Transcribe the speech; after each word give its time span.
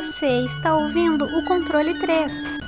Você 0.00 0.44
está 0.44 0.76
ouvindo 0.76 1.24
o 1.24 1.44
controle 1.44 1.92
3. 1.98 2.58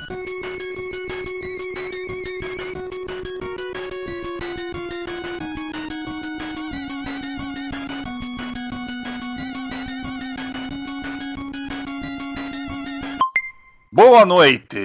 Boa 13.92 14.24
noite! 14.26 14.76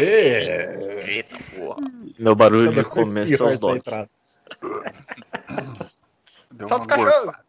Eita. 0.00 1.30
Meu 2.18 2.34
barulho 2.34 2.72
de 2.72 2.82
começo 2.82 3.44
aos 3.44 3.60
dog. 3.60 3.80
Deu 6.50 6.66
Solta 6.66 6.80
os 6.80 6.86
cachorros. 6.88 7.41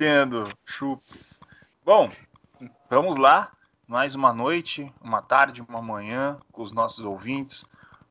Eita! 0.00 0.24
Nintendo, 0.24 0.50
chups. 0.64 1.38
Bom, 1.84 2.10
vamos 2.88 3.16
lá. 3.16 3.52
Mais 3.86 4.14
uma 4.14 4.32
noite, 4.32 4.90
uma 5.02 5.20
tarde, 5.20 5.62
uma 5.68 5.82
manhã 5.82 6.38
com 6.50 6.62
os 6.62 6.72
nossos 6.72 7.04
ouvintes. 7.04 7.66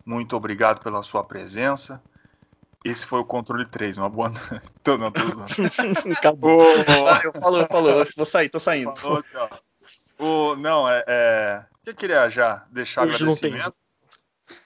Muito 0.05 0.35
obrigado 0.35 0.83
pela 0.83 1.01
sua 1.01 1.23
presença. 1.23 1.99
Esse 2.85 3.07
foi 3.07 3.19
o 3.19 3.25
controle 3.25 3.65
3, 3.65 3.97
uma 3.97 4.09
boa 4.09 4.29
noite. 4.29 4.61
Tô, 4.83 4.99
não, 4.99 5.11
tô. 5.11 5.21
Acabou. 6.15 6.61
Falou, 6.85 7.41
falou, 7.41 7.67
falou. 7.67 8.07
Vou 8.15 8.25
sair, 8.25 8.49
tô 8.49 8.59
saindo. 8.59 8.95
Falou 8.97 9.23
ó. 9.35 9.49
O, 10.19 10.55
não, 10.57 10.87
é, 10.87 11.03
é. 11.07 11.65
Eu 11.87 11.95
queria 11.95 12.29
já 12.29 12.65
deixar 12.69 13.07
Hoje 13.07 13.15
agradecimento. 13.15 13.73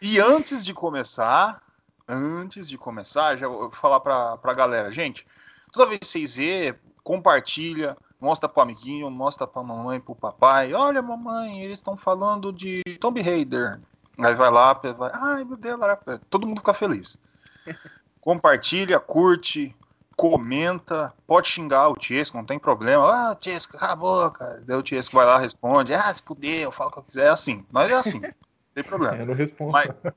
E 0.01 0.19
antes 0.19 0.65
de 0.65 0.73
começar, 0.73 1.61
antes 2.05 2.67
de 2.67 2.77
começar, 2.77 3.37
já 3.37 3.47
vou 3.47 3.71
falar 3.71 4.01
pra, 4.01 4.35
pra 4.37 4.53
galera. 4.53 4.91
Gente, 4.91 5.25
toda 5.71 5.87
vez 5.87 5.99
que 5.99 6.07
vocês 6.07 6.35
vê, 6.35 6.75
compartilha, 7.03 7.97
mostra 8.19 8.47
pro 8.47 8.61
amiguinho, 8.61 9.09
mostra 9.11 9.45
pra 9.45 9.61
mamãe, 9.63 9.99
pro 9.99 10.15
papai. 10.15 10.73
Olha, 10.73 11.01
mamãe, 11.01 11.61
eles 11.61 11.79
estão 11.79 11.97
falando 11.97 12.51
de 12.53 12.81
Tomb 12.99 13.21
Raider. 13.21 13.79
Aí 14.17 14.33
vai 14.35 14.49
lá, 14.51 14.73
vai, 14.73 15.11
ai 15.13 15.43
meu 15.43 15.57
Deus, 15.57 15.79
lá- 15.79 15.97
todo 16.29 16.47
mundo 16.47 16.59
fica 16.59 16.73
feliz. 16.73 17.17
Compartilha, 18.21 18.99
curte, 18.99 19.75
comenta, 20.15 21.13
pode 21.27 21.49
xingar 21.49 21.89
o 21.89 21.95
Tiesco, 21.95 22.37
não 22.37 22.45
tem 22.45 22.57
problema. 22.57 23.31
Ah, 23.31 23.35
Tiesco, 23.35 23.77
cala 23.77 23.93
a 23.93 23.95
boca. 23.97 24.63
Daí 24.65 24.77
o 24.77 24.83
Tiesco 24.83 25.15
vai 25.15 25.25
lá, 25.25 25.37
responde. 25.37 25.93
Ah, 25.93 26.13
se 26.13 26.23
puder, 26.23 26.61
eu 26.61 26.71
falo 26.71 26.89
o 26.89 26.93
que 26.93 26.99
eu 26.99 27.03
quiser. 27.03 27.25
É 27.25 27.29
assim, 27.29 27.65
nós 27.71 27.89
é 27.91 27.95
assim, 27.95 28.19
não 28.21 28.31
tem 28.73 28.83
problema. 28.83 29.17
Eu 29.17 29.25
não 29.25 29.33
respondo. 29.33 29.71
Mas- 29.71 29.89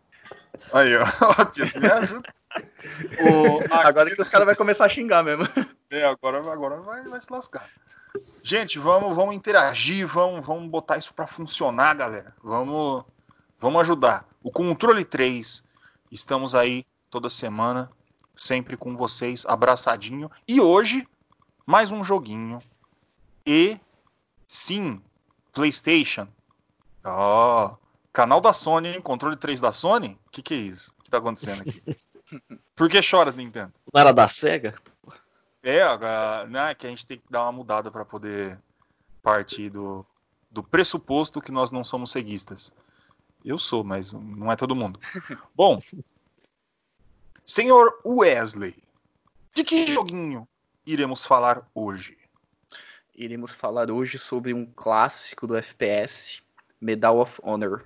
Aí, 0.72 0.96
ó, 0.96 1.04
ó, 1.04 1.44
Tiesco, 1.50 1.80
me 1.80 1.86
ajuda. 1.86 2.34
O, 3.20 3.74
Agora 3.74 4.14
que 4.14 4.22
os 4.22 4.28
caras 4.28 4.46
vão 4.46 4.54
começar 4.54 4.84
a 4.84 4.88
xingar 4.88 5.22
mesmo. 5.22 5.44
É, 5.90 6.04
agora, 6.04 6.38
agora 6.52 6.76
vai, 6.80 7.02
vai 7.04 7.20
se 7.20 7.32
lascar. 7.32 7.68
Gente, 8.42 8.78
vamos, 8.78 9.14
vamos 9.14 9.34
interagir, 9.34 10.06
vamos, 10.06 10.44
vamos 10.44 10.68
botar 10.70 10.96
isso 10.96 11.12
pra 11.12 11.26
funcionar, 11.26 11.94
galera. 11.94 12.34
Vamos, 12.42 13.04
vamos 13.58 13.80
ajudar. 13.82 14.26
O 14.42 14.50
Controle 14.50 15.04
3, 15.04 15.64
estamos 16.10 16.54
aí 16.54 16.86
toda 17.10 17.28
semana, 17.28 17.90
sempre 18.34 18.76
com 18.76 18.96
vocês, 18.96 19.44
abraçadinho. 19.46 20.30
E 20.46 20.60
hoje, 20.60 21.06
mais 21.66 21.90
um 21.92 22.02
joguinho. 22.02 22.62
E, 23.44 23.78
sim, 24.46 25.02
PlayStation. 25.52 26.28
Ó, 27.04 27.76
canal 28.12 28.40
da 28.40 28.52
Sony, 28.52 28.88
hein? 28.88 29.00
Controle 29.00 29.36
3 29.36 29.60
da 29.60 29.72
Sony? 29.72 30.18
O 30.26 30.30
que, 30.30 30.42
que 30.42 30.54
é 30.54 30.58
isso? 30.58 30.92
O 30.98 31.02
que 31.02 31.10
tá 31.10 31.18
acontecendo 31.18 31.62
aqui? 31.62 31.82
Por 32.74 32.90
que 32.90 33.00
choras, 33.00 33.34
Nintendo? 33.34 33.72
Não 33.92 34.00
era 34.00 34.12
da 34.12 34.28
SEGA? 34.28 34.74
É, 35.68 36.46
né, 36.46 36.76
que 36.76 36.86
a 36.86 36.90
gente 36.90 37.04
tem 37.04 37.18
que 37.18 37.24
dar 37.28 37.42
uma 37.42 37.50
mudada 37.50 37.90
para 37.90 38.04
poder 38.04 38.56
partir 39.20 39.68
do, 39.68 40.06
do 40.48 40.62
pressuposto 40.62 41.40
que 41.40 41.50
nós 41.50 41.72
não 41.72 41.82
somos 41.82 42.12
ceguistas. 42.12 42.70
Eu 43.44 43.58
sou, 43.58 43.82
mas 43.82 44.12
não 44.12 44.52
é 44.52 44.54
todo 44.54 44.76
mundo. 44.76 45.00
Bom, 45.56 45.80
senhor 47.44 48.00
Wesley, 48.06 48.80
de 49.56 49.64
que 49.64 49.88
joguinho 49.88 50.46
iremos 50.86 51.24
falar 51.24 51.68
hoje? 51.74 52.16
Iremos 53.12 53.50
falar 53.50 53.90
hoje 53.90 54.20
sobre 54.20 54.54
um 54.54 54.66
clássico 54.66 55.48
do 55.48 55.56
FPS, 55.56 56.42
Medal 56.80 57.18
of 57.18 57.40
Honor. 57.42 57.84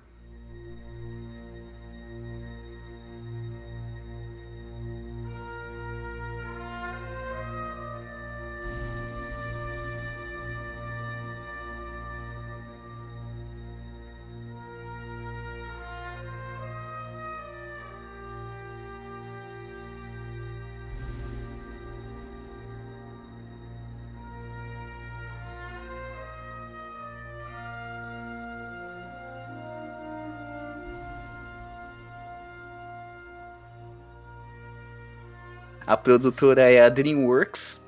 Produtora 36.03 36.69
é 36.69 36.81
a 36.81 36.89
DreamWorks, 36.89 37.81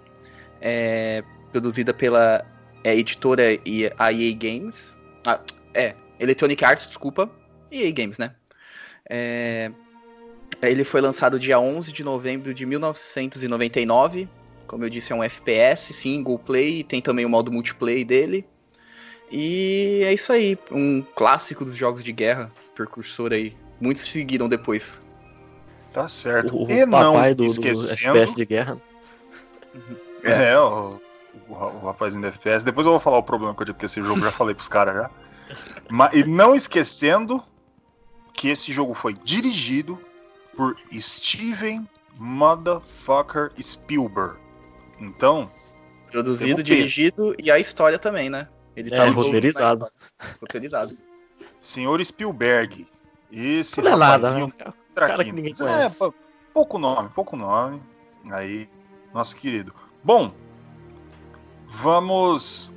é 0.61 1.23
produzida 1.51 1.93
pela 1.93 2.45
é, 2.83 2.95
editora 2.95 3.53
e 3.65 3.83
EA 3.83 4.35
Games. 4.35 4.95
Ah, 5.25 5.39
é, 5.73 5.95
Electronic 6.19 6.63
Arts, 6.63 6.87
desculpa. 6.87 7.29
EA 7.71 7.91
Games, 7.91 8.17
né? 8.17 8.33
É, 9.09 9.71
ele 10.61 10.83
foi 10.83 11.01
lançado 11.01 11.39
dia 11.39 11.59
11 11.59 11.91
de 11.91 12.03
novembro 12.03 12.53
de 12.53 12.65
1999. 12.65 14.27
Como 14.67 14.85
eu 14.85 14.89
disse, 14.89 15.11
é 15.11 15.15
um 15.15 15.23
FPS, 15.23 15.93
single 15.93 16.39
play, 16.39 16.83
tem 16.83 17.01
também 17.01 17.25
o 17.25 17.29
modo 17.29 17.51
multiplayer 17.51 18.05
dele. 18.05 18.45
E 19.31 20.01
é 20.03 20.13
isso 20.13 20.31
aí, 20.31 20.57
um 20.71 21.01
clássico 21.15 21.65
dos 21.65 21.75
jogos 21.75 22.03
de 22.03 22.11
guerra, 22.11 22.51
precursor 22.75 23.33
aí. 23.33 23.55
Muitos 23.81 24.05
seguiram 24.05 24.47
depois. 24.47 25.01
Tá 25.93 26.09
certo. 26.09 26.55
O, 26.55 26.65
o 26.65 26.71
e 26.71 26.85
não 26.85 27.13
papai 27.13 27.35
do, 27.35 27.43
do 27.43 27.51
esquecendo, 27.51 28.17
FPS 28.17 28.35
de 28.35 28.45
guerra. 28.45 28.77
É, 30.25 30.57
o, 30.57 31.01
o, 31.49 31.53
o 31.53 31.85
rapazinho 31.85 32.21
do 32.21 32.29
FPS. 32.29 32.63
Depois 32.63 32.85
eu 32.85 32.93
vou 32.93 33.01
falar 33.01 33.17
o 33.17 33.23
problema 33.23 33.53
que 33.53 33.61
eu 33.61 33.65
tive 33.65 33.77
com 33.77 33.85
esse 33.85 34.01
jogo, 34.01 34.21
já 34.21 34.31
falei 34.31 34.55
pros 34.55 34.69
caras 34.69 34.95
já. 34.95 35.11
Mas, 35.89 36.13
e 36.13 36.23
não 36.23 36.55
esquecendo 36.55 37.43
que 38.33 38.47
esse 38.47 38.71
jogo 38.71 38.93
foi 38.93 39.13
dirigido 39.13 39.99
por 40.55 40.77
Steven 40.97 41.85
Motherfucker 42.17 43.51
Spielberg. 43.61 44.37
Então, 44.97 45.51
Produzido, 46.09 46.63
dirigido 46.63 47.35
e 47.39 47.51
a 47.51 47.59
história 47.59 47.99
também, 47.99 48.29
né? 48.29 48.47
Ele 48.75 48.93
É, 48.93 48.97
na 48.97 49.05
roteirizado. 49.07 49.87
Roteirizado. 50.39 50.97
senhor 51.59 52.03
Spielberg, 52.05 52.87
esse 53.33 53.81
Não 53.81 53.93
é 53.93 53.95
nada, 53.95 54.27
rapazinho 54.27 54.47
né? 54.47 54.53
cara? 54.57 54.73
traquino. 54.93 55.17
cara 55.17 55.23
que 55.25 55.31
ninguém 55.31 55.53
É, 55.53 55.55
conhece. 55.55 55.97
pô, 55.97 56.13
pouco 56.53 56.77
nome, 56.77 57.09
pouco 57.09 57.35
nome. 57.35 57.81
Aí, 58.31 58.69
nosso 59.13 59.35
querido. 59.35 59.73
Bom, 60.03 60.33
vamos 61.69 62.71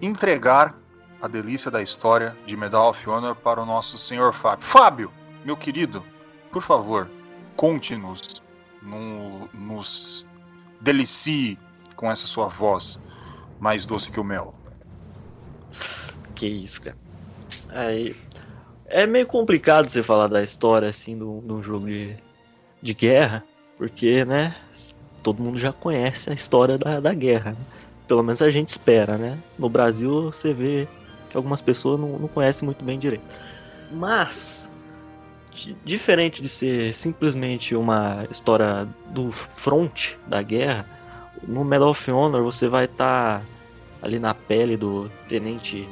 entregar 0.00 0.76
a 1.20 1.28
delícia 1.28 1.70
da 1.70 1.80
história 1.82 2.36
de 2.46 2.56
Medal 2.56 2.90
of 2.90 3.08
Honor 3.08 3.34
para 3.36 3.60
o 3.62 3.66
nosso 3.66 3.96
senhor 3.96 4.32
Fábio. 4.34 4.66
Fábio, 4.66 5.12
meu 5.44 5.56
querido, 5.56 6.04
por 6.50 6.62
favor, 6.62 7.08
conte-nos, 7.56 8.42
no- 8.82 9.48
nos 9.54 10.26
delicie 10.80 11.58
com 11.96 12.10
essa 12.10 12.26
sua 12.26 12.48
voz 12.48 12.98
mais 13.60 13.86
doce 13.86 14.10
que 14.10 14.18
o 14.18 14.24
mel. 14.24 14.54
Que 16.34 16.46
isso, 16.46 16.82
cara. 16.82 16.96
Aí, 17.68 18.16
é 18.92 19.06
meio 19.06 19.26
complicado 19.26 19.88
você 19.88 20.02
falar 20.02 20.26
da 20.28 20.42
história 20.42 20.88
assim 20.88 21.16
de 21.16 21.24
um 21.24 21.62
jogo 21.62 21.86
de, 21.86 22.14
de 22.80 22.94
guerra, 22.94 23.42
porque, 23.78 24.24
né, 24.24 24.54
todo 25.22 25.42
mundo 25.42 25.58
já 25.58 25.72
conhece 25.72 26.30
a 26.30 26.34
história 26.34 26.76
da, 26.76 27.00
da 27.00 27.14
guerra. 27.14 27.52
né? 27.52 27.56
Pelo 28.06 28.22
menos 28.22 28.42
a 28.42 28.50
gente 28.50 28.68
espera, 28.68 29.16
né? 29.16 29.38
No 29.58 29.68
Brasil 29.68 30.30
você 30.30 30.52
vê 30.52 30.86
que 31.30 31.36
algumas 31.36 31.60
pessoas 31.62 31.98
não, 31.98 32.18
não 32.18 32.28
conhecem 32.28 32.66
muito 32.66 32.84
bem 32.84 32.98
direito. 32.98 33.24
Mas, 33.90 34.68
di- 35.54 35.76
diferente 35.84 36.42
de 36.42 36.48
ser 36.48 36.92
simplesmente 36.92 37.74
uma 37.74 38.26
história 38.30 38.86
do 39.10 39.32
front 39.32 40.14
da 40.26 40.42
guerra, 40.42 40.86
no 41.46 41.64
Medal 41.64 41.90
of 41.90 42.10
Honor 42.10 42.42
você 42.42 42.68
vai 42.68 42.84
estar 42.84 43.42
ali 44.02 44.18
na 44.18 44.34
pele 44.34 44.76
do 44.76 45.10
tenente 45.28 45.88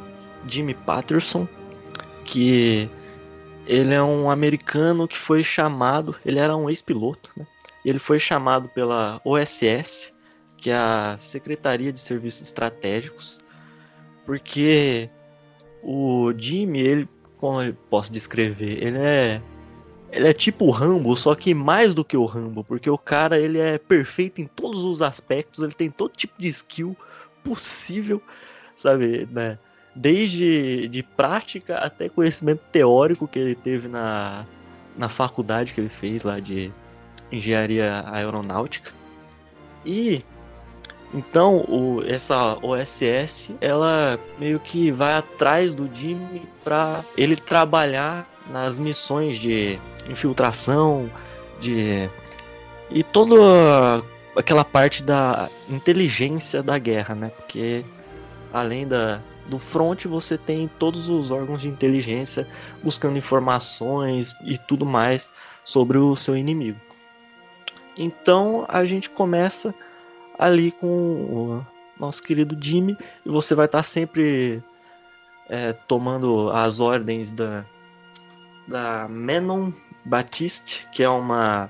Jimmy 0.47 0.75
Patterson, 0.75 1.49
que 2.30 2.88
ele 3.66 3.92
é 3.92 4.02
um 4.02 4.30
americano 4.30 5.08
que 5.08 5.18
foi 5.18 5.42
chamado, 5.42 6.14
ele 6.24 6.38
era 6.38 6.56
um 6.56 6.70
ex-piloto, 6.70 7.28
né? 7.36 7.44
Ele 7.84 7.98
foi 7.98 8.20
chamado 8.20 8.68
pela 8.68 9.20
OSS, 9.24 10.12
que 10.56 10.70
é 10.70 10.76
a 10.76 11.16
Secretaria 11.18 11.92
de 11.92 12.00
Serviços 12.00 12.42
Estratégicos, 12.42 13.40
porque 14.24 15.10
o 15.82 16.32
Jimmy, 16.36 16.80
ele, 16.80 17.08
como 17.36 17.62
eu 17.62 17.74
posso 17.88 18.12
descrever, 18.12 18.82
ele 18.82 18.98
é 18.98 19.42
ele 20.12 20.26
é 20.26 20.32
tipo 20.32 20.66
o 20.66 20.70
Rambo, 20.70 21.16
só 21.16 21.36
que 21.36 21.54
mais 21.54 21.94
do 21.94 22.04
que 22.04 22.16
o 22.16 22.24
Rambo, 22.24 22.64
porque 22.64 22.90
o 22.90 22.98
cara 22.98 23.38
ele 23.38 23.58
é 23.58 23.78
perfeito 23.78 24.40
em 24.40 24.46
todos 24.46 24.82
os 24.84 25.00
aspectos, 25.02 25.62
ele 25.62 25.72
tem 25.72 25.88
todo 25.88 26.12
tipo 26.12 26.34
de 26.36 26.48
skill 26.48 26.96
possível, 27.44 28.20
sabe, 28.74 29.28
né? 29.30 29.56
Desde 29.94 30.88
de 30.88 31.02
prática 31.02 31.76
até 31.76 32.08
conhecimento 32.08 32.62
teórico 32.70 33.26
que 33.26 33.38
ele 33.38 33.54
teve 33.54 33.88
na, 33.88 34.46
na 34.96 35.08
faculdade 35.08 35.75
que 35.75 35.81
ele 35.81 35.88
fez 35.88 36.22
lá 36.22 36.38
de 36.38 36.72
engenharia 37.32 38.04
aeronáutica. 38.06 38.92
E 39.84 40.25
então 41.12 41.64
o, 41.69 42.04
essa 42.06 42.56
OSS 42.62 43.50
ela 43.60 44.19
meio 44.38 44.60
que 44.60 44.92
vai 44.92 45.14
atrás 45.14 45.75
do 45.75 45.90
Jimmy 45.92 46.42
para 46.62 47.04
ele 47.16 47.34
trabalhar 47.34 48.28
nas 48.48 48.78
missões 48.78 49.38
de 49.38 49.78
infiltração, 50.08 51.10
de 51.60 52.08
e 52.90 53.02
toda 53.02 54.02
aquela 54.37 54.64
parte 54.64 55.02
da 55.02 55.48
inteligência 55.69 56.62
da 56.62 56.78
guerra, 56.78 57.14
né? 57.14 57.31
Porque 57.37 57.84
além 58.52 58.87
da 58.87 59.20
do 59.50 59.58
front 59.58 60.06
você 60.06 60.38
tem 60.38 60.70
todos 60.79 61.08
os 61.08 61.31
órgãos 61.31 61.61
de 61.61 61.69
inteligência 61.69 62.47
buscando 62.82 63.19
informações 63.19 64.35
e 64.44 64.56
tudo 64.56 64.87
mais 64.87 65.32
sobre 65.64 65.99
o 65.99 66.17
seu 66.17 66.37
inimigo. 66.37 66.81
Então 67.99 68.64
a 68.69 68.85
gente 68.85 69.11
começa 69.11 69.75
ali 70.38 70.70
com 70.70 70.87
o 70.87 71.67
nosso 71.99 72.23
querido 72.23 72.56
Jimmy 72.58 72.97
e 73.26 73.29
você 73.29 73.55
vai 73.55 73.67
estar 73.67 73.82
sempre 73.82 74.62
é, 75.49 75.73
tomando 75.73 76.49
as 76.50 76.81
ordens 76.81 77.31
da, 77.31 77.64
da 78.67 79.08
Menon 79.08 79.73
Baptiste, 80.05 80.88
que 80.93 81.02
é 81.02 81.08
uma 81.11 81.69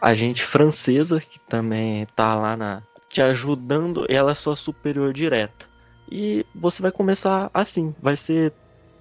agente 0.00 0.42
francesa 0.42 1.20
que 1.20 1.38
também 1.40 2.02
está 2.02 2.34
lá 2.34 2.56
na 2.56 2.82
te 3.08 3.22
ajudando, 3.22 4.04
ela 4.08 4.32
é 4.32 4.34
sua 4.34 4.54
superior 4.54 5.14
direta. 5.14 5.67
E 6.10 6.44
você 6.54 6.82
vai 6.82 6.90
começar 6.90 7.50
assim, 7.52 7.94
vai 8.00 8.16
ser 8.16 8.52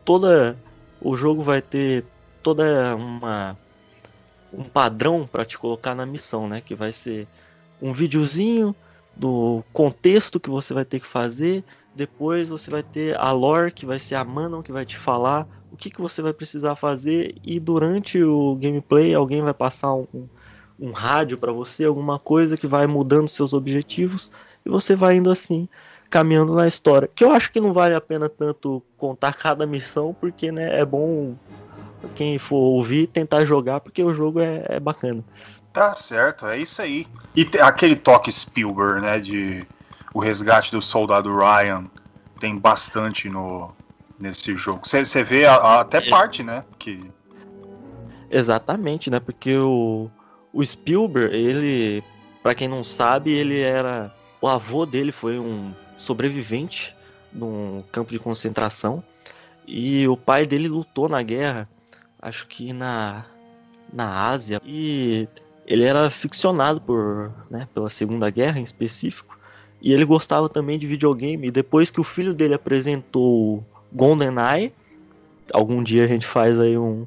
toda 0.03 0.57
o 1.01 1.15
jogo 1.15 1.41
vai 1.41 1.61
ter 1.61 2.03
toda 2.41 2.95
uma 2.95 3.57
um 4.51 4.63
padrão 4.63 5.27
para 5.29 5.45
te 5.45 5.57
colocar 5.57 5.93
na 5.93 6.05
missão, 6.05 6.47
né, 6.47 6.61
que 6.61 6.73
vai 6.73 6.91
ser 6.91 7.27
um 7.81 7.91
videozinho 7.91 8.75
do 9.15 9.63
contexto 9.73 10.39
que 10.39 10.49
você 10.49 10.73
vai 10.73 10.85
ter 10.85 10.99
que 10.99 11.07
fazer, 11.07 11.63
depois 11.95 12.47
você 12.47 12.71
vai 12.71 12.83
ter 12.83 13.17
a 13.17 13.31
lore, 13.31 13.71
que 13.71 13.85
vai 13.85 13.99
ser 13.99 14.15
a 14.15 14.23
Manon 14.23 14.61
que 14.61 14.71
vai 14.71 14.85
te 14.85 14.97
falar 14.97 15.47
o 15.71 15.75
que, 15.75 15.89
que 15.89 16.01
você 16.01 16.21
vai 16.21 16.33
precisar 16.33 16.75
fazer. 16.75 17.35
E 17.43 17.59
durante 17.59 18.21
o 18.21 18.55
gameplay 18.55 19.13
alguém 19.13 19.41
vai 19.41 19.53
passar 19.53 19.93
um, 19.93 20.07
um 20.79 20.91
rádio 20.91 21.37
para 21.37 21.51
você, 21.51 21.83
alguma 21.83 22.19
coisa 22.19 22.57
que 22.57 22.67
vai 22.67 22.87
mudando 22.87 23.27
seus 23.27 23.53
objetivos. 23.53 24.31
E 24.65 24.69
você 24.69 24.95
vai 24.95 25.17
indo 25.17 25.29
assim 25.29 25.67
caminhando 26.09 26.53
na 26.53 26.67
história. 26.67 27.09
Que 27.13 27.23
eu 27.23 27.31
acho 27.31 27.51
que 27.51 27.59
não 27.59 27.73
vale 27.73 27.95
a 27.95 28.01
pena 28.01 28.29
tanto 28.29 28.81
contar 28.97 29.33
cada 29.33 29.65
missão, 29.65 30.15
porque 30.19 30.51
né, 30.51 30.79
é 30.79 30.85
bom 30.85 31.35
quem 32.15 32.37
for 32.37 32.57
ouvir 32.57 33.07
tentar 33.07 33.43
jogar, 33.45 33.79
porque 33.79 34.03
o 34.03 34.13
jogo 34.13 34.39
é, 34.39 34.63
é 34.67 34.79
bacana. 34.79 35.23
Tá 35.73 35.93
certo, 35.93 36.47
é 36.47 36.57
isso 36.57 36.81
aí. 36.81 37.07
E 37.35 37.47
aquele 37.59 37.95
toque 37.95 38.31
Spielberg, 38.31 39.01
né, 39.01 39.19
de 39.19 39.65
o 40.13 40.19
resgate 40.19 40.71
do 40.71 40.81
soldado 40.81 41.35
Ryan, 41.35 41.85
tem 42.39 42.57
bastante 42.57 43.29
no 43.29 43.71
nesse 44.19 44.55
jogo. 44.55 44.81
Você 44.83 45.23
vê 45.23 45.45
a, 45.45 45.55
a, 45.55 45.81
até 45.81 45.99
é. 45.99 46.09
parte, 46.09 46.41
né, 46.41 46.63
que 46.79 47.11
Exatamente, 48.29 49.09
né? 49.09 49.19
Porque 49.19 49.55
o, 49.55 50.09
o 50.51 50.65
Spielberg, 50.65 51.35
ele, 51.35 52.03
para 52.43 52.53
quem 52.53 52.67
não 52.67 52.83
sabe, 52.83 53.31
ele 53.31 53.61
era 53.61 54.13
o 54.41 54.47
avô 54.47 54.85
dele 54.85 55.11
foi 55.11 55.39
um 55.39 55.73
sobrevivente 55.97 56.95
num 57.33 57.83
campo 57.91 58.11
de 58.11 58.19
concentração. 58.19 59.03
E 59.67 60.07
o 60.07 60.15
pai 60.15 60.45
dele 60.45 60.67
lutou 60.67 61.09
na 61.09 61.21
guerra, 61.21 61.67
acho 62.21 62.47
que 62.47 62.71
na, 62.71 63.25
na 63.91 64.29
Ásia, 64.29 64.61
e 64.65 65.27
ele 65.65 65.83
era 65.83 66.09
ficcionado 66.09 66.79
por, 66.79 67.33
né, 67.49 67.67
pela 67.73 67.89
Segunda 67.89 68.29
Guerra 68.29 68.59
em 68.59 68.63
específico, 68.63 69.37
e 69.81 69.91
ele 69.91 70.05
gostava 70.05 70.47
também 70.47 70.79
de 70.79 70.87
videogame. 70.87 71.47
E 71.47 71.51
depois 71.51 71.89
que 71.89 71.99
o 71.99 72.03
filho 72.03 72.33
dele 72.33 72.53
apresentou 72.53 73.63
GoldenEye, 73.91 74.73
algum 75.53 75.83
dia 75.83 76.05
a 76.05 76.07
gente 76.07 76.25
faz 76.25 76.59
aí 76.59 76.77
um, 76.77 77.05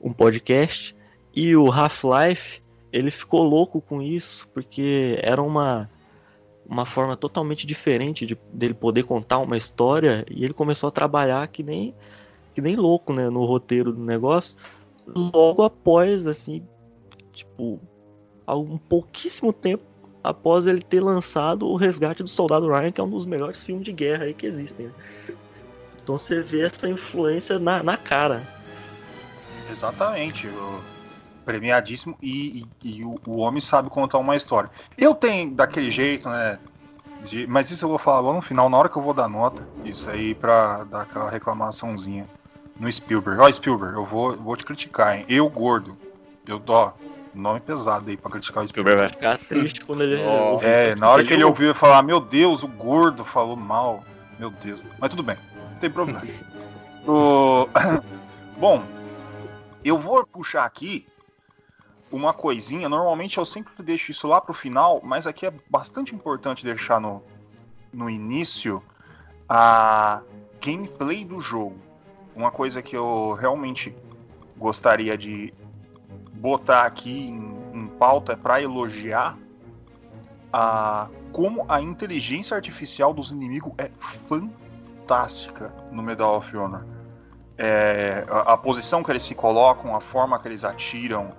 um 0.00 0.12
podcast, 0.12 0.94
e 1.34 1.56
o 1.56 1.70
Half-Life, 1.70 2.62
ele 2.92 3.10
ficou 3.10 3.42
louco 3.42 3.80
com 3.80 4.00
isso, 4.00 4.46
porque 4.54 5.18
era 5.22 5.42
uma 5.42 5.90
uma 6.66 6.86
forma 6.86 7.16
totalmente 7.16 7.66
diferente 7.66 8.24
de 8.24 8.38
dele 8.52 8.74
poder 8.74 9.02
contar 9.02 9.38
uma 9.38 9.56
história 9.56 10.24
e 10.30 10.44
ele 10.44 10.54
começou 10.54 10.88
a 10.88 10.92
trabalhar 10.92 11.46
que 11.48 11.62
nem 11.62 11.94
que 12.54 12.60
nem 12.60 12.76
louco, 12.76 13.12
né, 13.12 13.30
no 13.30 13.44
roteiro 13.44 13.92
do 13.92 14.02
negócio. 14.02 14.58
Logo 15.06 15.62
após 15.62 16.26
assim, 16.26 16.62
tipo, 17.32 17.80
algum 18.46 18.76
pouquíssimo 18.76 19.52
tempo 19.52 19.82
após 20.22 20.66
ele 20.66 20.82
ter 20.82 21.00
lançado 21.00 21.66
o 21.66 21.76
Resgate 21.76 22.22
do 22.22 22.28
Soldado 22.28 22.68
Ryan, 22.68 22.92
que 22.92 23.00
é 23.00 23.04
um 23.04 23.10
dos 23.10 23.24
melhores 23.24 23.64
filmes 23.64 23.84
de 23.84 23.92
guerra 23.92 24.24
aí 24.24 24.34
que 24.34 24.46
existem. 24.46 24.86
Né? 24.86 24.92
Então 26.02 26.18
você 26.18 26.40
vê 26.42 26.62
essa 26.62 26.88
influência 26.88 27.58
na, 27.58 27.82
na 27.82 27.96
cara. 27.96 28.42
Exatamente. 29.70 30.46
O 30.46 30.91
premiadíssimo 31.44 32.16
e, 32.22 32.64
e, 32.82 32.98
e 32.98 33.04
o, 33.04 33.16
o, 33.26 33.38
homem 33.38 33.60
sabe 33.60 33.90
contar 33.90 34.18
uma 34.18 34.36
história. 34.36 34.70
Eu 34.96 35.14
tenho 35.14 35.50
daquele 35.50 35.90
jeito, 35.90 36.28
né? 36.28 36.58
De, 37.24 37.46
mas 37.46 37.70
isso 37.70 37.84
eu 37.84 37.88
vou 37.88 37.98
falar 37.98 38.20
lá 38.20 38.32
no 38.32 38.42
final, 38.42 38.68
na 38.68 38.76
hora 38.76 38.88
que 38.88 38.96
eu 38.96 39.02
vou 39.02 39.14
dar 39.14 39.28
nota. 39.28 39.66
Isso 39.84 40.10
aí 40.10 40.34
pra 40.34 40.84
dar 40.84 41.02
aquela 41.02 41.30
reclamaçãozinha 41.30 42.26
no 42.78 42.90
Spielberg. 42.90 43.40
Ó, 43.40 43.50
Spielberg, 43.50 43.94
eu 43.94 44.04
vou, 44.04 44.36
vou 44.36 44.56
te 44.56 44.64
criticar, 44.64 45.16
hein? 45.16 45.24
Eu 45.28 45.48
gordo. 45.48 45.96
Eu 46.46 46.58
dó. 46.58 46.96
Nome 47.34 47.60
pesado 47.60 48.10
aí 48.10 48.16
pra 48.16 48.30
criticar 48.30 48.62
o 48.62 48.68
Spielberg. 48.68 49.00
vai 49.00 49.08
ficar 49.08 49.38
triste 49.38 49.80
quando 49.82 50.02
ele. 50.02 50.20
Oh, 50.22 50.58
é, 50.62 50.94
na 50.94 51.08
hora 51.08 51.24
que 51.24 51.32
ele 51.32 51.44
ouviu 51.44 51.74
falar, 51.74 52.02
meu 52.02 52.20
Deus, 52.20 52.62
o 52.62 52.68
gordo 52.68 53.24
falou 53.24 53.56
mal. 53.56 54.04
Meu 54.38 54.50
Deus. 54.50 54.84
Mas 54.98 55.10
tudo 55.10 55.22
bem, 55.22 55.36
não 55.70 55.78
tem 55.78 55.90
problema. 55.90 56.20
o... 57.06 57.66
Bom, 58.58 58.82
eu 59.84 59.98
vou 59.98 60.26
puxar 60.26 60.64
aqui 60.64 61.06
uma 62.12 62.34
coisinha, 62.34 62.88
normalmente 62.88 63.38
eu 63.38 63.46
sempre 63.46 63.72
deixo 63.82 64.10
isso 64.10 64.28
lá 64.28 64.40
pro 64.40 64.52
final, 64.52 65.00
mas 65.02 65.26
aqui 65.26 65.46
é 65.46 65.52
bastante 65.68 66.14
importante 66.14 66.62
deixar 66.64 67.00
no, 67.00 67.22
no 67.92 68.10
início 68.10 68.82
a 69.48 70.20
gameplay 70.60 71.24
do 71.24 71.40
jogo. 71.40 71.76
Uma 72.36 72.50
coisa 72.50 72.82
que 72.82 72.94
eu 72.94 73.32
realmente 73.32 73.94
gostaria 74.56 75.16
de 75.16 75.52
botar 76.34 76.84
aqui 76.84 77.28
em, 77.28 77.56
em 77.72 77.86
pauta 77.86 78.34
é 78.34 78.36
para 78.36 78.62
elogiar 78.62 79.36
a 80.52 81.08
como 81.32 81.64
a 81.66 81.80
inteligência 81.80 82.54
artificial 82.54 83.14
dos 83.14 83.32
inimigos 83.32 83.72
é 83.78 83.90
fantástica 84.28 85.74
no 85.90 86.02
Medal 86.02 86.36
of 86.36 86.54
Honor. 86.54 86.84
É, 87.56 88.24
a, 88.28 88.52
a, 88.52 88.56
posição 88.58 89.02
que 89.02 89.10
eles 89.10 89.22
se 89.22 89.34
colocam, 89.34 89.96
a 89.96 90.00
forma 90.00 90.38
que 90.38 90.46
eles 90.46 90.62
atiram, 90.62 91.32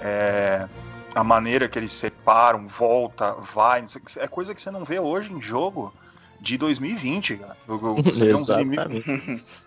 é, 0.00 0.68
a 1.14 1.24
maneira 1.24 1.68
que 1.68 1.78
eles 1.78 1.92
separam, 1.92 2.66
volta, 2.66 3.32
vai, 3.34 3.84
é 4.18 4.28
coisa 4.28 4.54
que 4.54 4.60
você 4.60 4.70
não 4.70 4.84
vê 4.84 4.98
hoje 4.98 5.32
em 5.32 5.40
jogo 5.40 5.92
de 6.40 6.56
2020, 6.56 7.36
cara. 7.36 7.56
Você 8.02 8.20
tem 8.20 8.34
uns 8.34 8.48
inimigos 8.48 9.04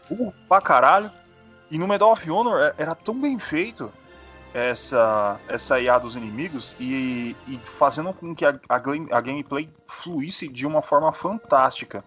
uh, 0.10 0.34
pra 0.48 0.60
caralho. 0.60 1.12
E 1.70 1.78
no 1.78 1.88
Medal 1.88 2.12
of 2.12 2.30
Honor 2.30 2.60
é, 2.62 2.74
era 2.78 2.96
tão 2.96 3.20
bem 3.20 3.38
feito 3.40 3.92
essa, 4.54 5.40
essa 5.48 5.80
IA 5.80 5.98
dos 5.98 6.16
inimigos 6.16 6.76
e, 6.80 7.36
e 7.48 7.58
fazendo 7.58 8.14
com 8.14 8.36
que 8.36 8.46
a, 8.46 8.60
a, 8.70 8.76
a, 8.76 9.22
gameplay 9.22 9.70
fluísse 9.88 10.48
de 10.48 10.66
uma 10.66 10.82
forma 10.82 11.12
fantástica. 11.12 12.04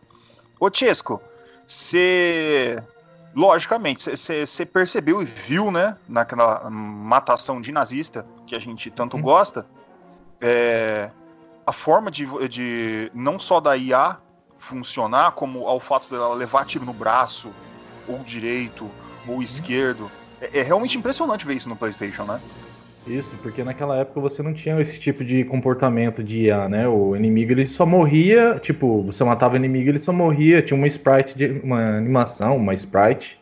Ô 0.61 0.71
Chesco, 0.73 1.21
você 1.67 2.83
logicamente, 3.37 4.11
você 4.17 4.65
percebeu 4.65 5.21
e 5.21 5.27
viu, 5.27 5.71
né, 5.71 5.99
naquela 6.09 6.71
matação 6.71 7.61
de 7.61 7.71
nazista 7.71 8.27
que 8.47 8.55
a 8.55 8.59
gente 8.59 8.91
tanto 8.91 9.19
hum. 9.19 9.21
gosta, 9.21 9.67
é, 10.41 11.11
a 11.67 11.73
forma 11.73 12.11
de, 12.11 12.27
de 12.49 13.11
não 13.15 13.39
só 13.39 13.61
da 13.61 13.77
IA 13.77 14.17
funcionar, 14.59 15.33
como 15.33 15.67
ao 15.67 15.79
fato 15.79 16.09
dela 16.09 16.35
levar 16.35 16.65
tiro 16.65 16.87
no 16.87 16.95
braço, 16.95 17.53
ou 18.09 18.21
direito, 18.21 18.91
ou 19.29 19.37
hum. 19.37 19.43
esquerdo. 19.43 20.11
É, 20.41 20.61
é, 20.61 20.63
realmente 20.63 20.97
impressionante 20.97 21.47
ver 21.47 21.55
isso 21.55 21.69
no 21.69 21.77
PlayStation, 21.77 22.25
né? 22.25 22.41
Isso, 23.07 23.37
porque 23.41 23.63
naquela 23.63 23.97
época 23.99 24.21
você 24.21 24.43
não 24.43 24.53
tinha 24.53 24.81
esse 24.81 24.99
tipo 24.99 25.25
de 25.25 25.45
comportamento 25.45 26.25
de 26.25 26.47
IA, 26.47 26.69
né? 26.69 26.89
O 26.89 27.15
inimigo 27.15 27.53
ele 27.53 27.65
só 27.65 27.87
morria, 27.87 28.59
tipo, 28.61 29.03
você 29.03 29.23
matava 29.23 29.55
o 29.55 29.57
inimigo, 29.57 29.89
ele 29.89 30.01
só 30.01 30.13
morria, 30.13 30.61
tinha 30.61 30.77
uma 30.77 30.89
sprite, 30.89 31.39
de, 31.39 31.61
uma 31.63 31.99
animação, 31.99 32.57
uma 32.57 32.75
sprite 32.75 33.39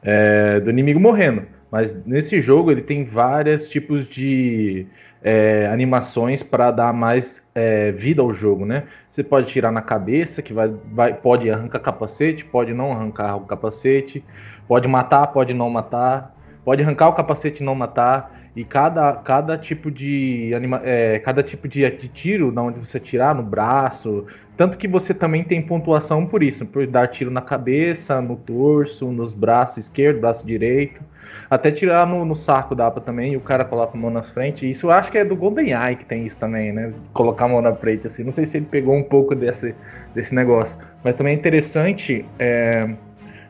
é, 0.00 0.60
do 0.60 0.70
inimigo 0.70 1.00
morrendo. 1.00 1.42
Mas 1.72 1.92
nesse 2.06 2.40
jogo 2.40 2.70
ele 2.70 2.82
tem 2.82 3.04
vários 3.04 3.68
tipos 3.68 4.06
de 4.06 4.86
é, 5.22 5.68
animações 5.72 6.42
para 6.42 6.70
dar 6.70 6.92
mais 6.92 7.42
é, 7.52 7.90
vida 7.90 8.22
ao 8.22 8.32
jogo, 8.32 8.64
né? 8.64 8.84
Você 9.10 9.24
pode 9.24 9.48
tirar 9.48 9.72
na 9.72 9.82
cabeça, 9.82 10.40
que 10.40 10.52
vai, 10.52 10.68
vai, 10.68 11.14
pode 11.14 11.50
arrancar 11.50 11.80
capacete, 11.80 12.44
pode 12.44 12.72
não 12.72 12.92
arrancar 12.92 13.36
o 13.36 13.40
capacete, 13.40 14.24
pode 14.68 14.86
matar, 14.86 15.26
pode 15.28 15.52
não 15.52 15.68
matar, 15.68 16.32
pode 16.64 16.80
arrancar 16.82 17.08
o 17.08 17.12
capacete 17.12 17.60
e 17.60 17.66
não 17.66 17.74
matar. 17.74 18.39
E 18.54 18.64
cada, 18.64 19.12
cada 19.14 19.56
tipo 19.56 19.90
de 19.90 20.52
anima, 20.54 20.80
é, 20.84 21.18
cada 21.20 21.42
tipo 21.42 21.68
de, 21.68 21.88
de 21.90 22.08
tiro, 22.08 22.50
da 22.50 22.62
onde 22.62 22.80
você 22.80 22.98
tirar 22.98 23.34
no 23.34 23.42
braço, 23.42 24.26
tanto 24.56 24.76
que 24.76 24.88
você 24.88 25.14
também 25.14 25.44
tem 25.44 25.62
pontuação 25.62 26.26
por 26.26 26.42
isso, 26.42 26.66
por 26.66 26.86
dar 26.86 27.06
tiro 27.06 27.30
na 27.30 27.40
cabeça, 27.40 28.20
no 28.20 28.36
torso, 28.36 29.10
nos 29.10 29.32
braços 29.32 29.78
esquerdo, 29.84 30.20
braço 30.20 30.44
direito. 30.44 31.00
Até 31.48 31.70
tirar 31.70 32.06
no, 32.06 32.24
no 32.24 32.34
saco 32.36 32.74
dá 32.74 32.90
pra 32.90 33.00
também, 33.00 33.32
e 33.32 33.36
o 33.36 33.40
cara 33.40 33.64
coloca 33.64 33.96
a 33.96 34.00
mão 34.00 34.10
na 34.10 34.22
frente. 34.22 34.68
Isso 34.68 34.86
eu 34.86 34.90
acho 34.90 35.10
que 35.10 35.18
é 35.18 35.24
do 35.24 35.36
GoldenEye 35.36 35.96
que 35.96 36.04
tem 36.04 36.26
isso 36.26 36.36
também, 36.36 36.72
né? 36.72 36.92
Colocar 37.12 37.44
a 37.44 37.48
mão 37.48 37.62
na 37.62 37.74
frente, 37.74 38.06
assim. 38.06 38.24
Não 38.24 38.32
sei 38.32 38.46
se 38.46 38.56
ele 38.56 38.66
pegou 38.66 38.94
um 38.94 39.02
pouco 39.02 39.34
desse, 39.34 39.74
desse 40.14 40.34
negócio. 40.34 40.76
Mas 41.02 41.14
também 41.16 41.34
é 41.34 41.36
interessante 41.36 42.24
é, 42.38 42.90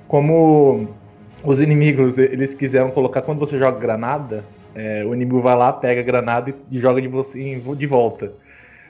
como 0.07 0.89
os 1.43 1.61
inimigos, 1.61 2.19
eles 2.19 2.55
quiseram 2.55 2.91
colocar, 2.91 3.23
quando 3.23 3.39
você 3.39 3.59
joga 3.59 3.79
granada, 3.79 4.45
é, 4.75 5.05
o 5.05 5.15
inimigo 5.15 5.41
vai 5.41 5.57
lá, 5.57 5.73
pega 5.73 6.01
a 6.01 6.05
granada 6.05 6.55
e 6.71 6.79
joga 6.79 7.01
de 7.01 7.09
você 7.09 7.61
de 7.77 7.87
volta. 7.87 8.33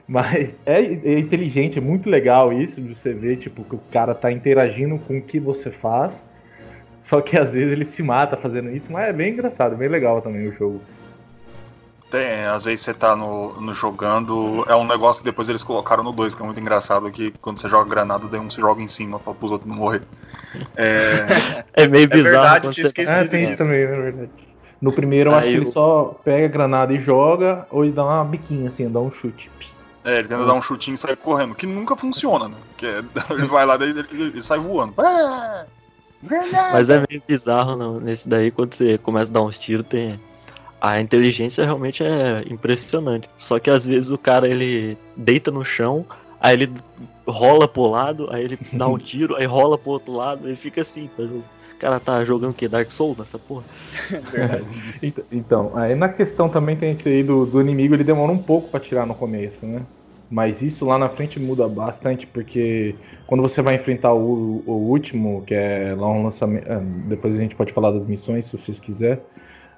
Mas 0.06 0.54
é, 0.66 0.80
é, 0.80 1.18
inteligente, 1.18 1.78
é 1.78 1.80
muito 1.80 2.10
legal 2.10 2.52
isso, 2.52 2.80
de 2.80 2.94
você 2.94 3.12
ver, 3.12 3.36
tipo, 3.36 3.62
que 3.62 3.76
o 3.76 3.80
cara 3.92 4.12
tá 4.12 4.32
interagindo 4.32 4.98
com 4.98 5.18
o 5.18 5.22
que 5.22 5.38
você 5.38 5.70
faz. 5.70 6.20
Só 7.02 7.20
que 7.20 7.36
às 7.36 7.52
vezes 7.52 7.72
ele 7.72 7.86
se 7.86 8.02
mata 8.02 8.36
fazendo 8.36 8.70
isso, 8.70 8.90
mas 8.90 9.08
é 9.08 9.12
bem 9.12 9.32
engraçado, 9.32 9.76
bem 9.76 9.88
legal 9.88 10.20
também 10.20 10.48
o 10.48 10.52
jogo. 10.52 10.80
Tem, 12.10 12.44
às 12.44 12.64
vezes 12.64 12.80
você 12.80 12.92
tá 12.92 13.14
no, 13.14 13.60
no 13.60 13.72
jogando, 13.72 14.64
é 14.68 14.74
um 14.74 14.84
negócio 14.84 15.22
que 15.22 15.30
depois 15.30 15.48
eles 15.48 15.62
colocaram 15.62 16.02
no 16.02 16.10
2, 16.10 16.34
que 16.34 16.42
é 16.42 16.44
muito 16.44 16.60
engraçado, 16.60 17.08
que 17.08 17.32
quando 17.40 17.58
você 17.58 17.68
joga 17.68 17.88
granada, 17.88 18.26
daí 18.26 18.40
um 18.40 18.50
se 18.50 18.60
joga 18.60 18.82
em 18.82 18.88
cima 18.88 19.20
para 19.20 19.32
os 19.40 19.50
outros 19.52 19.70
não 19.70 19.76
morrer. 19.76 20.02
É, 20.76 21.64
é 21.84 21.86
meio 21.86 22.08
bizarro. 22.08 22.56
É 22.56 22.60
verdade, 22.60 22.82
você... 22.82 23.02
É, 23.02 23.24
tem 23.28 23.44
isso 23.44 23.56
também, 23.56 23.86
na 23.86 23.96
verdade. 23.96 24.49
No 24.80 24.92
primeiro 24.92 25.30
eu 25.30 25.34
Aí 25.34 25.40
acho 25.40 25.48
que 25.48 25.56
ele 25.56 25.66
só 25.66 26.18
pega 26.24 26.46
a 26.46 26.48
granada 26.48 26.92
e 26.92 27.00
joga, 27.00 27.66
ou 27.70 27.84
ele 27.84 27.92
dá 27.92 28.04
uma 28.04 28.24
biquinha 28.24 28.68
assim, 28.68 28.88
dá 28.90 28.98
um 28.98 29.10
chute. 29.10 29.50
É, 30.02 30.18
ele 30.18 30.28
tenta 30.28 30.46
dar 30.46 30.54
um 30.54 30.62
chutinho 30.62 30.94
e 30.94 30.98
sai 30.98 31.14
correndo, 31.14 31.54
que 31.54 31.66
nunca 31.66 31.94
funciona, 31.94 32.48
né? 32.48 32.56
Que 32.76 32.86
é, 32.86 33.04
ele 33.30 33.46
vai 33.46 33.66
lá, 33.66 33.76
daí 33.76 33.90
ele, 33.90 34.06
ele 34.10 34.42
sai 34.42 34.58
voando. 34.58 34.94
É, 34.98 35.66
Mas 36.72 36.88
é 36.88 37.04
meio 37.08 37.22
bizarro 37.26 37.76
não, 37.76 38.00
nesse 38.00 38.28
daí, 38.28 38.50
quando 38.50 38.74
você 38.74 38.96
começa 38.96 39.30
a 39.30 39.34
dar 39.34 39.42
uns 39.42 39.58
tiros, 39.58 39.86
tem. 39.86 40.18
A 40.80 40.98
inteligência 40.98 41.62
realmente 41.62 42.02
é 42.02 42.42
impressionante. 42.48 43.28
Só 43.38 43.58
que 43.58 43.68
às 43.68 43.84
vezes 43.84 44.08
o 44.08 44.16
cara 44.16 44.48
ele 44.48 44.96
deita 45.14 45.50
no 45.50 45.62
chão, 45.62 46.06
aí 46.40 46.54
ele 46.54 46.72
rola 47.28 47.68
pro 47.68 47.86
lado, 47.86 48.28
aí 48.32 48.44
ele 48.44 48.58
dá 48.72 48.88
um 48.88 48.96
tiro, 48.98 49.36
aí 49.36 49.44
rola 49.44 49.76
pro 49.76 49.90
outro 49.90 50.12
lado, 50.14 50.48
ele 50.48 50.56
fica 50.56 50.80
assim, 50.80 51.10
tá 51.14 51.22
cara 51.80 51.98
tá 51.98 52.22
jogando 52.24 52.50
o 52.50 52.54
que? 52.54 52.68
Dark 52.68 52.92
Souls 52.92 53.16
nessa 53.16 53.38
porra? 53.38 53.64
Verdade. 54.30 54.64
então, 55.32 55.72
aí 55.74 55.94
na 55.94 56.08
questão 56.08 56.48
também 56.48 56.76
tem 56.76 56.92
esse 56.92 57.08
aí 57.08 57.22
do, 57.22 57.46
do 57.46 57.60
inimigo, 57.60 57.94
ele 57.94 58.04
demora 58.04 58.30
um 58.30 58.38
pouco 58.38 58.68
para 58.68 58.78
tirar 58.78 59.06
no 59.06 59.14
começo, 59.14 59.66
né? 59.66 59.82
Mas 60.30 60.62
isso 60.62 60.86
lá 60.86 60.96
na 60.96 61.08
frente 61.08 61.40
muda 61.40 61.66
bastante, 61.66 62.24
porque 62.24 62.94
quando 63.26 63.40
você 63.40 63.60
vai 63.60 63.74
enfrentar 63.74 64.14
o, 64.14 64.62
o 64.64 64.72
último, 64.72 65.42
que 65.44 65.54
é 65.54 65.92
lá 65.98 66.08
um 66.08 66.22
lançamento. 66.22 66.70
Ah, 66.70 66.80
depois 67.08 67.34
a 67.34 67.38
gente 67.38 67.56
pode 67.56 67.72
falar 67.72 67.90
das 67.90 68.06
missões, 68.06 68.44
se 68.44 68.56
vocês 68.56 68.78
quiserem. 68.78 69.20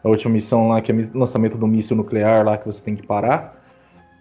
A 0.04 0.08
última 0.08 0.34
missão 0.34 0.68
lá, 0.68 0.82
que 0.82 0.90
é 0.92 0.94
o 0.94 1.18
lançamento 1.18 1.56
do 1.56 1.66
míssil 1.66 1.96
nuclear 1.96 2.44
lá 2.44 2.58
que 2.58 2.66
você 2.66 2.82
tem 2.84 2.96
que 2.96 3.06
parar. 3.06 3.64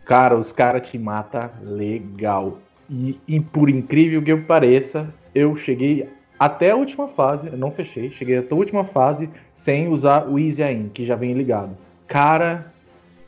Cara, 0.05 0.38
os 0.38 0.53
caras 0.53 0.88
te 0.88 0.97
matam 0.97 1.50
legal. 1.63 2.59
E, 2.89 3.19
e 3.27 3.39
por 3.39 3.69
incrível 3.69 4.21
que 4.21 4.35
pareça, 4.35 5.13
eu 5.33 5.55
cheguei 5.55 6.07
até 6.41 6.71
a 6.71 6.75
última 6.75 7.07
fase, 7.07 7.50
eu 7.50 7.55
não 7.55 7.69
fechei, 7.69 8.10
cheguei 8.10 8.39
até 8.39 8.51
a 8.51 8.57
última 8.57 8.83
fase 8.83 9.29
sem 9.53 9.88
usar 9.88 10.27
o 10.27 10.39
Easy 10.39 10.63
In, 10.63 10.89
que 10.89 11.05
já 11.05 11.15
vem 11.15 11.33
ligado. 11.33 11.77
Cara, 12.07 12.74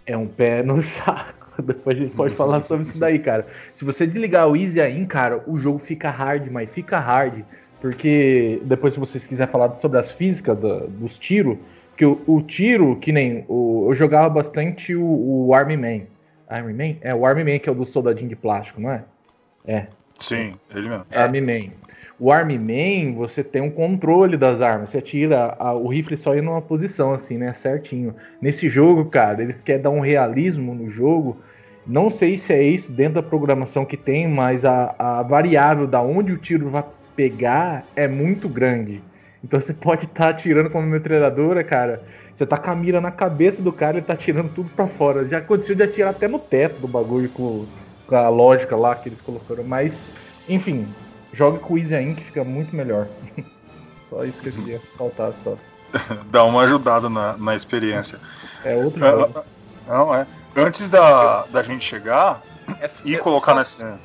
é 0.03 0.17
um 0.17 0.25
pé 0.25 0.63
no 0.63 0.81
saco. 0.81 1.61
Depois 1.61 1.95
a 1.95 1.99
gente 1.99 2.15
pode 2.15 2.33
falar 2.33 2.63
sobre 2.63 2.87
isso 2.87 2.97
daí, 2.97 3.19
cara. 3.19 3.45
Se 3.75 3.85
você 3.85 4.07
desligar 4.07 4.49
o 4.49 4.57
Easy 4.57 4.81
In, 4.81 5.05
cara, 5.05 5.43
o 5.45 5.55
jogo 5.59 5.77
fica 5.77 6.09
hard, 6.09 6.49
mas 6.49 6.67
fica 6.71 6.97
hard. 6.97 7.43
Porque 7.79 8.59
depois, 8.63 8.95
se 8.95 8.99
vocês 8.99 9.27
quiserem 9.27 9.51
falar 9.51 9.75
sobre 9.75 9.99
as 9.99 10.11
físicas 10.11 10.57
do, 10.57 10.87
dos 10.87 11.19
tiros, 11.19 11.59
que 11.95 12.03
o, 12.03 12.19
o, 12.25 12.41
tiro, 12.41 12.95
que 12.95 13.11
nem. 13.11 13.45
O, 13.47 13.89
eu 13.89 13.93
jogava 13.93 14.27
bastante 14.27 14.95
o, 14.95 15.05
o 15.47 15.53
Army 15.53 15.77
Man. 15.77 16.07
Army 16.49 16.73
Man? 16.73 16.97
É, 17.01 17.13
o 17.13 17.27
Army 17.27 17.43
Man 17.43 17.59
que 17.59 17.69
é 17.69 17.71
o 17.71 17.75
do 17.75 17.85
soldadinho 17.85 18.29
de 18.29 18.35
plástico, 18.35 18.81
não 18.81 18.89
é? 18.89 19.03
É. 19.67 19.85
Sim, 20.17 20.55
ele 20.73 20.89
mesmo. 20.89 21.05
Army 21.11 21.41
Man. 21.41 21.71
O 22.23 22.31
Army 22.31 22.57
Man, 22.57 23.15
você 23.15 23.43
tem 23.43 23.61
um 23.61 23.69
controle 23.69 24.37
das 24.37 24.61
armas. 24.61 24.91
Você 24.91 24.99
atira 24.99 25.57
a, 25.59 25.73
o 25.73 25.89
rifle 25.89 26.15
só 26.15 26.33
em 26.33 26.39
uma 26.39 26.61
posição, 26.61 27.13
assim, 27.13 27.37
né? 27.37 27.53
Certinho. 27.53 28.15
Nesse 28.41 28.69
jogo, 28.69 29.03
cara, 29.03 29.43
eles 29.43 29.59
querem 29.59 29.81
dar 29.81 29.89
um 29.89 29.99
realismo 29.99 30.73
no 30.73 30.89
jogo. 30.89 31.35
Não 31.85 32.09
sei 32.09 32.37
se 32.37 32.53
é 32.53 32.63
isso 32.63 32.89
dentro 32.93 33.15
da 33.15 33.23
programação 33.23 33.83
que 33.83 33.97
tem, 33.97 34.25
mas 34.25 34.63
a, 34.63 34.95
a 34.97 35.21
variável 35.21 35.85
da 35.85 36.01
onde 36.01 36.31
o 36.31 36.37
tiro 36.37 36.69
vai 36.69 36.85
pegar 37.13 37.83
é 37.93 38.07
muito 38.07 38.47
grande. 38.47 39.03
Então 39.43 39.59
você 39.59 39.73
pode 39.73 40.05
estar 40.05 40.23
tá 40.23 40.29
atirando 40.29 40.69
com 40.69 40.79
uma 40.79 40.87
metralhadora, 40.87 41.61
cara. 41.61 42.03
Você 42.33 42.45
tá 42.45 42.55
com 42.55 42.71
a 42.71 42.75
mira 42.75 43.01
na 43.01 43.11
cabeça 43.11 43.61
do 43.61 43.73
cara 43.73 43.97
e 43.97 44.01
tá 44.01 44.13
atirando 44.13 44.47
tudo 44.47 44.69
para 44.69 44.87
fora. 44.87 45.27
Já 45.27 45.39
aconteceu 45.39 45.75
de 45.75 45.83
atirar 45.83 46.11
até 46.11 46.29
no 46.29 46.39
teto 46.39 46.79
do 46.79 46.87
bagulho 46.87 47.27
com, 47.27 47.65
com 48.07 48.15
a 48.15 48.29
lógica 48.29 48.77
lá 48.77 48.95
que 48.95 49.09
eles 49.09 49.19
colocaram. 49.19 49.65
Mas, 49.65 50.01
enfim, 50.47 50.87
Jogue 51.33 51.59
com 51.59 51.73
o 51.73 51.77
Easy 51.77 51.95
In 51.95 52.15
que 52.15 52.23
fica 52.23 52.43
muito 52.43 52.75
melhor. 52.75 53.07
só 54.09 54.23
isso 54.23 54.41
que 54.41 54.49
eu 54.49 54.53
queria 54.53 54.79
faltar 54.97 55.33
só. 55.33 55.57
Dá 56.31 56.43
uma 56.43 56.61
ajudada 56.63 57.09
na, 57.09 57.35
na 57.37 57.55
experiência. 57.55 58.19
É 58.63 58.75
outro 58.75 58.99
jogo. 58.99 59.43
Ah, 59.87 59.97
não, 59.97 60.15
é. 60.15 60.27
Antes 60.55 60.87
da, 60.87 61.45
da 61.45 61.63
gente 61.63 61.83
chegar 61.83 62.41
é, 62.79 62.89
e 63.03 63.17
colocar 63.17 63.55
nessa. 63.55 63.99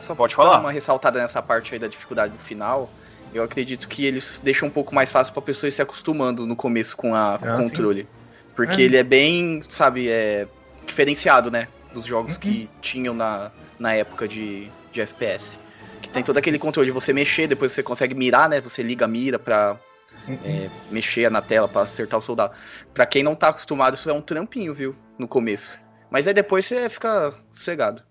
Só 0.00 0.14
Pode 0.14 0.34
falar. 0.34 0.60
uma 0.60 0.72
ressaltada 0.72 1.20
nessa 1.20 1.40
parte 1.40 1.74
aí 1.74 1.78
da 1.78 1.86
dificuldade 1.86 2.32
do 2.32 2.38
final. 2.38 2.90
Eu 3.32 3.42
acredito 3.42 3.88
que 3.88 4.04
eles 4.04 4.40
deixam 4.42 4.68
um 4.68 4.70
pouco 4.70 4.94
mais 4.94 5.10
fácil 5.10 5.32
pra 5.32 5.42
pessoa 5.42 5.68
ir 5.68 5.72
se 5.72 5.82
acostumando 5.82 6.46
no 6.46 6.54
começo 6.54 6.96
com, 6.96 7.14
a, 7.14 7.38
com 7.38 7.48
ah, 7.48 7.56
o 7.56 7.58
controle. 7.58 8.02
Sim. 8.02 8.08
Porque 8.54 8.82
é. 8.82 8.84
ele 8.84 8.96
é 8.96 9.02
bem, 9.02 9.60
sabe, 9.68 10.08
é 10.08 10.46
diferenciado, 10.86 11.50
né? 11.50 11.68
Dos 11.92 12.04
jogos 12.04 12.34
uhum. 12.34 12.40
que 12.40 12.70
tinham 12.80 13.14
na, 13.14 13.50
na 13.78 13.94
época 13.94 14.28
de, 14.28 14.70
de 14.92 15.00
FPS. 15.00 15.58
Que 16.04 16.10
tem 16.10 16.22
todo 16.22 16.36
aquele 16.36 16.58
controle 16.58 16.86
de 16.86 16.92
você 16.92 17.12
mexer, 17.14 17.46
depois 17.46 17.72
você 17.72 17.82
consegue 17.82 18.14
mirar, 18.14 18.46
né? 18.46 18.60
Você 18.60 18.82
liga 18.82 19.06
a 19.06 19.08
mira 19.08 19.38
pra 19.38 19.78
uhum. 20.28 20.38
é, 20.44 20.68
mexer 20.90 21.30
na 21.30 21.40
tela 21.40 21.66
pra 21.66 21.82
acertar 21.82 22.18
o 22.18 22.22
soldado. 22.22 22.52
Pra 22.92 23.06
quem 23.06 23.22
não 23.22 23.34
tá 23.34 23.48
acostumado, 23.48 23.94
isso 23.94 24.10
é 24.10 24.12
um 24.12 24.20
trampinho, 24.20 24.74
viu? 24.74 24.94
No 25.18 25.26
começo. 25.26 25.78
Mas 26.10 26.28
aí 26.28 26.34
depois 26.34 26.66
você 26.66 26.90
fica 26.90 27.32
sossegado. 27.54 28.02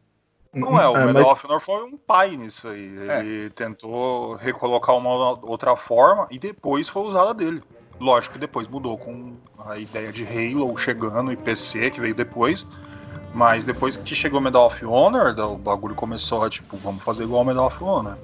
Não 0.52 0.80
é, 0.80 0.88
o 0.88 0.98
é, 0.98 1.06
Medal 1.06 1.32
of 1.32 1.46
Honor 1.46 1.60
foi 1.60 1.84
um 1.84 1.98
pai 1.98 2.36
nisso 2.36 2.68
aí. 2.68 2.92
É. 3.08 3.20
Ele 3.20 3.50
tentou 3.52 4.36
recolocar 4.36 4.96
uma 4.98 5.40
outra 5.46 5.76
forma 5.76 6.28
e 6.32 6.40
depois 6.40 6.90
foi 6.90 7.04
usada 7.04 7.34
dele. 7.34 7.62
Lógico 8.00 8.34
que 8.34 8.40
depois 8.40 8.68
mudou 8.68 8.98
com 8.98 9.38
a 9.66 9.78
ideia 9.78 10.12
de 10.12 10.26
Halo 10.26 10.76
chegando 10.78 11.32
e 11.32 11.38
PC 11.38 11.92
que 11.92 12.02
veio 12.02 12.16
depois. 12.16 12.68
Mas 13.34 13.66
depois 13.66 13.98
que 13.98 14.14
chegou 14.14 14.40
o 14.40 14.44
Medal 14.44 14.68
of 14.68 14.86
Honor, 14.86 15.38
o 15.40 15.58
bagulho 15.58 15.96
começou 15.96 16.44
a, 16.44 16.50
tipo, 16.50 16.78
vamos 16.78 17.04
fazer 17.04 17.24
igual 17.24 17.42
o 17.42 17.46
Medal 17.46 17.68
of 17.68 17.84
Honor. 17.84 18.18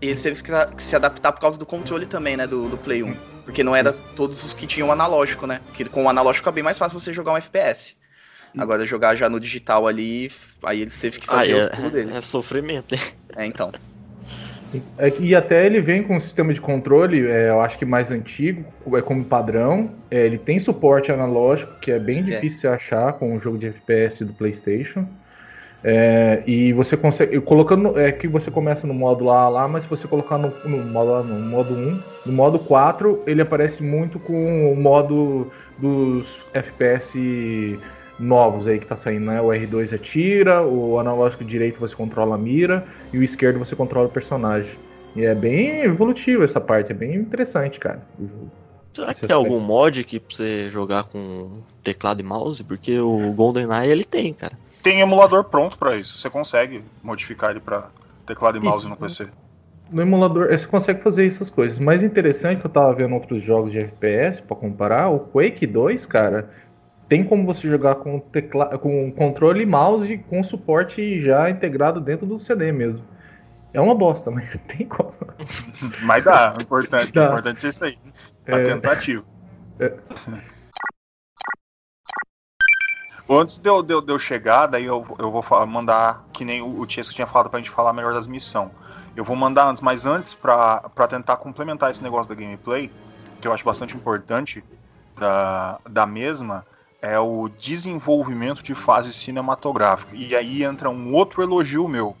E 0.00 0.08
eles 0.08 0.22
teve 0.22 0.42
que 0.42 0.82
se 0.84 0.96
adaptar 0.96 1.32
por 1.32 1.40
causa 1.40 1.58
do 1.58 1.66
controle 1.66 2.06
também, 2.06 2.36
né, 2.36 2.46
do, 2.46 2.68
do 2.68 2.78
Play 2.78 3.02
1. 3.02 3.14
Porque 3.44 3.62
não 3.62 3.74
era 3.74 3.92
todos 3.92 4.42
os 4.44 4.54
que 4.54 4.66
tinham 4.66 4.92
analógico, 4.92 5.46
né? 5.46 5.60
Porque 5.66 5.84
com 5.86 6.04
o 6.04 6.08
analógico 6.08 6.48
é 6.48 6.52
bem 6.52 6.62
mais 6.62 6.78
fácil 6.78 6.98
você 6.98 7.12
jogar 7.12 7.32
um 7.32 7.36
FPS. 7.36 7.94
Agora 8.56 8.86
jogar 8.86 9.14
já 9.14 9.28
no 9.28 9.38
digital 9.38 9.86
ali, 9.86 10.32
aí 10.62 10.80
eles 10.80 10.96
teve 10.96 11.20
que 11.20 11.26
fazer 11.26 11.54
ah, 11.54 11.56
é, 11.56 11.64
os 11.64 11.76
pulos 11.76 11.92
dele. 11.92 12.16
É 12.16 12.20
sofrimento, 12.20 12.94
hein? 12.94 13.00
É, 13.36 13.46
então. 13.46 13.72
É, 14.98 15.12
e 15.18 15.34
até 15.34 15.64
ele 15.64 15.80
vem 15.80 16.02
com 16.02 16.16
um 16.16 16.20
sistema 16.20 16.52
de 16.52 16.60
controle, 16.60 17.26
é, 17.26 17.48
eu 17.48 17.60
acho 17.60 17.78
que 17.78 17.84
mais 17.84 18.10
antigo, 18.10 18.64
é 18.96 19.00
como 19.00 19.24
padrão. 19.24 19.90
É, 20.10 20.26
ele 20.26 20.38
tem 20.38 20.58
suporte 20.58 21.10
analógico, 21.10 21.72
que 21.80 21.90
é 21.90 21.98
bem 21.98 22.18
é. 22.18 22.22
difícil 22.22 22.60
de 22.60 22.76
achar 22.76 23.14
com 23.14 23.34
o 23.34 23.40
jogo 23.40 23.56
de 23.56 23.66
FPS 23.66 24.24
do 24.24 24.32
PlayStation. 24.32 25.06
É, 25.82 26.42
e 26.46 26.72
você 26.72 26.96
consegue. 26.96 27.40
Colocando. 27.40 27.98
É 27.98 28.10
que 28.10 28.26
você 28.26 28.50
começa 28.50 28.86
no 28.86 28.92
modo 28.92 29.30
A 29.30 29.48
lá, 29.48 29.68
mas 29.68 29.84
se 29.84 29.90
você 29.90 30.08
colocar 30.08 30.36
no, 30.36 30.52
no 30.64 30.78
modo 30.78 31.22
no 31.22 31.38
modo 31.38 31.74
1, 31.74 32.02
no 32.26 32.32
modo 32.32 32.58
4, 32.58 33.22
ele 33.26 33.40
aparece 33.40 33.82
muito 33.82 34.18
com 34.18 34.72
o 34.72 34.76
modo 34.76 35.52
dos 35.78 36.44
FPS 36.52 37.78
novos 38.18 38.66
aí 38.66 38.78
que 38.78 38.86
tá 38.86 38.96
saindo, 38.96 39.26
né? 39.26 39.40
O 39.40 39.48
R2 39.48 39.94
atira, 39.94 40.62
o 40.62 40.98
analógico 40.98 41.44
direito 41.44 41.78
você 41.78 41.94
controla 41.94 42.34
a 42.34 42.38
mira 42.38 42.86
e 43.12 43.18
o 43.18 43.22
esquerdo 43.22 43.58
você 43.58 43.76
controla 43.76 44.06
o 44.06 44.10
personagem. 44.10 44.74
E 45.14 45.24
é 45.24 45.34
bem 45.34 45.82
evolutivo 45.82 46.44
essa 46.44 46.60
parte, 46.60 46.92
é 46.92 46.94
bem 46.94 47.14
interessante, 47.14 47.78
cara. 47.78 48.02
Será 48.92 49.14
que 49.14 49.26
tem 49.26 49.36
algum 49.36 49.60
mod 49.60 50.02
que 50.04 50.18
pra 50.18 50.36
você 50.36 50.70
jogar 50.70 51.04
com 51.04 51.62
teclado 51.82 52.20
e 52.20 52.24
mouse? 52.24 52.62
Porque 52.64 52.98
o 52.98 53.32
GoldenEye 53.32 53.90
ele 53.90 54.04
tem, 54.04 54.32
cara. 54.32 54.58
Tem 54.82 55.00
emulador 55.00 55.44
pronto 55.44 55.78
para 55.78 55.96
isso. 55.96 56.16
Você 56.18 56.30
consegue 56.30 56.84
modificar 57.02 57.50
ele 57.50 57.60
para 57.60 57.90
teclado 58.26 58.58
e 58.58 58.60
mouse 58.60 58.86
Isso. 58.86 58.88
no 58.88 58.96
PC. 58.96 59.28
No 59.90 60.02
emulador, 60.02 60.48
você 60.48 60.66
consegue 60.66 61.02
fazer 61.02 61.26
essas 61.26 61.48
coisas. 61.48 61.78
Mais 61.78 62.02
interessante 62.02 62.60
que 62.60 62.66
eu 62.66 62.70
tava 62.70 62.92
vendo 62.92 63.14
outros 63.14 63.42
jogos 63.42 63.72
de 63.72 63.78
FPS 63.78 64.40
pra 64.42 64.54
comparar, 64.54 65.08
o 65.08 65.18
Quake 65.18 65.66
2, 65.66 66.04
cara, 66.04 66.50
tem 67.08 67.24
como 67.24 67.46
você 67.46 67.68
jogar 67.68 67.96
com 67.96 68.20
tecla... 68.20 68.78
com 68.78 69.10
controle 69.12 69.62
e 69.62 69.66
mouse 69.66 70.18
com 70.28 70.42
suporte 70.42 71.20
já 71.22 71.48
integrado 71.48 72.00
dentro 72.00 72.26
do 72.26 72.38
CD 72.38 72.70
mesmo. 72.70 73.04
É 73.72 73.80
uma 73.80 73.94
bosta, 73.94 74.30
mas 74.30 74.54
tem 74.68 74.86
como. 74.86 75.14
Mas 76.02 76.24
dá, 76.24 76.54
o 76.58 76.62
importante, 76.62 77.12
Dá. 77.12 77.26
importante 77.26 77.66
é 77.66 77.68
isso 77.68 77.84
aí. 77.84 77.98
A 78.46 78.58
É. 78.58 78.64
tentativa. 78.64 79.24
É. 79.80 79.92
Antes 83.30 83.58
de 83.58 83.68
eu, 83.68 83.82
de 83.82 83.92
eu- 83.92 84.00
de 84.00 84.10
eu 84.10 84.18
chegar, 84.18 84.66
daí 84.66 84.86
eu, 84.86 85.04
eu 85.18 85.30
vou 85.30 85.44
mandar, 85.66 86.24
que 86.32 86.46
nem 86.46 86.62
o, 86.62 86.80
o 86.80 86.86
Tiesco 86.86 87.14
tinha 87.14 87.26
falado 87.26 87.50
pra 87.50 87.58
gente 87.58 87.68
falar 87.70 87.92
melhor 87.92 88.14
das 88.14 88.26
missões. 88.26 88.70
Eu 89.14 89.22
vou 89.24 89.36
mandar 89.36 89.66
antes, 89.68 89.82
mas 89.82 90.06
antes, 90.06 90.32
pra 90.32 90.80
tentar 91.08 91.36
complementar 91.36 91.90
esse 91.90 92.02
negócio 92.02 92.34
da 92.34 92.40
gameplay, 92.40 92.90
que 93.40 93.46
eu 93.46 93.52
acho 93.52 93.64
bastante 93.64 93.94
importante 93.94 94.64
da, 95.18 95.78
da 95.90 96.06
mesma, 96.06 96.64
é 97.00 97.18
o 97.18 97.48
desenvolvimento 97.48 98.62
de 98.62 98.74
fase 98.74 99.12
cinematográfica. 99.12 100.14
E 100.16 100.34
aí 100.34 100.64
entra 100.64 100.90
um 100.90 101.12
outro 101.14 101.42
elogio 101.42 101.86
meu, 101.88 102.16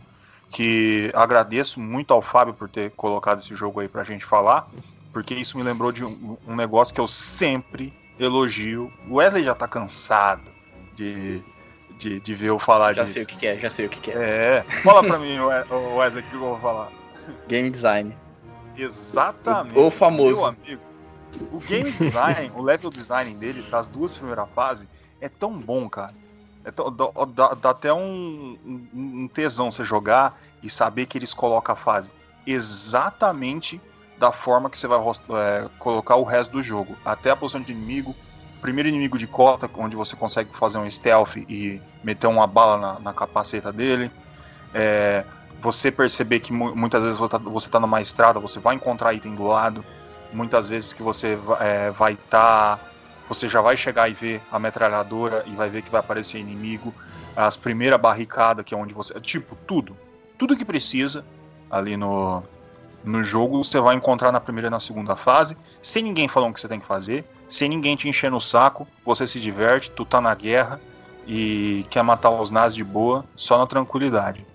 que 0.50 1.10
agradeço 1.14 1.80
muito 1.80 2.12
ao 2.14 2.22
Fábio 2.22 2.54
por 2.54 2.68
ter 2.68 2.90
colocado 2.92 3.40
esse 3.40 3.54
jogo 3.54 3.80
aí 3.80 3.88
pra 3.88 4.04
gente 4.04 4.24
falar, 4.24 4.68
porque 5.12 5.34
isso 5.34 5.56
me 5.58 5.64
lembrou 5.64 5.90
de 5.92 6.04
um, 6.04 6.36
um 6.46 6.54
negócio 6.54 6.94
que 6.94 7.00
eu 7.00 7.08
sempre 7.08 7.92
elogio. 8.18 8.92
O 9.08 9.16
Wesley 9.16 9.44
já 9.44 9.54
tá 9.54 9.66
cansado 9.66 10.50
de, 10.94 11.42
de, 11.98 12.20
de 12.20 12.34
ver 12.34 12.48
eu 12.50 12.58
falar 12.58 12.94
Já 12.94 13.02
disso. 13.02 13.14
sei 13.14 13.22
o 13.24 13.26
que, 13.26 13.36
que 13.36 13.46
é, 13.46 13.58
já 13.58 13.70
sei 13.70 13.86
o 13.86 13.88
que, 13.88 14.00
que 14.00 14.10
é. 14.12 14.14
É, 14.14 14.64
fala 14.82 15.02
pra 15.02 15.18
mim, 15.18 15.38
Wesley, 15.96 16.22
o 16.22 16.26
que 16.26 16.34
eu 16.34 16.40
vou 16.40 16.58
falar. 16.60 16.88
Game 17.48 17.68
design. 17.70 18.16
Exatamente. 18.76 19.76
O- 19.78 19.86
o 19.88 19.90
famoso. 19.90 20.36
Meu 20.36 20.44
amigo. 20.46 20.82
O 21.52 21.58
game 21.60 21.90
design, 21.92 22.50
o 22.54 22.62
level 22.62 22.90
design 22.90 23.34
dele, 23.34 23.62
das 23.70 23.86
duas 23.86 24.12
primeiras 24.12 24.48
fases, 24.54 24.88
é 25.20 25.28
tão 25.28 25.58
bom, 25.58 25.88
cara. 25.88 26.14
É 26.64 26.70
tão- 26.70 26.90
dá, 26.92 27.06
dá- 27.34 27.54
dá 27.54 27.70
até 27.70 27.92
um, 27.92 28.58
um- 28.94 29.28
tesão 29.28 29.70
você 29.70 29.84
jogar 29.84 30.38
e 30.62 30.68
saber 30.68 31.06
que 31.06 31.16
eles 31.16 31.32
colocam 31.32 31.72
a 31.74 31.76
fase 31.76 32.10
exatamente 32.46 33.80
da 34.18 34.32
forma 34.32 34.68
que 34.68 34.76
você 34.76 34.86
vai 34.86 34.98
é, 34.98 35.68
colocar 35.78 36.16
o 36.16 36.24
resto 36.24 36.52
do 36.52 36.62
jogo. 36.62 36.96
Até 37.04 37.30
a 37.30 37.36
posição 37.36 37.60
de 37.60 37.72
inimigo, 37.72 38.14
primeiro 38.60 38.88
inimigo 38.88 39.16
de 39.16 39.26
cota, 39.26 39.70
onde 39.76 39.94
você 39.94 40.16
consegue 40.16 40.50
fazer 40.56 40.78
um 40.78 40.90
stealth 40.90 41.36
e 41.36 41.80
meter 42.02 42.26
uma 42.26 42.46
bala 42.46 42.76
na, 42.78 43.00
na 43.00 43.14
capaceta 43.14 43.72
dele. 43.72 44.10
É, 44.74 45.24
você 45.60 45.90
perceber 45.92 46.40
que 46.40 46.52
mu- 46.52 46.74
muitas 46.74 47.02
vezes 47.02 47.18
você 47.18 47.30
tá, 47.30 47.38
você 47.38 47.68
tá 47.68 47.78
numa 47.78 48.00
estrada, 48.00 48.40
você 48.40 48.58
vai 48.58 48.74
encontrar 48.74 49.14
item 49.14 49.34
do 49.34 49.44
lado. 49.44 49.84
Muitas 50.32 50.68
vezes 50.68 50.92
que 50.92 51.02
você 51.02 51.38
é, 51.60 51.90
vai 51.90 52.12
estar. 52.14 52.80
você 53.28 53.48
já 53.48 53.60
vai 53.60 53.76
chegar 53.76 54.08
e 54.08 54.14
ver 54.14 54.42
a 54.50 54.58
metralhadora 54.58 55.44
e 55.46 55.54
vai 55.54 55.70
ver 55.70 55.82
que 55.82 55.90
vai 55.90 56.00
aparecer 56.00 56.38
inimigo. 56.38 56.94
As 57.36 57.56
primeiras 57.56 58.00
barricadas, 58.00 58.64
que 58.64 58.74
é 58.74 58.76
onde 58.76 58.94
você. 58.94 59.18
Tipo, 59.20 59.56
tudo. 59.66 59.96
Tudo 60.36 60.56
que 60.56 60.64
precisa 60.64 61.24
ali 61.70 61.96
no, 61.96 62.42
no 63.04 63.22
jogo 63.22 63.62
você 63.62 63.80
vai 63.80 63.94
encontrar 63.94 64.32
na 64.32 64.40
primeira 64.40 64.68
e 64.68 64.70
na 64.70 64.80
segunda 64.80 65.16
fase, 65.16 65.56
sem 65.80 66.02
ninguém 66.02 66.28
falando 66.28 66.50
o 66.50 66.54
que 66.54 66.60
você 66.60 66.68
tem 66.68 66.80
que 66.80 66.86
fazer, 66.86 67.24
sem 67.48 67.68
ninguém 67.68 67.96
te 67.96 68.08
enchendo 68.08 68.36
o 68.36 68.40
saco, 68.40 68.86
você 69.04 69.26
se 69.26 69.40
diverte, 69.40 69.90
tu 69.90 70.04
tá 70.04 70.20
na 70.20 70.34
guerra 70.34 70.80
e 71.26 71.84
quer 71.90 72.02
matar 72.02 72.30
os 72.30 72.50
nazis 72.50 72.76
de 72.76 72.84
boa, 72.84 73.24
só 73.36 73.58
na 73.58 73.66
tranquilidade. 73.66 74.46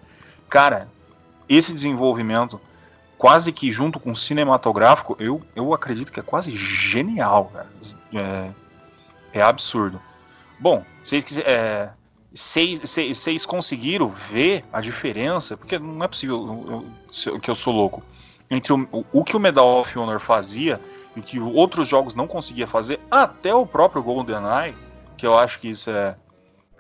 Cara, 0.50 0.90
esse 1.48 1.74
desenvolvimento, 1.74 2.60
quase 3.24 3.54
que 3.54 3.72
junto 3.72 4.02
com 4.02 4.12
o 4.12 4.16
cinematográfico, 4.18 5.16
eu, 5.18 5.42
eu 5.56 5.74
acredito 5.74 6.12
que 6.12 6.20
é 6.20 6.24
quase 6.24 6.52
genial. 6.58 7.54
É, 8.14 8.52
é 9.32 9.42
absurdo. 9.42 9.98
Bom, 10.60 10.84
vocês 11.02 11.24
quiser- 11.24 11.48
é, 11.48 11.94
vocês 12.34 13.46
conseguiram 13.46 14.10
ver 14.10 14.66
a 14.74 14.82
diferença, 14.82 15.56
porque 15.56 15.80
não 15.80 16.04
é 16.04 16.08
possível 16.10 16.36
eu- 16.70 17.32
eu- 17.34 17.40
que 17.40 17.50
eu 17.50 17.56
sou 17.56 17.74
louco, 17.74 18.04
entre 18.52 18.74
o, 18.74 18.86
o- 19.14 19.24
que 19.24 19.38
o 19.38 19.40
Medal 19.40 19.80
of 19.80 19.98
Honor 19.98 20.20
fazia 20.20 20.82
e 21.16 21.22
que 21.22 21.40
outros 21.40 21.88
jogos 21.88 22.16
não 22.16 22.28
conseguia 22.28 22.68
fazer, 22.68 23.00
até 23.10 23.56
o 23.56 23.66
próprio 23.66 24.04
GoldenEye, 24.04 24.76
que 25.16 25.26
eu 25.26 25.38
acho 25.38 25.60
que 25.60 25.70
isso 25.70 25.90
é 25.90 26.18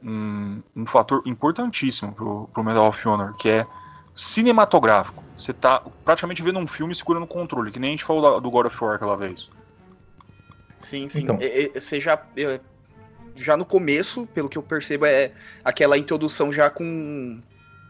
um, 0.04 0.62
um 0.76 0.86
fator 0.86 1.22
importantíssimo 1.26 2.12
pro, 2.12 2.50
pro 2.54 2.66
Medal 2.66 2.90
of 2.90 3.08
Honor, 3.08 3.34
que 3.38 3.48
é 3.48 3.68
cinematográfico. 4.14 5.24
Você 5.38 5.54
tá 5.54 5.82
praticamente 6.06 6.42
vendo 6.44 6.60
um 6.60 6.68
filme 6.68 6.94
segurando 6.94 7.24
o 7.24 7.28
controle, 7.28 7.72
que 7.72 7.80
nem 7.80 7.90
a 7.90 7.92
gente 7.92 8.04
falou 8.04 8.40
do 8.40 8.52
God 8.52 8.68
of 8.68 8.84
War 8.84 8.96
aquela 8.96 9.18
vez. 9.18 9.50
Sim, 10.82 11.10
sim. 11.10 11.24
Então. 11.24 11.38
Você 11.74 12.00
já. 12.00 12.22
Já 13.36 13.58
no 13.58 13.66
começo, 13.66 14.28
pelo 14.28 14.48
que 14.48 14.58
eu 14.60 14.62
percebo, 14.62 15.08
é 15.08 15.32
aquela 15.66 15.98
introdução 15.98 16.54
já 16.54 16.70
com 16.70 17.42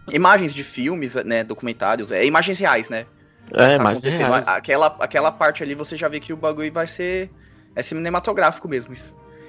imagens 0.09 0.53
de 0.53 0.63
filmes, 0.63 1.15
né? 1.15 1.43
Documentários, 1.43 2.11
é 2.13 2.25
imagens 2.25 2.57
reais, 2.59 2.87
né? 2.87 3.05
É, 3.51 3.75
Tá 3.77 3.83
mas 3.83 3.97
acontecendo. 3.97 4.29
reais. 4.29 4.47
Aquela, 4.47 4.87
aquela 5.01 5.31
parte 5.33 5.61
ali 5.61 5.75
você 5.75 5.97
já 5.97 6.07
vê 6.07 6.21
que 6.21 6.31
o 6.31 6.37
bagulho 6.37 6.71
vai 6.71 6.87
ser. 6.87 7.29
É 7.75 7.81
cinematográfico 7.83 8.69
mesmo. 8.69 8.95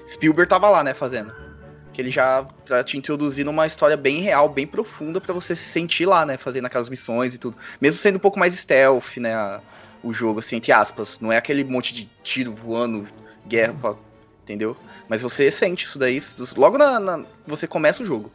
Spielberg 0.08 0.48
tava 0.48 0.68
lá, 0.68 0.82
né, 0.82 0.94
fazendo. 0.94 1.32
Que 1.94 2.02
ele 2.02 2.10
já 2.10 2.44
pra 2.66 2.82
te 2.82 2.98
introduzir 2.98 3.44
numa 3.44 3.66
história 3.66 3.96
bem 3.96 4.20
real, 4.20 4.48
bem 4.48 4.66
profunda, 4.66 5.20
pra 5.20 5.32
você 5.32 5.54
se 5.54 5.62
sentir 5.70 6.04
lá, 6.06 6.26
né, 6.26 6.36
fazendo 6.36 6.66
aquelas 6.66 6.88
missões 6.88 7.34
e 7.34 7.38
tudo. 7.38 7.56
Mesmo 7.80 7.98
sendo 7.98 8.16
um 8.16 8.18
pouco 8.18 8.38
mais 8.38 8.52
stealth, 8.54 9.16
né, 9.18 9.32
a- 9.32 9.60
o 10.02 10.12
jogo, 10.12 10.40
assim, 10.40 10.56
entre 10.56 10.72
aspas. 10.72 11.16
Não 11.20 11.32
é 11.32 11.36
aquele 11.36 11.62
monte 11.62 11.94
de 11.94 12.08
tiro 12.24 12.52
voando, 12.52 13.06
guerra, 13.46 13.74
fa- 13.80 13.94
entendeu? 14.42 14.76
Mas 15.08 15.22
você 15.22 15.50
sente 15.50 15.86
isso 15.86 15.98
daí 15.98 16.20
logo 16.56 16.76
na, 16.76 16.98
na- 16.98 17.24
você 17.46 17.66
começa 17.66 18.02
o 18.02 18.06
jogo. 18.06 18.30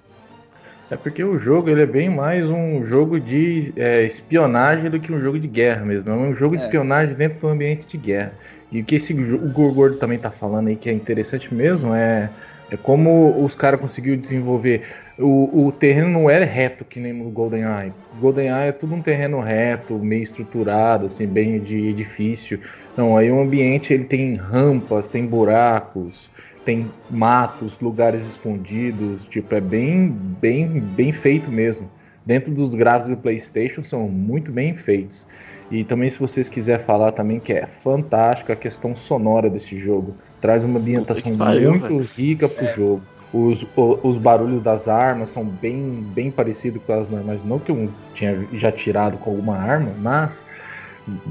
É 0.89 0.95
porque 0.95 1.24
o 1.24 1.38
jogo 1.38 1.69
ele 1.69 1.82
é 1.82 1.86
bem 1.86 2.10
mais 2.10 2.43
um 2.45 2.84
jogo 2.86 3.19
de 3.19 3.72
é, 3.76 4.04
espionagem 4.06 4.89
do 4.89 5.00
que 5.00 5.12
um 5.12 5.19
jogo 5.22 5.38
de 5.38 5.48
guerra 5.48 5.86
mesmo. 5.86 6.10
É 6.10 6.13
um 6.13 6.34
jogo 6.36 6.58
de 6.58 6.63
É. 6.63 6.65
espionagem 6.65 7.13
dentro 7.13 7.39
do 7.39 7.48
ambiente 7.50 7.86
de 7.88 7.98
guerra. 7.98 8.34
E 8.72 8.82
o 8.82 8.86
que 8.86 8.95
esse, 8.95 9.13
o 9.13 9.52
Gorgordo 9.52 9.98
também 9.98 10.17
tá 10.17 10.32
falando 10.32 10.67
aí 10.69 10.76
que 10.76 10.89
é 10.89 10.93
interessante 10.93 11.54
mesmo 11.54 11.93
é, 11.93 12.30
é 12.72 12.78
como 12.78 13.44
os 13.44 13.56
caras 13.56 13.80
conseguiram 13.80 14.18
desenvolver. 14.18 14.84
O, 15.18 15.68
o 15.68 15.72
terreno 15.72 16.10
não 16.10 16.30
é 16.30 16.44
reto 16.44 16.86
que 16.86 17.00
nem 17.00 17.14
no 17.14 17.30
GoldenEye. 17.32 17.92
GoldenEye 18.20 18.70
é 18.70 18.72
tudo 18.72 18.94
um 18.94 19.02
terreno 19.02 19.40
reto, 19.40 19.98
meio 19.98 20.24
estruturado, 20.24 21.08
assim, 21.08 21.26
bem 21.26 21.60
de 21.60 21.88
edifício. 21.88 22.60
Não, 22.96 23.18
aí 23.18 23.32
o 23.32 23.42
ambiente 23.42 23.94
ele 23.94 24.04
tem 24.04 24.36
rampas, 24.36 25.08
tem 25.08 25.26
buracos, 25.26 26.30
tem 26.64 26.92
matos, 27.10 27.80
lugares 27.80 28.22
escondidos, 28.26 29.28
tipo, 29.28 29.56
é 29.56 29.62
bem, 29.62 30.08
bem, 30.08 30.68
bem 30.68 31.12
feito 31.12 31.50
mesmo. 31.50 31.90
Dentro 32.26 32.52
dos 32.52 32.76
gráficos 32.76 33.10
do 33.10 33.18
PlayStation 33.18 33.84
são 33.84 34.08
muito 34.08 34.52
bem 34.52 34.76
feitos. 34.76 35.26
E 35.72 35.84
também 35.84 36.10
se 36.10 36.20
vocês 36.20 36.50
quiserem 36.50 36.86
falar 36.86 37.12
também 37.12 37.40
que 37.40 37.54
é 37.54 37.66
fantástico 37.66 38.52
a 38.52 38.56
questão 38.56 38.96
sonora 38.96 39.50
desse 39.50 39.78
jogo. 39.78 40.16
Traz 40.41 40.63
uma 40.63 40.80
ambientação 40.80 41.36
pariu, 41.38 41.71
muito 41.71 41.97
rica 42.15 42.47
pro 42.47 42.65
jogo. 42.67 43.04
Os, 43.32 43.63
o- 43.75 43.99
os 44.08 44.17
barulhos 44.17 44.62
das 44.63 44.88
armas 44.88 45.30
são 45.30 45.45
bem, 45.45 46.02
bem 46.02 46.32
parecidos 46.32 46.82
com 46.84 46.93
as 46.93 47.10
normais. 47.10 47.43
Não 47.43 47.60
que 47.60 47.71
eu 47.71 47.93
tinha 48.13 48.47
já 48.54 48.71
tirado 48.71 49.17
com 49.17 49.30
alguma 49.30 49.58
arma, 49.58 49.93
mas 49.99 50.43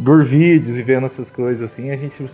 por 0.05 0.25
vídeos 0.25 0.77
e 0.77 0.83
vendo 0.83 1.07
essas 1.07 1.31
coisas 1.31 1.71
assim, 1.71 1.91
a 1.91 1.97
gente 1.97 2.25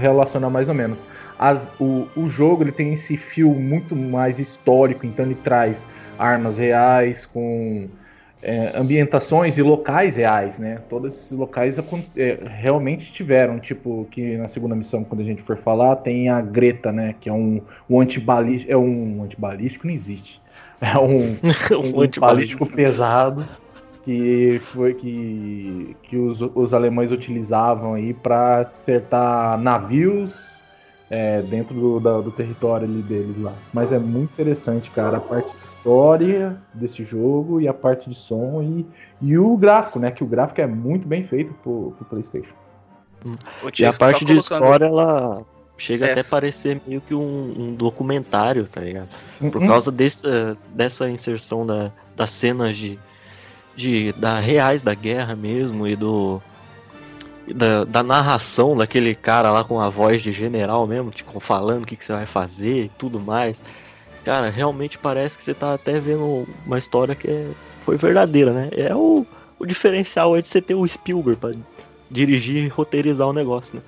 relaciona 0.00 0.48
mais 0.48 0.68
ou 0.68 0.74
menos. 0.74 1.04
As- 1.38 1.70
o, 1.78 2.06
o 2.14 2.28
jogo 2.28 2.62
ele 2.62 2.72
tem 2.72 2.92
esse 2.92 3.16
fio 3.16 3.54
muito 3.54 3.94
mais 3.96 4.38
histórico, 4.38 5.06
então 5.06 5.24
ele 5.24 5.34
traz 5.34 5.86
armas 6.18 6.58
reais 6.58 7.26
com 7.26 7.88
é, 8.44 8.72
ambientações 8.78 9.56
e 9.56 9.62
locais 9.62 10.16
reais, 10.16 10.58
né? 10.58 10.78
Todos 10.88 11.14
esses 11.14 11.32
locais 11.32 11.78
é, 12.16 12.38
realmente 12.46 13.10
tiveram, 13.12 13.58
tipo 13.58 14.06
que 14.10 14.36
na 14.36 14.48
segunda 14.48 14.76
missão 14.76 15.02
quando 15.02 15.22
a 15.22 15.24
gente 15.24 15.42
for 15.42 15.56
falar 15.56 15.96
tem 15.96 16.28
a 16.28 16.40
Greta, 16.40 16.92
né? 16.92 17.14
Que 17.18 17.28
é 17.28 17.32
um, 17.32 17.62
um 17.88 18.00
antibalístico, 18.00 18.70
é 18.70 18.76
um 18.76 19.22
antibalístico 19.24 19.86
não 19.86 19.94
existe. 19.94 20.40
É 20.80 20.98
um, 20.98 21.36
Um 21.72 21.98
um 21.98 22.00
antibalístico. 22.02 22.20
balístico 22.20 22.66
pesado 22.66 23.48
que 24.04 24.60
foi 24.72 24.92
que, 24.92 25.96
que 26.02 26.16
os, 26.16 26.38
os 26.54 26.74
alemães 26.74 27.10
utilizavam 27.10 27.94
aí 27.94 28.12
para 28.12 28.58
acertar 28.58 29.58
navios 29.58 30.43
é, 31.14 31.40
dentro 31.42 31.72
do, 31.74 32.00
da- 32.00 32.20
do 32.20 32.32
território 32.32 32.88
ali 32.88 33.00
deles 33.02 33.36
lá. 33.40 33.52
Mas 33.72 33.92
é 33.92 33.98
muito 34.00 34.32
interessante, 34.32 34.90
cara, 34.90 35.18
a 35.18 35.20
parte 35.20 35.56
de 35.56 35.64
história 35.64 36.56
desse 36.74 37.04
jogo 37.04 37.60
e 37.60 37.68
a 37.68 37.72
parte 37.72 38.10
de 38.10 38.16
som 38.16 38.60
e, 38.62 38.84
e 39.22 39.38
o 39.38 39.56
gráfico, 39.56 40.00
né? 40.00 40.10
Que 40.10 40.24
o 40.24 40.26
gráfico 40.26 40.60
é 40.60 40.66
muito 40.66 41.06
bem 41.06 41.22
feito 41.24 41.54
pro, 41.62 41.92
pro 41.96 42.04
PlayStation. 42.06 42.52
Ô, 43.62 43.70
E 43.78 43.84
a 43.84 43.92
parte 43.92 44.24
de 44.24 44.36
história, 44.36 44.86
ela 44.86 45.42
chega 45.78 46.04
até 46.06 46.14
a 46.16 46.18
Essa. 46.20 46.30
parecer 46.30 46.80
meio 46.86 47.00
que 47.00 47.14
um, 47.14 47.54
um 47.56 47.74
documentário, 47.74 48.66
tá 48.66 48.80
ligado? 48.80 49.08
Por 49.38 49.60
Uhum. 49.60 49.68
causa 49.68 49.92
desse, 49.92 50.22
dessa 50.74 51.08
inserção 51.08 51.64
da, 51.64 51.92
das 52.16 52.32
cenas 52.32 52.76
de, 52.76 52.98
de 53.76 54.12
da 54.14 54.40
reais 54.40 54.82
da 54.82 54.94
guerra 54.94 55.36
mesmo 55.36 55.86
e 55.86 55.94
do 55.94 56.40
da, 57.52 57.84
da 57.84 58.02
narração 58.02 58.76
daquele 58.76 59.14
cara 59.14 59.50
lá 59.50 59.64
com 59.64 59.80
a 59.80 59.88
voz 59.88 60.22
de 60.22 60.32
general 60.32 60.86
mesmo, 60.86 61.10
tipo, 61.10 61.38
falando 61.40 61.82
o 61.82 61.86
que, 61.86 61.96
que 61.96 62.04
você 62.04 62.12
vai 62.12 62.26
fazer 62.26 62.84
e 62.84 62.88
tudo 62.90 63.20
mais. 63.20 63.60
Cara, 64.24 64.48
realmente 64.48 64.96
parece 64.96 65.36
que 65.36 65.44
você 65.44 65.52
tá 65.52 65.74
até 65.74 65.98
vendo 66.00 66.46
uma 66.64 66.78
história 66.78 67.14
que 67.14 67.28
é- 67.28 67.50
foi 67.80 67.96
verdadeira, 67.96 68.52
né? 68.52 68.70
É 68.72 68.94
o, 68.94 69.26
o 69.58 69.66
diferencial 69.66 70.36
é 70.36 70.40
de 70.40 70.48
você 70.48 70.62
ter 70.62 70.74
o 70.74 70.86
Spielberg 70.88 71.38
pra 71.38 71.52
dirigir 72.10 72.64
e 72.64 72.68
roteirizar 72.68 73.26
o 73.26 73.32
negócio, 73.32 73.76
né? 73.76 73.82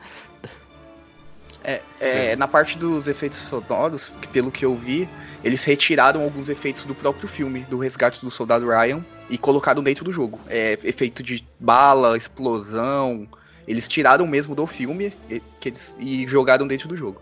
É, 1.65 1.81
é, 1.99 2.37
na 2.37 2.47
parte 2.47 2.79
dos 2.79 3.09
efeitos 3.09 3.39
sonoros, 3.39 4.13
que 4.23 4.29
pelo 4.29 4.53
que 4.53 4.65
eu 4.65 4.77
vi, 4.77 5.09
eles 5.43 5.65
retiraram 5.65 6.23
alguns 6.23 6.49
efeitos 6.49 6.85
do 6.85 6.95
próprio 6.95 7.29
filme, 7.29 7.61
do 7.69 7.79
Resgate 7.79 8.21
do 8.25 8.31
Soldado 8.31 8.69
Ryan, 8.69 9.05
e 9.29 9.37
colocaram 9.37 9.83
dentro 9.83 10.05
do 10.05 10.13
jogo. 10.13 10.39
É, 10.49 10.79
efeito 10.85 11.25
de 11.25 11.45
bala, 11.59 12.17
explosão. 12.17 13.27
Eles 13.67 13.89
tiraram 13.89 14.27
mesmo 14.27 14.55
do 14.55 14.67
filme 14.67 15.13
e, 15.29 15.41
que 15.61 15.71
eles, 15.71 15.97
e 15.99 16.27
jogaram 16.27 16.67
dentro 16.67 16.89
do 16.89 16.97
jogo. 16.97 17.21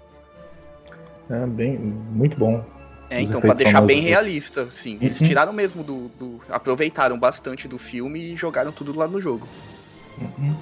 É 1.30 1.46
bem, 1.46 1.78
muito 1.78 2.36
bom. 2.36 2.64
É, 3.08 3.22
Os 3.22 3.28
então, 3.28 3.40
pra 3.40 3.54
deixar 3.54 3.80
bem 3.80 4.02
do- 4.02 4.08
realista, 4.08 4.68
sim. 4.70 4.98
Eles 5.00 5.20
Uhum. 5.20 5.26
tiraram 5.28 5.52
mesmo 5.52 5.82
do, 5.82 6.08
do- 6.18 6.40
Aproveitaram 6.50 7.18
bastante 7.18 7.66
do 7.68 7.78
filme 7.78 8.20
e 8.32 8.36
jogaram 8.36 8.72
tudo 8.72 8.94
lá 8.96 9.06
no 9.08 9.20
jogo. 9.20 9.46
Uhum. 10.18 10.54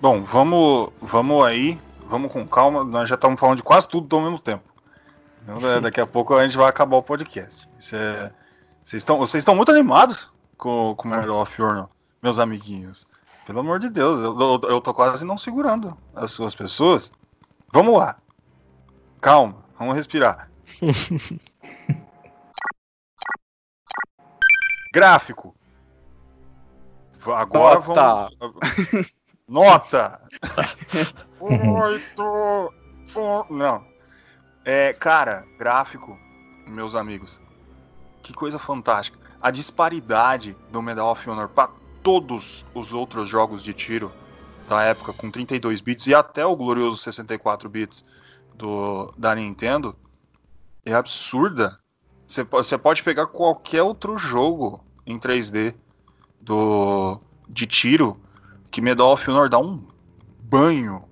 Bom, 0.00 0.22
vamos, 0.22 0.90
vamos 1.00 1.44
aí, 1.44 1.78
vamos 2.08 2.30
com 2.32 2.46
calma. 2.46 2.84
Nós 2.84 3.08
já 3.08 3.14
estamos 3.14 3.38
falando 3.38 3.56
de 3.56 3.62
quase 3.62 3.88
tudo 3.88 4.14
ao 4.16 4.22
mesmo 4.22 4.38
tempo. 4.40 4.62
Então, 5.42 5.58
da- 5.58 5.80
daqui 5.80 6.00
a 6.00 6.06
pouco 6.06 6.34
a 6.34 6.42
gente 6.44 6.56
vai 6.56 6.68
acabar 6.68 6.96
o 6.96 7.02
podcast. 7.02 7.68
Isso 7.78 7.94
é- 7.96 8.30
Vocês 8.82 9.00
estão, 9.02 9.18
vocês 9.18 9.40
estão 9.40 9.54
muito 9.56 9.70
animados 9.72 10.32
com, 10.56 10.94
com 10.96 11.08
Medal 11.08 11.42
of 11.42 11.60
Honor, 11.62 11.88
meus 12.22 12.38
amiguinhos. 12.38 13.06
Pelo 13.46 13.60
amor 13.60 13.78
de 13.78 13.88
Deus, 13.88 14.18
eu, 14.18 14.36
eu, 14.38 14.60
eu 14.68 14.80
tô 14.80 14.92
quase 14.92 15.24
não 15.24 15.38
segurando 15.38 15.96
as 16.12 16.32
suas 16.32 16.52
pessoas. 16.56 17.12
Vamos 17.72 17.96
lá. 17.96 18.16
Calma, 19.20 19.64
vamos 19.78 19.94
respirar. 19.94 20.50
Gráfico. 24.92 25.54
Agora 27.24 27.76
Nota. 27.76 28.30
vamos. 28.36 29.12
Nota! 29.48 30.20
Oito! 31.38 32.74
Não. 33.48 33.86
É, 34.64 34.92
cara, 34.92 35.46
gráfico, 35.56 36.18
meus 36.66 36.96
amigos. 36.96 37.40
Que 38.22 38.34
coisa 38.34 38.58
fantástica. 38.58 39.18
A 39.40 39.50
disparidade 39.50 40.56
do 40.70 40.82
Medal 40.82 41.12
of 41.12 41.30
Honor 41.30 41.48
para 41.48 41.70
todos 42.06 42.64
os 42.72 42.92
outros 42.92 43.28
jogos 43.28 43.64
de 43.64 43.74
tiro 43.74 44.12
da 44.68 44.80
época 44.84 45.12
com 45.12 45.28
32 45.28 45.80
bits 45.80 46.06
e 46.06 46.14
até 46.14 46.46
o 46.46 46.54
glorioso 46.54 46.98
64 46.98 47.68
bits 47.68 48.04
do, 48.54 49.12
da 49.18 49.34
Nintendo 49.34 49.96
é 50.84 50.94
absurda. 50.94 51.80
Você 52.24 52.44
po- 52.44 52.62
você 52.62 52.78
pode 52.78 53.02
pegar 53.02 53.26
qualquer 53.26 53.82
outro 53.82 54.16
jogo 54.16 54.84
em 55.04 55.18
3D 55.18 55.74
do, 56.40 57.20
de 57.48 57.66
tiro 57.66 58.20
que 58.70 58.80
Medal 58.80 59.12
of 59.12 59.28
Honor 59.28 59.48
dá 59.48 59.58
um 59.58 59.84
banho 60.42 61.02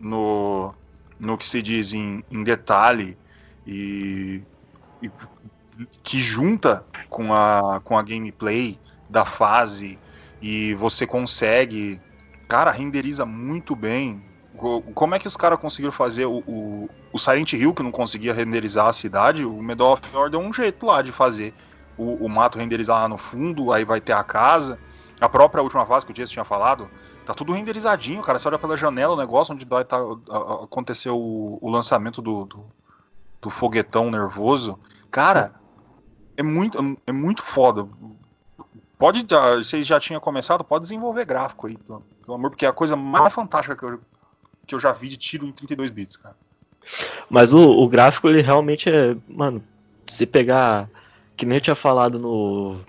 no, 0.00 0.72
no 1.20 1.36
que 1.36 1.46
se 1.46 1.60
diz 1.60 1.92
em, 1.92 2.24
em 2.30 2.42
detalhe 2.42 3.18
e, 3.66 4.42
e 5.02 5.10
que 6.02 6.18
junta 6.18 6.86
com 7.10 7.34
a, 7.34 7.82
com 7.84 7.98
a 7.98 8.02
gameplay 8.02 8.80
da 9.10 9.26
fase 9.26 9.98
e 10.40 10.74
você 10.74 11.06
consegue. 11.06 12.00
Cara, 12.48 12.70
renderiza 12.70 13.26
muito 13.26 13.76
bem. 13.76 14.22
Co- 14.56 14.82
Como 14.94 15.14
é 15.14 15.18
que 15.18 15.26
os 15.26 15.36
caras 15.36 15.58
conseguiram 15.58 15.92
fazer 15.92 16.24
o, 16.26 16.38
o, 16.46 16.88
o 17.12 17.18
Silent 17.18 17.52
Hill, 17.52 17.74
que 17.74 17.82
não 17.82 17.90
conseguia 17.90 18.32
renderizar 18.32 18.86
a 18.86 18.92
cidade? 18.92 19.44
O 19.44 19.62
Medal 19.62 19.92
of 19.92 20.02
Honor 20.12 20.30
deu 20.30 20.40
um 20.40 20.52
jeito 20.52 20.86
lá 20.86 21.02
de 21.02 21.12
fazer 21.12 21.54
o, 21.96 22.24
o 22.24 22.28
mato 22.28 22.58
renderizar 22.58 23.00
lá 23.00 23.08
no 23.08 23.18
fundo, 23.18 23.72
aí 23.72 23.84
vai 23.84 24.00
ter 24.00 24.12
a 24.12 24.24
casa. 24.24 24.78
A 25.20 25.28
própria 25.28 25.62
última 25.62 25.84
fase 25.84 26.06
que 26.06 26.12
o 26.12 26.14
Jason 26.14 26.32
tinha 26.32 26.44
falado, 26.44 26.88
tá 27.26 27.34
tudo 27.34 27.52
renderizadinho, 27.52 28.22
cara. 28.22 28.38
Você 28.38 28.48
olha 28.48 28.58
pela 28.58 28.76
janela 28.76 29.14
o 29.14 29.18
negócio 29.18 29.52
onde 29.52 29.66
tá, 29.66 29.98
aconteceu 30.62 31.16
o, 31.18 31.58
o 31.60 31.68
lançamento 31.68 32.22
do, 32.22 32.44
do, 32.46 32.64
do 33.42 33.50
foguetão 33.50 34.10
nervoso. 34.10 34.78
Cara, 35.10 35.54
é 36.36 36.42
muito, 36.42 36.78
é 37.06 37.12
muito 37.12 37.42
foda. 37.42 37.86
Pode, 38.98 39.24
já- 39.28 39.56
vocês 39.56 39.86
já 39.86 40.00
tinham 40.00 40.20
começado, 40.20 40.64
pode 40.64 40.82
desenvolver 40.82 41.24
gráfico 41.24 41.66
aí, 41.68 41.76
pelo, 41.76 42.00
pelo 42.24 42.34
amor, 42.34 42.50
porque 42.50 42.66
é 42.66 42.68
a 42.68 42.72
coisa 42.72 42.96
mais 42.96 43.32
fantástica 43.32 43.76
que 43.76 43.84
eu, 43.84 44.00
que 44.66 44.74
eu 44.74 44.80
já 44.80 44.92
vi 44.92 45.08
de 45.08 45.16
tiro 45.16 45.46
em 45.46 45.52
32 45.52 45.90
bits, 45.90 46.16
cara. 46.16 46.34
Mas 47.28 47.52
o, 47.52 47.60
o 47.60 47.88
gráfico, 47.88 48.28
ele 48.28 48.40
realmente 48.42 48.88
é. 48.90 49.16
Mano, 49.28 49.62
se 50.06 50.26
pegar. 50.26 50.88
Que 51.36 51.46
nem 51.46 51.58
eu 51.58 51.60
tinha 51.60 51.76
falado 51.76 52.18
no. 52.18 52.80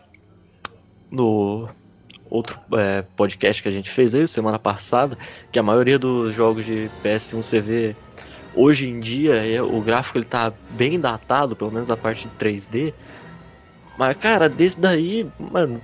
No 1.11 1.67
outro 2.29 2.59
é, 2.73 3.01
podcast 3.01 3.61
que 3.61 3.67
a 3.69 3.71
gente 3.71 3.89
fez 3.89 4.13
aí, 4.13 4.27
semana 4.27 4.59
passada, 4.59 5.17
que 5.51 5.57
a 5.57 5.63
maioria 5.63 5.97
dos 5.97 6.33
jogos 6.33 6.65
de 6.65 6.89
PS1 7.03 7.41
você 7.41 7.59
vê. 7.59 7.95
Hoje 8.55 8.87
em 8.89 8.99
dia, 8.99 9.35
é, 9.45 9.61
o 9.61 9.81
gráfico 9.81 10.17
ele 10.17 10.25
tá 10.25 10.51
bem 10.71 10.99
datado, 10.99 11.55
pelo 11.55 11.71
menos 11.71 11.89
a 11.89 11.97
parte 11.97 12.27
de 12.27 12.35
3D. 12.35 12.93
Mas, 13.97 14.15
cara, 14.17 14.47
desse 14.47 14.79
daí, 14.79 15.29
mano, 15.39 15.81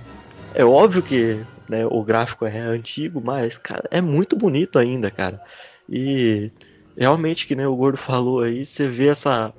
é 0.56 0.64
óbvio 0.64 1.02
que 1.02 1.44
né, 1.68 1.84
o 1.86 2.02
gráfico 2.02 2.46
é 2.46 2.58
antigo, 2.58 3.20
mas, 3.22 3.58
cara, 3.58 3.84
é 3.90 4.00
muito 4.00 4.34
bonito 4.34 4.78
ainda, 4.78 5.10
cara. 5.10 5.38
E 5.88 6.50
realmente, 6.96 7.46
que 7.46 7.54
nem 7.54 7.66
o 7.66 7.76
Gordo 7.76 7.98
falou 7.98 8.40
aí, 8.40 8.64
você 8.64 8.88
vê 8.88 9.08
essa, 9.08 9.52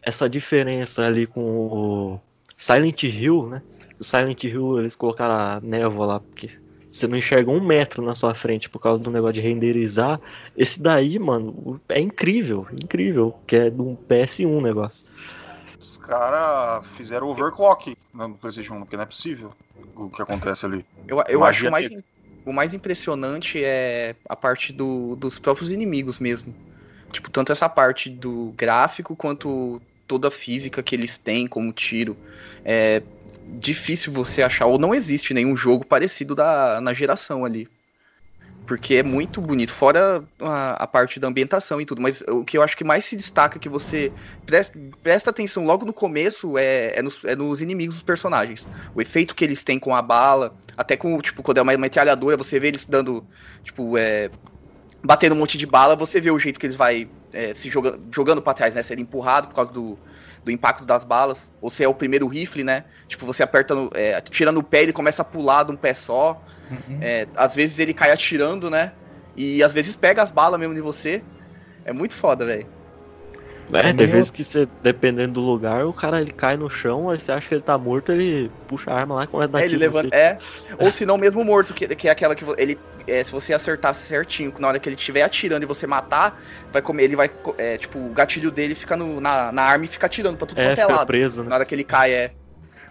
essa 0.00 0.28
diferença 0.28 1.04
ali 1.04 1.26
com 1.26 1.40
o 1.40 2.20
Silent 2.56 3.02
Hill, 3.02 3.48
né? 3.48 3.62
O 3.98 4.04
Silent 4.04 4.44
Hill, 4.44 4.78
eles 4.78 4.94
colocaram 4.94 5.34
a 5.34 5.60
névoa 5.60 6.06
lá, 6.06 6.20
porque 6.20 6.48
você 6.92 7.08
não 7.08 7.18
enxerga 7.18 7.50
um 7.50 7.60
metro 7.60 8.02
na 8.04 8.14
sua 8.14 8.32
frente 8.32 8.70
por 8.70 8.78
causa 8.78 9.02
do 9.02 9.10
negócio 9.10 9.34
de 9.34 9.40
renderizar. 9.40 10.20
Esse 10.56 10.80
daí, 10.80 11.18
mano, 11.18 11.80
é 11.88 12.00
incrível, 12.00 12.68
incrível, 12.72 13.34
que 13.48 13.56
é 13.56 13.68
de 13.68 13.82
um 13.82 13.96
PS1 13.96 14.46
o 14.46 14.60
negócio. 14.60 15.06
Os 15.80 15.96
caras 15.98 16.86
fizeram 16.96 17.28
overclock 17.28 17.96
no 18.12 18.36
PlayStation 18.38 18.74
1, 18.76 18.80
porque 18.80 18.96
não 18.96 19.04
é 19.04 19.06
possível 19.06 19.54
o 19.94 20.10
que 20.10 20.22
acontece 20.22 20.66
ali. 20.66 20.84
Eu, 21.06 21.22
eu 21.28 21.40
Magia 21.40 21.44
acho 21.44 21.68
o 21.68 21.70
mais, 21.70 21.88
o 22.44 22.52
mais 22.52 22.74
impressionante 22.74 23.62
é 23.62 24.16
a 24.28 24.36
parte 24.36 24.72
do- 24.72 25.16
dos 25.16 25.38
próprios 25.38 25.70
inimigos 25.70 26.18
mesmo. 26.18 26.54
Tipo, 27.12 27.30
tanto 27.30 27.52
essa 27.52 27.68
parte 27.68 28.10
do 28.10 28.52
gráfico 28.52 29.16
quanto 29.16 29.80
toda 30.06 30.28
a 30.28 30.30
física 30.30 30.82
que 30.82 30.94
eles 30.94 31.18
têm 31.18 31.46
como 31.48 31.72
tiro. 31.72 32.18
É 32.64 33.04
difícil 33.46 34.12
você 34.12 34.42
achar, 34.42 34.66
ou 34.66 34.78
não 34.78 34.94
existe 34.94 35.32
nenhum 35.34 35.56
jogo 35.56 35.84
parecido 35.86 36.34
da, 36.34 36.80
na 36.80 36.92
geração 36.94 37.44
ali. 37.44 37.68
Porque 38.66 38.96
é 38.96 39.02
muito 39.02 39.40
bonito, 39.40 39.72
fora 39.72 40.24
a, 40.40 40.72
a 40.82 40.86
parte 40.86 41.20
da 41.20 41.28
ambientação 41.28 41.80
e 41.80 41.86
tudo. 41.86 42.02
Mas 42.02 42.20
o 42.22 42.44
que 42.44 42.58
eu 42.58 42.62
acho 42.62 42.76
que 42.76 42.82
mais 42.82 43.04
se 43.04 43.16
destaca, 43.16 43.58
que 43.58 43.68
você 43.68 44.12
presta, 44.44 44.78
presta 45.02 45.30
atenção 45.30 45.64
logo 45.64 45.86
no 45.86 45.92
começo, 45.92 46.58
é, 46.58 46.98
é, 46.98 47.02
nos, 47.02 47.22
é 47.24 47.36
nos 47.36 47.62
inimigos 47.62 47.94
dos 47.94 48.02
personagens. 48.02 48.68
O 48.94 49.00
efeito 49.00 49.34
que 49.34 49.44
eles 49.44 49.62
têm 49.62 49.78
com 49.78 49.94
a 49.94 50.02
bala, 50.02 50.52
até 50.76 50.96
com, 50.96 51.20
tipo, 51.20 51.42
quando 51.42 51.58
é 51.58 51.62
uma 51.62 51.76
metralhadora, 51.76 52.36
você 52.36 52.58
vê 52.58 52.68
eles 52.68 52.84
dando, 52.84 53.24
tipo, 53.62 53.96
é, 53.96 54.30
batendo 55.02 55.36
um 55.36 55.38
monte 55.38 55.56
de 55.56 55.66
bala, 55.66 55.94
você 55.94 56.20
vê 56.20 56.32
o 56.32 56.38
jeito 56.38 56.58
que 56.58 56.66
eles 56.66 56.76
vai 56.76 57.08
é, 57.32 57.52
se 57.54 57.68
joga, 57.68 57.98
jogando 58.10 58.40
pra 58.40 58.54
trás, 58.54 58.74
né? 58.74 58.82
Sendo 58.82 59.02
empurrado 59.02 59.48
por 59.48 59.54
causa 59.54 59.70
do, 59.70 59.98
do 60.44 60.50
impacto 60.50 60.84
das 60.84 61.04
balas. 61.04 61.52
Ou 61.60 61.70
se 61.70 61.84
é 61.84 61.88
o 61.88 61.94
primeiro 61.94 62.26
rifle, 62.26 62.64
né? 62.64 62.84
Tipo, 63.06 63.26
você 63.26 63.42
aperta, 63.42 63.74
no, 63.74 63.90
é, 63.94 64.20
tira 64.22 64.50
no 64.50 64.62
pé, 64.62 64.82
ele 64.82 64.92
começa 64.92 65.22
a 65.22 65.24
pular 65.24 65.64
de 65.64 65.72
um 65.72 65.76
pé 65.76 65.92
só. 65.92 66.42
Uhum. 66.70 67.00
É, 67.00 67.28
às 67.36 67.54
vezes 67.54 67.78
ele 67.78 67.94
cai 67.94 68.10
atirando, 68.10 68.70
né? 68.70 68.94
E 69.34 69.62
às 69.62 69.72
vezes 69.74 69.96
pega 69.96 70.22
as 70.22 70.30
balas 70.30 70.58
mesmo 70.60 70.74
de 70.74 70.80
você. 70.80 71.28
É 71.84 71.92
muito 71.92 72.16
foda, 72.16 72.46
velho. 72.46 72.70
É, 73.68 73.92
Pra 73.92 73.92
tem 73.92 74.06
vezes 74.06 74.30
que 74.30 74.44
você, 74.44 74.66
dependendo 74.80 75.34
do 75.34 75.40
lugar, 75.40 75.84
o 75.86 75.92
cara 75.92 76.20
ele 76.20 76.30
cai 76.32 76.56
no 76.56 76.70
chão, 76.70 77.10
aí 77.10 77.18
você 77.20 77.32
acha 77.32 77.48
que 77.48 77.54
ele 77.54 77.62
tá 77.62 77.76
morto, 77.76 78.12
ele 78.12 78.50
puxa 78.66 78.90
a 78.90 78.94
arma 78.98 79.14
lá 79.16 79.24
e 79.24 79.26
começa 79.26 79.48
a 79.48 79.52
dar 79.52 79.58
É, 79.58 79.64
ele 79.64 79.76
levanta. 79.76 80.08
você. 80.10 80.14
É. 80.14 80.42
Ou 80.78 80.90
se 80.90 81.06
não, 81.06 81.16
mesmo 81.16 81.42
morto, 81.44 81.72
que, 81.72 81.88
que 81.96 82.08
é 82.08 82.10
aquela 82.10 82.36
que 82.36 82.44
ele. 82.58 82.84
é, 83.06 83.24
se 83.24 83.32
você 83.32 83.54
acertar 83.54 83.94
certinho, 83.94 84.52
na 84.58 84.68
hora 84.68 84.78
que 84.80 84.88
ele 84.88 84.96
estiver 84.96 85.22
atirando 85.22 85.62
e 85.64 85.66
você 85.66 85.86
matar, 85.86 86.38
vai 86.70 86.82
comer. 86.82 87.04
Ele 87.04 87.16
vai. 87.16 87.30
É, 87.58 87.78
tipo, 87.78 87.98
o 87.98 88.12
gatilho 88.12 88.50
dele 88.50 88.74
fica 88.74 88.96
no- 88.96 89.20
na, 89.20 89.50
na 89.52 89.62
arma 89.62 89.84
e 89.86 89.88
fica 89.88 90.06
atirando 90.06 90.36
pra 90.36 90.46
tudo 90.46 90.60
É, 90.60 90.62
quanto 90.62 90.78
é 90.78 90.86
lado. 90.86 91.06
preso, 91.06 91.44
né? 91.44 91.50
Na 91.50 91.54
hora 91.56 91.64
que 91.66 91.74
ele 91.74 91.84
cai, 91.84 92.12
é. 92.12 92.36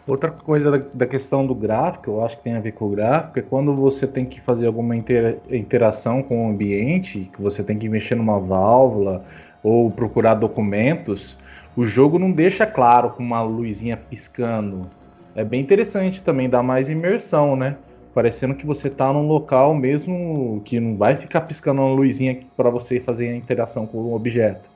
Outra 0.07 0.29
coisa 0.29 0.69
da, 0.69 0.85
da 0.93 1.07
questão 1.07 1.47
do 1.47 1.55
gráfico, 1.55 2.11
eu 2.11 2.23
acho 2.23 2.37
que 2.37 2.43
tem 2.43 2.53
a 2.53 2.59
ver 2.59 2.73
com 2.73 2.85
o 2.85 2.89
gráfico, 2.89 3.39
é 3.39 3.41
quando 3.41 3.73
você 3.73 4.05
tem 4.05 4.23
que 4.23 4.39
fazer 4.39 4.67
alguma 4.67 4.95
intera- 4.95 5.37
interação 5.49 6.21
com 6.21 6.45
o 6.45 6.49
ambiente, 6.49 7.31
que 7.33 7.41
você 7.41 7.63
tem 7.63 7.77
que 7.77 7.89
mexer 7.89 8.13
numa 8.13 8.39
válvula 8.39 9.25
ou 9.63 9.89
procurar 9.89 10.35
documentos, 10.35 11.35
o 11.75 11.83
jogo 11.83 12.19
não 12.19 12.31
deixa 12.31 12.67
claro 12.67 13.09
com 13.09 13.23
uma 13.23 13.41
luzinha 13.41 13.97
piscando. 13.97 14.87
É 15.35 15.43
bem 15.43 15.59
interessante 15.59 16.21
também, 16.21 16.47
dá 16.47 16.61
mais 16.61 16.87
imersão, 16.87 17.55
né? 17.55 17.75
Parecendo 18.13 18.53
que 18.53 18.65
você 18.65 18.91
tá 18.91 19.11
num 19.11 19.27
local 19.27 19.73
mesmo 19.73 20.61
que 20.63 20.79
não 20.79 20.95
vai 20.95 21.15
ficar 21.15 21.41
piscando 21.41 21.81
uma 21.81 21.93
luzinha 21.93 22.39
para 22.55 22.69
você 22.69 22.99
fazer 22.99 23.29
a 23.29 23.35
interação 23.35 23.87
com 23.87 23.97
o 23.97 24.15
objeto. 24.15 24.69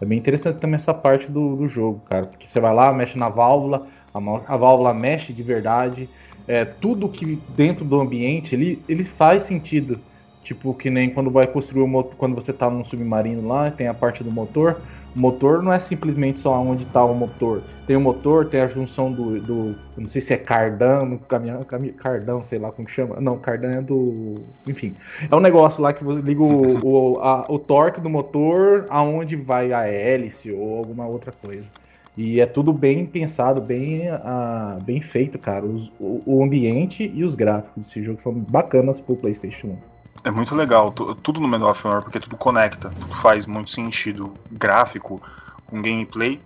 É 0.00 0.04
bem 0.04 0.18
interessante 0.18 0.58
também 0.58 0.76
essa 0.76 0.94
parte 0.94 1.30
do, 1.30 1.56
do 1.56 1.66
jogo, 1.66 2.00
cara. 2.08 2.26
Porque 2.26 2.48
você 2.48 2.60
vai 2.60 2.74
lá, 2.74 2.92
mexe 2.92 3.18
na 3.18 3.28
válvula, 3.28 3.86
a, 4.18 4.54
a 4.54 4.56
válvula 4.56 4.94
mexe 4.94 5.32
de 5.32 5.42
verdade. 5.42 6.10
É, 6.46 6.64
tudo 6.64 7.10
que 7.10 7.44
dentro 7.48 7.84
do 7.84 8.00
ambiente 8.00 8.54
ele, 8.54 8.84
ele 8.88 9.04
faz 9.04 9.44
sentido. 9.44 10.04
Tipo, 10.42 10.74
que 10.76 10.88
nem 10.90 11.12
quando 11.12 11.28
vai 11.28 11.44
construir 11.48 11.82
o 11.82 11.88
motor, 11.88 12.16
quando 12.16 12.36
você 12.36 12.52
tá 12.52 12.70
num 12.70 12.84
submarino 12.84 13.48
lá, 13.48 13.68
tem 13.72 13.88
a 13.88 13.94
parte 13.94 14.22
do 14.22 14.30
motor. 14.30 14.84
O 15.12 15.18
motor 15.18 15.60
não 15.60 15.72
é 15.72 15.80
simplesmente 15.80 16.38
só 16.38 16.52
onde 16.62 16.86
tá 16.86 17.04
o 17.04 17.14
motor. 17.14 17.66
Tem 17.84 17.96
o 17.96 18.00
motor, 18.00 18.48
tem 18.48 18.60
a 18.60 18.68
junção 18.68 19.12
do. 19.12 19.40
do 19.40 19.82
não 19.96 20.06
sei 20.08 20.20
se 20.22 20.32
é 20.34 20.36
cardan, 20.38 21.18
caminhão, 21.28 21.64
cami- 21.64 21.92
cardão, 21.94 22.44
sei 22.44 22.60
lá 22.60 22.70
como 22.70 22.86
que 22.86 22.94
chama. 22.94 23.20
Não, 23.20 23.40
cardan 23.40 23.78
é 23.78 23.82
do. 23.82 24.54
Enfim. 24.64 24.96
É 25.28 25.34
um 25.34 25.40
negócio 25.40 25.82
lá 25.82 25.92
que 25.92 26.04
você 26.04 26.20
liga 26.20 26.42
o, 26.42 27.14
o, 27.16 27.18
a- 27.20 27.46
o 27.50 27.58
torque 27.58 28.00
do 28.00 28.08
motor 28.10 28.86
aonde 28.88 29.34
vai 29.36 29.72
a 29.72 29.86
hélice 29.88 30.52
ou 30.52 30.78
alguma 30.78 31.06
outra 31.08 31.32
coisa. 31.32 31.72
E 32.16 32.40
é 32.40 32.46
tudo 32.46 32.72
bem 32.72 33.04
pensado, 33.04 33.60
bem, 33.60 34.08
ah, 34.08 34.78
bem 34.82 35.00
feito, 35.02 35.38
cara. 35.38 35.64
Os- 35.66 35.90
o, 36.00 36.22
o 36.24 36.42
ambiente 36.42 37.10
e 37.14 37.22
os 37.24 37.34
gráficos 37.34 37.84
desse 37.84 38.02
jogo 38.02 38.20
são 38.22 38.32
bacanas 38.32 39.00
pro 39.00 39.16
PlayStation 39.16 39.68
1. 39.68 39.78
É 40.24 40.30
muito 40.30 40.54
legal, 40.54 40.90
tu- 40.92 41.14
tudo 41.16 41.40
no 41.40 41.68
of 41.68 41.86
Honor, 41.86 42.02
porque 42.02 42.18
tudo 42.18 42.36
conecta, 42.36 42.90
tudo 43.00 43.14
faz 43.16 43.46
muito 43.46 43.70
sentido 43.70 44.32
gráfico 44.50 45.20
com 45.66 45.82
gameplay. 45.82 46.40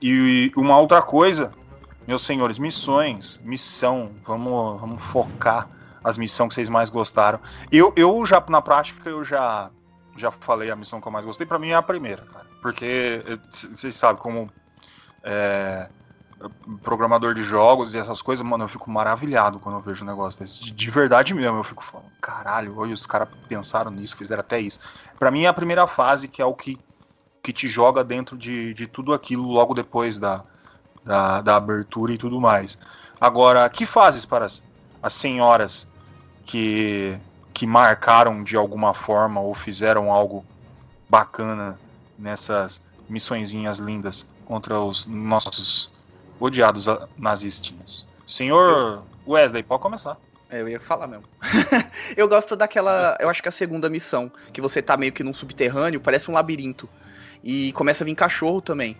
E 0.00 0.50
uma 0.56 0.76
outra 0.78 1.00
coisa, 1.00 1.52
meus 2.06 2.22
senhores, 2.22 2.58
missões, 2.58 3.40
missão, 3.44 4.10
vamos, 4.24 4.80
vamos 4.80 5.00
focar 5.00 5.68
as 6.02 6.18
missões 6.18 6.48
que 6.48 6.54
vocês 6.56 6.68
mais 6.68 6.90
gostaram. 6.90 7.38
Eu, 7.70 7.92
eu 7.96 8.26
já, 8.26 8.42
na 8.48 8.60
prática, 8.60 9.08
eu 9.08 9.24
já, 9.24 9.70
já 10.16 10.32
falei 10.32 10.68
a 10.72 10.74
missão 10.76 11.00
que 11.00 11.06
eu 11.06 11.12
mais 11.12 11.24
gostei, 11.24 11.46
pra 11.46 11.60
mim 11.60 11.68
é 11.68 11.74
a 11.74 11.82
primeira, 11.82 12.22
cara. 12.22 12.46
Porque 12.60 13.22
eh, 13.24 13.38
vocês 13.50 13.94
sabem 13.94 14.20
como 14.20 14.50
é, 15.22 15.88
programador 16.82 17.34
de 17.34 17.42
jogos 17.42 17.94
e 17.94 17.98
essas 17.98 18.20
coisas, 18.22 18.44
mano, 18.44 18.64
eu 18.64 18.68
fico 18.68 18.90
maravilhado 18.90 19.58
quando 19.58 19.76
eu 19.76 19.80
vejo 19.80 20.04
um 20.04 20.06
negócio 20.06 20.40
desse. 20.40 20.60
De, 20.60 20.70
de 20.70 20.90
verdade 20.90 21.34
mesmo, 21.34 21.58
eu 21.58 21.64
fico 21.64 21.84
falando, 21.84 22.10
caralho, 22.20 22.78
olha, 22.78 22.94
os 22.94 23.06
caras 23.06 23.28
pensaram 23.48 23.90
nisso, 23.90 24.16
fizeram 24.16 24.40
até 24.40 24.60
isso. 24.60 24.80
Pra 25.18 25.30
mim 25.30 25.44
é 25.44 25.48
a 25.48 25.52
primeira 25.52 25.86
fase 25.86 26.28
que 26.28 26.42
é 26.42 26.44
o 26.44 26.54
que, 26.54 26.78
que 27.42 27.52
te 27.52 27.68
joga 27.68 28.02
dentro 28.02 28.36
de, 28.36 28.74
de 28.74 28.86
tudo 28.86 29.12
aquilo 29.12 29.46
logo 29.46 29.74
depois 29.74 30.18
da, 30.18 30.42
da, 31.04 31.40
da 31.40 31.56
abertura 31.56 32.12
e 32.12 32.18
tudo 32.18 32.40
mais. 32.40 32.78
Agora, 33.20 33.68
que 33.68 33.86
fases 33.86 34.24
para 34.24 34.44
as, 34.44 34.62
as 35.02 35.12
senhoras 35.12 35.86
que, 36.44 37.18
que 37.54 37.66
marcaram 37.66 38.42
de 38.42 38.56
alguma 38.56 38.94
forma 38.94 39.40
ou 39.40 39.54
fizeram 39.54 40.10
algo 40.10 40.44
bacana 41.08 41.78
nessas 42.18 42.82
missõezinhas 43.08 43.78
lindas 43.78 44.26
contra 44.44 44.78
os 44.80 45.06
nossos 45.06 45.90
odiados 46.40 46.86
nazistinhas? 47.18 48.06
Senhor 48.26 49.02
Wesley, 49.26 49.62
pode 49.62 49.82
começar. 49.82 50.16
É, 50.50 50.60
eu 50.60 50.68
ia 50.68 50.80
falar 50.80 51.06
mesmo. 51.06 51.24
eu 52.16 52.28
gosto 52.28 52.54
daquela. 52.56 53.16
Eu 53.20 53.28
acho 53.30 53.40
que 53.42 53.48
é 53.48 53.50
a 53.50 53.52
segunda 53.52 53.88
missão, 53.88 54.30
que 54.52 54.60
você 54.60 54.82
tá 54.82 54.96
meio 54.96 55.12
que 55.12 55.22
num 55.24 55.32
subterrâneo, 55.32 56.00
parece 56.00 56.30
um 56.30 56.34
labirinto. 56.34 56.88
E 57.42 57.72
começa 57.72 58.04
a 58.04 58.06
vir 58.06 58.14
cachorro 58.14 58.60
também. 58.60 58.96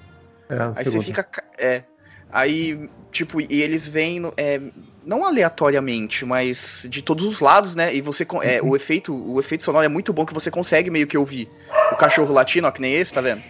É, 0.49 0.55
Aí 0.77 0.85
você 0.85 0.85
segunda. 0.85 1.05
fica. 1.05 1.23
ca- 1.23 1.45
É. 1.59 1.85
Aí, 2.33 2.89
tipo, 3.11 3.41
e 3.43 3.61
eles 3.63 3.87
vêm. 3.87 4.23
É, 4.39 4.61
não 5.05 5.27
aleatoriamente, 5.27 6.25
mas 6.25 6.87
de 6.89 7.03
todos 7.03 7.27
os 7.27 7.41
lados, 7.41 7.75
né? 7.75 7.95
E 7.95 8.01
você. 8.01 8.27
É, 8.43 8.63
o, 8.63 8.75
efeito, 8.75 9.15
o 9.15 9.39
efeito 9.39 9.63
sonoro 9.63 9.85
é 9.85 9.89
muito 9.89 10.13
bom 10.13 10.25
que 10.25 10.33
você 10.33 10.51
consegue 10.51 10.91
meio 10.91 11.07
que 11.07 11.19
ouvir 11.19 11.51
o 11.93 11.97
cachorro 11.97 12.33
latino, 12.33 12.67
ó, 12.67 12.71
que 12.71 12.81
nem 12.81 12.95
esse, 12.95 13.13
tá 13.13 13.21
vendo? 13.21 13.43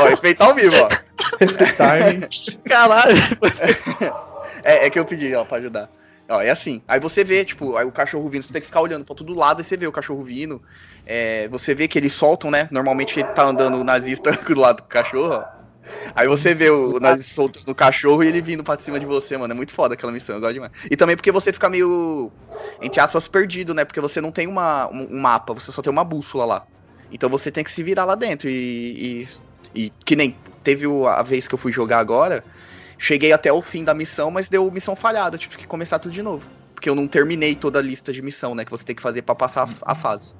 Ó, 0.00 0.08
efeito 0.08 0.42
ao 0.42 0.54
vivo, 0.54 0.76
ó. 0.76 0.88
Esse 1.40 1.72
timing. 1.74 2.28
Caralho! 2.64 3.16
É, 4.62 4.86
é 4.86 4.90
que 4.90 4.98
eu 4.98 5.04
pedi, 5.04 5.34
ó, 5.34 5.44
pra 5.44 5.58
ajudar. 5.58 5.90
Ó, 6.28 6.40
é 6.42 6.50
assim. 6.50 6.82
Aí 6.86 7.00
você 7.00 7.24
vê, 7.24 7.44
tipo, 7.44 7.76
aí 7.76 7.86
o 7.86 7.92
cachorro 7.92 8.28
vindo, 8.28 8.42
você 8.42 8.52
tem 8.52 8.60
que 8.60 8.66
ficar 8.66 8.82
olhando 8.82 9.04
pra 9.04 9.14
todo 9.14 9.34
lado 9.34 9.62
e 9.62 9.64
você 9.64 9.76
vê 9.76 9.86
o 9.86 9.92
cachorro 9.92 10.22
vindo. 10.22 10.60
É, 11.06 11.48
você 11.48 11.74
vê 11.74 11.88
que 11.88 11.98
eles 11.98 12.12
soltam, 12.12 12.50
né? 12.50 12.68
Normalmente 12.70 13.18
ele 13.18 13.28
tá 13.28 13.44
andando 13.44 13.78
o 13.78 13.84
nazista 13.84 14.32
do 14.46 14.60
lado 14.60 14.82
do 14.82 14.82
cachorro, 14.84 15.32
ó. 15.34 15.58
Aí 16.14 16.28
você 16.28 16.54
vê 16.54 16.68
o 16.68 17.00
nazista 17.00 17.34
soltando 17.34 17.70
o 17.70 17.74
cachorro 17.74 18.22
e 18.22 18.28
ele 18.28 18.42
vindo 18.42 18.62
pra 18.62 18.78
cima 18.78 19.00
de 19.00 19.06
você, 19.06 19.38
mano. 19.38 19.52
É 19.52 19.56
muito 19.56 19.72
foda 19.72 19.94
aquela 19.94 20.12
missão, 20.12 20.34
eu 20.34 20.40
gosto 20.40 20.54
demais. 20.54 20.72
E 20.90 20.96
também 20.96 21.16
porque 21.16 21.32
você 21.32 21.50
fica 21.50 21.70
meio, 21.70 22.30
entre 22.82 23.00
aspas, 23.00 23.26
perdido, 23.26 23.72
né? 23.72 23.86
Porque 23.86 24.00
você 24.00 24.20
não 24.20 24.30
tem 24.30 24.46
uma, 24.46 24.86
um, 24.88 25.14
um 25.14 25.20
mapa, 25.20 25.54
você 25.54 25.72
só 25.72 25.80
tem 25.80 25.90
uma 25.90 26.04
bússola 26.04 26.44
lá. 26.44 26.66
Então 27.10 27.30
você 27.30 27.50
tem 27.50 27.64
que 27.64 27.70
se 27.70 27.82
virar 27.82 28.04
lá 28.04 28.14
dentro. 28.14 28.50
E, 28.50 29.22
e, 29.22 29.28
e 29.74 29.90
que 30.04 30.16
nem 30.16 30.34
teve 30.62 30.86
a 31.06 31.22
vez 31.22 31.48
que 31.48 31.54
eu 31.54 31.58
fui 31.58 31.72
jogar 31.72 31.98
agora. 31.98 32.44
Cheguei 32.98 33.32
até 33.32 33.52
o 33.52 33.62
fim 33.62 33.84
da 33.84 33.94
missão, 33.94 34.30
mas 34.30 34.48
deu 34.48 34.70
missão 34.70 34.96
falhada. 34.96 35.36
Eu 35.36 35.40
tive 35.40 35.56
que 35.56 35.66
começar 35.66 35.98
tudo 35.98 36.12
de 36.12 36.22
novo. 36.22 36.46
Porque 36.74 36.88
eu 36.88 36.94
não 36.94 37.06
terminei 37.06 37.54
toda 37.54 37.78
a 37.78 37.82
lista 37.82 38.12
de 38.12 38.20
missão, 38.22 38.54
né? 38.54 38.64
Que 38.64 38.70
você 38.70 38.84
tem 38.84 38.94
que 38.94 39.02
fazer 39.02 39.22
pra 39.22 39.34
passar 39.34 39.68
a, 39.68 39.92
a 39.92 39.94
fase. 39.94 40.34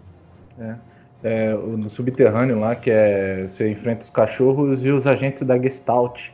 É, 1.22 1.54
o 1.54 1.76
do 1.76 1.88
subterrâneo 1.88 2.60
lá, 2.60 2.74
que 2.76 2.90
é 2.90 3.46
você 3.48 3.70
enfrenta 3.70 4.04
os 4.04 4.10
cachorros 4.10 4.84
e 4.84 4.90
os 4.90 5.06
agentes 5.06 5.42
da 5.42 5.58
Gestalt, 5.58 6.28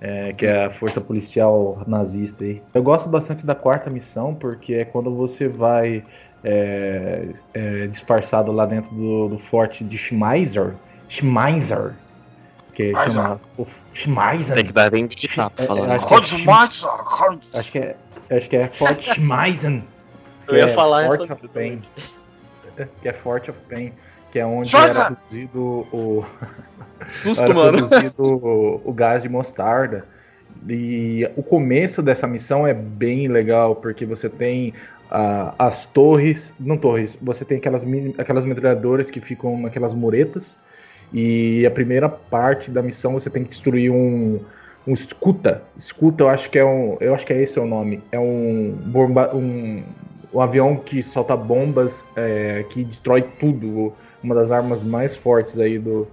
é, 0.00 0.32
que 0.32 0.46
é 0.46 0.66
a 0.66 0.70
força 0.70 1.00
policial 1.00 1.82
nazista 1.86 2.44
aí. 2.44 2.62
Eu 2.74 2.82
gosto 2.82 3.08
bastante 3.08 3.44
da 3.46 3.54
quarta 3.54 3.90
missão, 3.90 4.34
porque 4.34 4.74
é 4.74 4.84
quando 4.84 5.14
você 5.14 5.46
vai 5.46 6.02
é, 6.42 7.28
é, 7.54 7.86
disfarçado 7.86 8.50
lá 8.50 8.66
dentro 8.66 8.94
do, 8.94 9.28
do 9.28 9.38
forte 9.38 9.84
de 9.84 9.96
Schmeiser. 9.96 10.74
Schmeiser. 11.10 11.92
Que 12.72 12.90
Schmeiser. 12.92 13.12
chama. 13.22 13.40
o 13.58 13.66
Schmeiser. 13.92 14.54
Tem 14.54 14.64
que 14.64 14.72
dar 14.72 14.90
bem 14.90 15.06
de 15.06 15.28
chato 15.28 15.60
É, 15.62 15.66
falando. 15.66 15.92
é, 15.92 15.96
Rod- 15.96 17.42
Acho 17.52 17.72
que 17.72 17.78
é, 17.78 17.96
acho 18.30 18.48
que 18.48 18.56
é 18.56 18.68
Fort 18.68 19.02
Schmeisen. 19.14 19.84
Eu 20.48 20.56
ia 20.56 20.64
é 20.64 20.68
falar 20.68 21.06
Fort 21.06 21.20
essa 21.24 21.32
of 21.34 21.48
Pain. 21.48 21.82
Que 23.02 23.08
é 23.10 23.12
Fort 23.12 23.46
of 23.48 23.58
Pain. 23.68 23.92
Que 24.32 24.38
é 24.38 24.46
onde 24.46 24.70
Schmeiser! 24.70 24.96
era 24.96 25.10
produzido 25.10 25.60
o, 25.92 26.24
Susto, 27.08 27.42
era 27.42 27.52
mano. 27.52 27.86
produzido 27.88 28.22
o, 28.22 28.80
o 28.84 28.92
gás 28.92 29.22
de 29.22 29.28
mostarda. 29.28 30.06
E 30.68 31.28
o 31.36 31.42
começo 31.42 32.00
dessa 32.02 32.26
missão 32.26 32.66
é 32.66 32.72
bem 32.72 33.28
legal, 33.28 33.74
porque 33.76 34.04
você 34.06 34.28
tem 34.28 34.72
ah, 35.10 35.54
as 35.58 35.84
torres, 35.86 36.52
não 36.60 36.76
torres, 36.76 37.16
você 37.20 37.44
tem 37.44 37.58
aquelas, 37.58 37.84
aquelas 38.18 38.44
metralhadoras 38.44 39.10
que 39.10 39.20
ficam 39.20 39.58
naquelas 39.58 39.92
muretas. 39.92 40.56
E 41.12 41.66
a 41.66 41.70
primeira 41.70 42.08
parte 42.08 42.70
da 42.70 42.82
missão 42.82 43.14
você 43.14 43.28
tem 43.28 43.42
que 43.42 43.50
destruir 43.50 43.90
um, 43.90 44.40
um 44.86 44.94
escuta. 44.94 45.62
Escuta, 45.76 46.24
eu 46.24 46.28
acho 46.28 46.50
que 46.50 46.58
é 46.58 46.64
um, 46.64 46.96
eu 47.00 47.14
acho 47.14 47.26
que 47.26 47.32
é 47.32 47.42
esse 47.42 47.58
o 47.58 47.66
nome. 47.66 48.02
É 48.12 48.18
um 48.18 48.72
bomba, 48.86 49.34
um, 49.34 49.82
um 50.32 50.40
avião 50.40 50.76
que 50.76 51.02
solta 51.02 51.36
bombas, 51.36 52.02
é, 52.16 52.64
que 52.70 52.84
destrói 52.84 53.22
tudo. 53.22 53.92
Uma 54.22 54.34
das 54.34 54.50
armas 54.50 54.82
mais 54.82 55.16
fortes 55.16 55.58
aí 55.58 55.78
do, 55.78 56.06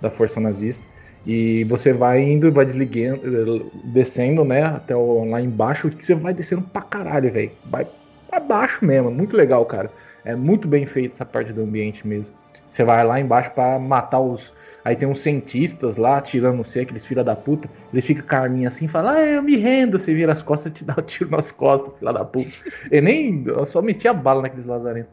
da 0.00 0.10
força 0.10 0.40
nazista. 0.40 0.84
E 1.24 1.64
você 1.64 1.92
vai 1.92 2.20
indo, 2.20 2.50
vai 2.50 2.66
desligando, 2.66 3.70
descendo, 3.84 4.44
né, 4.44 4.64
até 4.64 4.94
o, 4.96 5.24
lá 5.24 5.40
embaixo, 5.40 5.88
você 5.88 6.14
vai 6.14 6.34
descendo 6.34 6.62
pra 6.62 6.82
caralho, 6.82 7.32
velho. 7.32 7.52
Vai 7.66 7.86
pra 8.28 8.40
baixo 8.40 8.84
mesmo, 8.84 9.10
muito 9.10 9.36
legal, 9.36 9.64
cara. 9.64 9.90
É 10.24 10.34
muito 10.34 10.66
bem 10.66 10.84
feito 10.84 11.14
essa 11.14 11.24
parte 11.24 11.52
do 11.52 11.62
ambiente 11.62 12.06
mesmo. 12.06 12.34
Você 12.72 12.84
vai 12.84 13.04
lá 13.04 13.20
embaixo 13.20 13.50
pra 13.50 13.78
matar 13.78 14.18
os. 14.18 14.50
Aí 14.82 14.96
tem 14.96 15.06
uns 15.06 15.20
cientistas 15.20 15.96
lá 15.96 16.22
tirando 16.22 16.56
você, 16.56 16.80
aqueles 16.80 17.04
filha 17.04 17.22
da 17.22 17.36
puta. 17.36 17.68
Eles 17.92 18.04
ficam 18.04 18.26
com 18.26 18.34
a 18.34 18.38
arminha 18.38 18.68
assim 18.68 18.86
e 18.86 18.88
falam, 18.88 19.14
ah, 19.14 19.20
eu 19.20 19.42
me 19.42 19.56
rendo. 19.58 19.98
Você 19.98 20.14
vira 20.14 20.32
as 20.32 20.40
costas 20.42 20.72
e 20.72 20.74
te 20.74 20.84
dá 20.84 20.94
o 20.96 21.02
tiro 21.02 21.30
nas 21.30 21.52
costas, 21.52 21.92
filha 21.98 22.12
da 22.14 22.24
puta. 22.24 22.50
Eu 22.90 23.02
nem. 23.02 23.44
Eu 23.46 23.66
só 23.66 23.82
metia 23.82 24.14
bala 24.14 24.40
naqueles 24.40 24.64
lazarentos. 24.64 25.12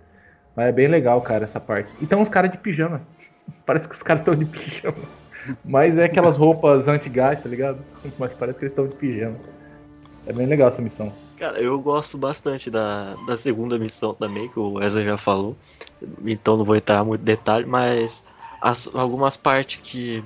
Mas 0.55 0.67
é 0.67 0.71
bem 0.71 0.87
legal, 0.87 1.21
cara, 1.21 1.43
essa 1.43 1.59
parte. 1.59 1.93
E 1.99 2.07
tem 2.07 2.17
uns 2.17 2.29
caras 2.29 2.49
de 2.49 2.57
pijama. 2.57 3.01
Parece 3.65 3.89
que 3.89 3.95
os 3.95 4.01
caras 4.01 4.21
estão 4.21 4.35
de 4.35 4.45
pijama. 4.45 5.09
Mas 5.63 5.97
é 5.97 6.05
aquelas 6.05 6.37
roupas 6.37 6.87
anti-gás, 6.87 7.41
tá 7.41 7.49
ligado? 7.49 7.85
Mas 8.17 8.33
parece 8.33 8.59
que 8.59 8.65
eles 8.65 8.71
estão 8.71 8.87
de 8.87 8.95
pijama. 8.95 9.37
É 10.29 10.33
bem 10.33 10.45
legal 10.45 10.67
essa 10.67 10.79
missão. 10.79 11.11
Cara, 11.37 11.59
eu 11.59 11.79
gosto 11.79 12.19
bastante 12.19 12.69
da, 12.69 13.15
da 13.25 13.35
segunda 13.35 13.79
missão 13.79 14.13
também, 14.13 14.47
que 14.47 14.59
o 14.59 14.73
Wesley 14.73 15.03
já 15.05 15.17
falou. 15.17 15.57
Então 16.23 16.55
não 16.55 16.63
vou 16.63 16.75
entrar 16.75 17.03
muito 17.03 17.21
em 17.21 17.25
detalhe, 17.25 17.65
mas 17.65 18.23
as, 18.61 18.87
algumas 18.93 19.35
partes 19.35 19.81
que 19.81 20.23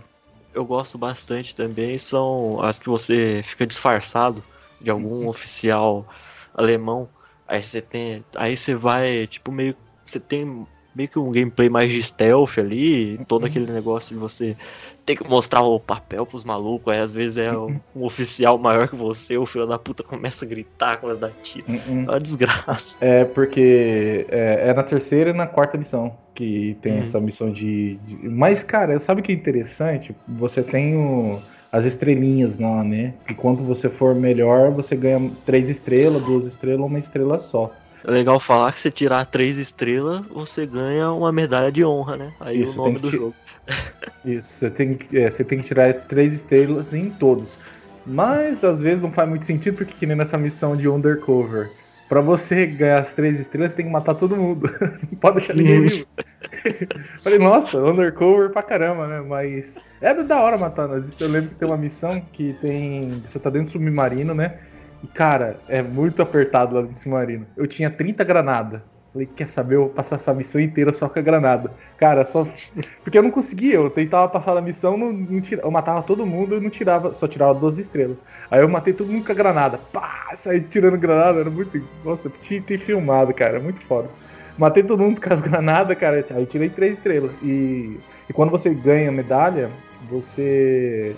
eu 0.54 0.66
gosto 0.66 0.98
bastante 0.98 1.56
também 1.56 1.98
são 1.98 2.62
as 2.62 2.80
que 2.80 2.90
você 2.90 3.42
fica 3.46 3.66
disfarçado 3.66 4.44
de 4.82 4.90
algum 4.90 5.30
oficial 5.30 6.06
alemão. 6.54 7.08
Aí 7.48 7.62
você 7.62 7.82
tem. 7.82 8.26
Aí 8.36 8.58
você 8.58 8.76
vai, 8.76 9.26
tipo, 9.28 9.54
meio. 9.54 9.74
Você 10.06 10.20
tem 10.20 10.68
meio 10.96 11.10
que 11.10 11.20
um 11.20 11.32
gameplay 11.32 11.70
mais 11.70 11.92
de 11.92 12.02
stealth 12.04 12.58
ali, 12.60 13.18
todo 13.26 13.46
aquele 13.46 13.72
negócio 13.72 14.14
de 14.16 14.20
você 14.20 14.58
ter 15.06 15.16
que 15.16 15.28
mostrar 15.28 15.62
o 15.62 15.80
papel 15.80 16.26
pros 16.26 16.44
malucos, 16.44 16.94
aí 16.94 17.00
às 17.00 17.14
vezes 17.14 17.38
é 17.38 17.52
um, 17.58 17.82
um 17.96 18.04
oficial 18.06 18.58
maior 18.58 18.88
que 18.88 18.96
você, 18.96 19.38
o 19.38 19.46
filho 19.46 19.68
da 19.68 19.78
puta 19.80 20.04
começa 20.04 20.46
a 20.46 20.48
gritar, 20.48 20.98
começa 20.98 21.18
a 21.18 21.30
dar 21.30 21.34
tiro. 21.42 21.66
É 21.68 22.10
uma 22.12 22.20
desgraça. 22.20 22.98
É 23.00 23.26
porque 23.26 24.26
é, 24.30 24.70
é 24.70 24.74
na 24.74 24.84
terceira 24.84 25.30
e 25.32 25.34
na 25.34 25.48
quarta 25.48 25.78
missão 25.78 26.18
que 26.34 26.76
tem 26.82 26.94
Uhum. 26.94 27.00
essa 27.02 27.20
missão 27.20 27.52
de, 27.52 27.98
de- 27.98 28.28
Mas, 28.30 28.64
cara, 28.64 29.00
sabe 29.00 29.22
o 29.22 29.24
que 29.24 29.32
é 29.32 29.36
interessante? 29.36 30.16
Você 30.28 30.64
tem 30.64 30.96
o- 30.96 31.44
as 31.72 31.86
estrelinhas 31.86 32.58
lá, 32.58 32.84
né? 32.84 33.16
E 33.30 33.34
quando 33.36 33.64
você 33.64 33.90
for 33.90 34.16
melhor, 34.16 34.72
você 34.72 34.96
ganha 34.96 35.36
três 35.46 35.70
estrelas, 35.70 36.24
duas 36.24 36.46
estrelas, 36.46 36.86
uma 36.86 37.00
estrela 37.00 37.40
só. 37.40 37.83
É 38.06 38.12
legal 38.12 38.40
falar 38.40 38.74
que 38.74 38.80
se 38.80 38.92
tirar 38.92 39.26
três 39.26 39.58
estrelas, 39.58 40.22
você 40.28 40.66
ganha 40.66 41.12
uma 41.12 41.32
medalha 41.32 41.72
de 41.72 41.84
honra, 41.86 42.18
né? 42.18 42.34
Aí 42.40 42.62
Isso, 42.62 42.74
o 42.74 42.86
nome 42.86 43.00
do 43.00 43.10
que- 43.10 43.18
jogo. 43.18 43.36
Isso, 44.26 44.50
você 44.60 44.70
tem, 44.70 44.96
que- 44.96 45.18
é, 45.18 45.30
você 45.30 45.44
tem 45.44 45.60
que 45.60 45.66
tirar 45.66 45.94
três 45.94 46.34
estrelas 46.34 46.94
em 46.94 47.10
todos. 47.10 47.58
Mas 48.06 48.64
às 48.64 48.82
vezes 48.82 49.02
não 49.02 49.12
faz 49.12 49.30
muito 49.30 49.46
sentido, 49.46 49.78
porque 49.78 49.94
que 49.94 50.06
nem 50.06 50.18
nessa 50.18 50.38
missão 50.38 50.76
de 50.76 50.90
Undercover. 50.90 51.72
Pra 52.10 52.20
você 52.20 52.66
ganhar 52.66 53.00
as 53.00 53.14
três 53.14 53.40
estrelas, 53.40 53.72
você 53.72 53.78
tem 53.78 53.86
que 53.86 53.92
matar 53.92 54.14
todo 54.14 54.36
mundo. 54.36 54.70
Não 55.10 55.18
pode 55.20 55.38
deixar 55.38 55.56
ninguém 55.56 55.82
vivo. 55.82 56.06
Falei, 57.24 57.40
nossa, 57.40 57.78
Undercover 57.80 58.50
pra 58.52 58.62
caramba, 58.62 59.08
né? 59.08 59.22
Mas 59.22 59.74
é 60.02 60.14
da 60.14 60.40
hora 60.42 60.58
matar. 60.58 60.88
Vezes 60.88 61.20
Eu 61.20 61.30
lembro 61.30 61.52
que 61.52 61.56
tem 61.56 61.68
uma 61.68 61.78
missão 61.78 62.22
que 62.34 62.54
tem. 62.62 63.24
Você 63.26 63.40
tá 63.40 63.50
dentro 63.50 63.68
do 63.68 63.72
submarino, 63.72 64.36
né? 64.36 64.60
E 65.04 65.08
cara, 65.08 65.60
é 65.68 65.82
muito 65.82 66.22
apertado 66.22 66.76
lá 66.76 66.82
do 66.82 66.96
submarino. 66.96 67.46
Eu 67.58 67.68
tinha 67.68 67.90
30 67.90 68.24
granadas. 68.24 68.82
Falei, 69.14 69.30
quer 69.36 69.48
saber? 69.48 69.76
Eu 69.76 69.82
vou 69.82 69.90
passar 69.90 70.16
essa 70.16 70.34
missão 70.34 70.60
inteira 70.60 70.92
só 70.92 71.08
com 71.08 71.20
a 71.20 71.22
granada. 71.22 71.72
Cara, 71.98 72.26
só. 72.26 72.48
Porque 73.04 73.16
eu 73.16 73.22
não 73.22 73.30
conseguia, 73.30 73.76
eu 73.76 73.90
tentava 73.90 74.28
passar 74.28 74.58
a 74.58 74.62
missão, 74.62 74.98
não, 74.98 75.14
não 75.14 75.40
tira... 75.40 75.62
eu 75.62 75.70
matava 75.70 76.02
todo 76.02 76.26
mundo 76.26 76.58
e 76.58 76.60
não 76.60 76.70
tirava, 76.70 77.14
só 77.14 77.28
tirava 77.28 77.54
12 77.54 77.80
estrelas. 77.80 78.18
Aí 78.50 78.62
eu 78.62 78.68
matei 78.68 78.92
todo 78.92 79.12
mundo 79.12 79.24
com 79.24 79.32
a 79.32 79.36
granada. 79.36 79.78
Pá, 79.92 80.34
saí 80.36 80.62
tirando 80.62 80.98
granada, 80.98 81.42
era 81.42 81.50
muito. 81.50 81.80
Nossa, 82.04 82.28
eu 82.28 82.32
tinha 82.42 82.62
ter 82.62 82.80
filmado, 82.80 83.32
cara, 83.36 83.60
muito 83.60 83.82
foda. 83.82 84.10
Matei 84.58 84.82
todo 84.82 85.04
mundo 85.04 85.22
com 85.22 85.32
as 85.32 85.42
granadas, 85.42 85.98
cara, 85.98 86.26
aí 86.32 86.46
tirei 86.48 86.70
3 86.70 86.94
estrelas. 86.94 87.32
E, 87.44 88.00
e 88.28 88.34
quando 88.34 88.50
você 88.50 88.74
ganha 88.74 89.12
medalha, 89.12 89.70
você 90.10 91.16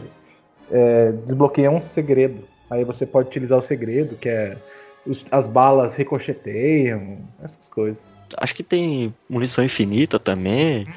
é, 0.69 1.13
desbloqueia 1.25 1.71
um 1.71 1.79
segredo. 1.79 2.43
Aí 2.69 2.83
você 2.83 3.05
pode 3.05 3.29
utilizar 3.29 3.57
o 3.57 3.61
segredo, 3.61 4.15
que 4.15 4.29
é 4.29 4.57
os- 5.05 5.25
as 5.31 5.47
balas 5.47 5.93
ricocheteiam, 5.93 7.19
essas 7.41 7.67
coisas. 7.67 8.01
Acho 8.37 8.55
que 8.55 8.63
tem 8.63 9.13
munição 9.29 9.63
infinita 9.63 10.17
também. 10.19 10.87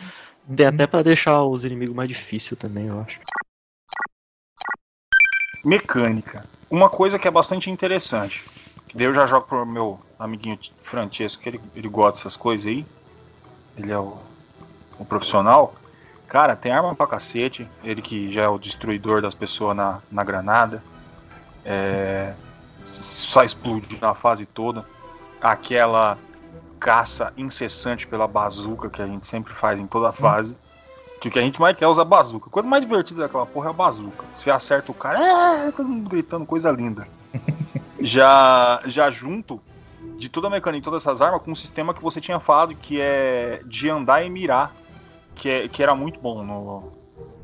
Tem 0.57 0.67
até 0.67 0.87
pra 0.87 1.03
deixar 1.03 1.43
os 1.45 1.65
inimigos 1.65 1.95
mais 1.95 2.09
difíceis 2.09 2.59
também, 2.59 2.87
eu 2.87 3.01
acho. 3.01 3.21
Mecânica. 5.65 6.45
Uma 6.71 6.89
coisa 6.89 7.19
que 7.19 7.29
é 7.29 7.31
bastante 7.31 7.71
interessante. 7.71 8.45
Daí 8.95 9.07
eu 9.07 9.13
já 9.15 9.27
jogo 9.27 9.47
pro 9.47 9.67
meu 9.67 10.01
amiguinho 10.19 10.59
Francesco, 10.83 11.43
que 11.43 11.49
ele, 11.51 11.61
ele 11.75 11.89
gosta 11.89 12.19
dessas 12.19 12.37
coisas 12.37 12.67
aí. 12.67 12.87
Ele 13.77 13.93
é 13.93 13.99
o, 13.99 14.17
o 14.99 15.05
profissional. 15.05 15.75
Cara, 16.27 16.57
tem 16.57 16.73
arma 16.73 16.95
pra 16.95 17.07
cacete. 17.07 17.69
Ele 17.85 18.01
que 18.01 18.31
já 18.31 18.43
é 18.43 18.49
o 18.49 18.59
destruidor 18.59 19.21
das 19.21 19.35
pessoas 19.35 19.77
na, 19.77 20.01
na 20.11 20.25
granada. 20.25 20.83
É, 21.71 22.33
só 22.81 23.45
explode 23.45 24.01
na 24.01 24.15
fase 24.15 24.47
toda. 24.47 24.87
Aquela 25.39 26.17
caça 26.81 27.33
incessante 27.37 28.07
pela 28.07 28.27
bazuca 28.27 28.89
que 28.89 29.03
a 29.03 29.07
gente 29.07 29.27
sempre 29.27 29.53
faz 29.53 29.79
em 29.79 29.87
toda 29.87 30.09
a 30.09 30.13
fase. 30.13 30.57
Que 31.21 31.29
o 31.29 31.31
que 31.31 31.39
a 31.39 31.43
gente 31.43 31.61
mais 31.61 31.77
quer 31.77 31.85
é 31.85 31.89
usar 31.89 32.05
bazuca. 32.05 32.47
A 32.47 32.51
coisa 32.51 32.67
mais 32.67 32.83
divertida 32.83 33.23
daquela 33.23 33.45
porra 33.45 33.67
é 33.67 33.71
a 33.71 33.75
bazuca. 33.75 34.25
Você 34.35 34.51
acerta 34.51 34.91
o 34.91 34.95
cara, 34.95 35.21
é, 35.67 35.73
todo 35.73 35.87
mundo 35.87 36.09
gritando, 36.09 36.47
coisa 36.47 36.71
linda. 36.71 37.07
já, 38.01 38.81
já 38.87 39.11
junto 39.11 39.61
de 40.17 40.29
toda 40.29 40.47
a 40.47 40.51
mecânica 40.51 40.81
e 40.81 40.85
todas 40.85 41.03
essas 41.03 41.21
armas 41.21 41.43
com 41.43 41.51
um 41.51 41.57
sistema 41.57 41.93
que 41.93 42.01
você 42.03 42.21
tinha 42.21 42.41
falado 42.41 42.75
que 42.75 43.01
é 43.01 43.61
de 43.67 43.91
andar 43.91 44.25
e 44.25 44.31
mirar, 44.31 44.75
que, 45.35 45.49
é, 45.51 45.69
que 45.69 45.83
era 45.83 45.95
muito 45.95 46.19
bom 46.19 46.43
no, 46.43 46.93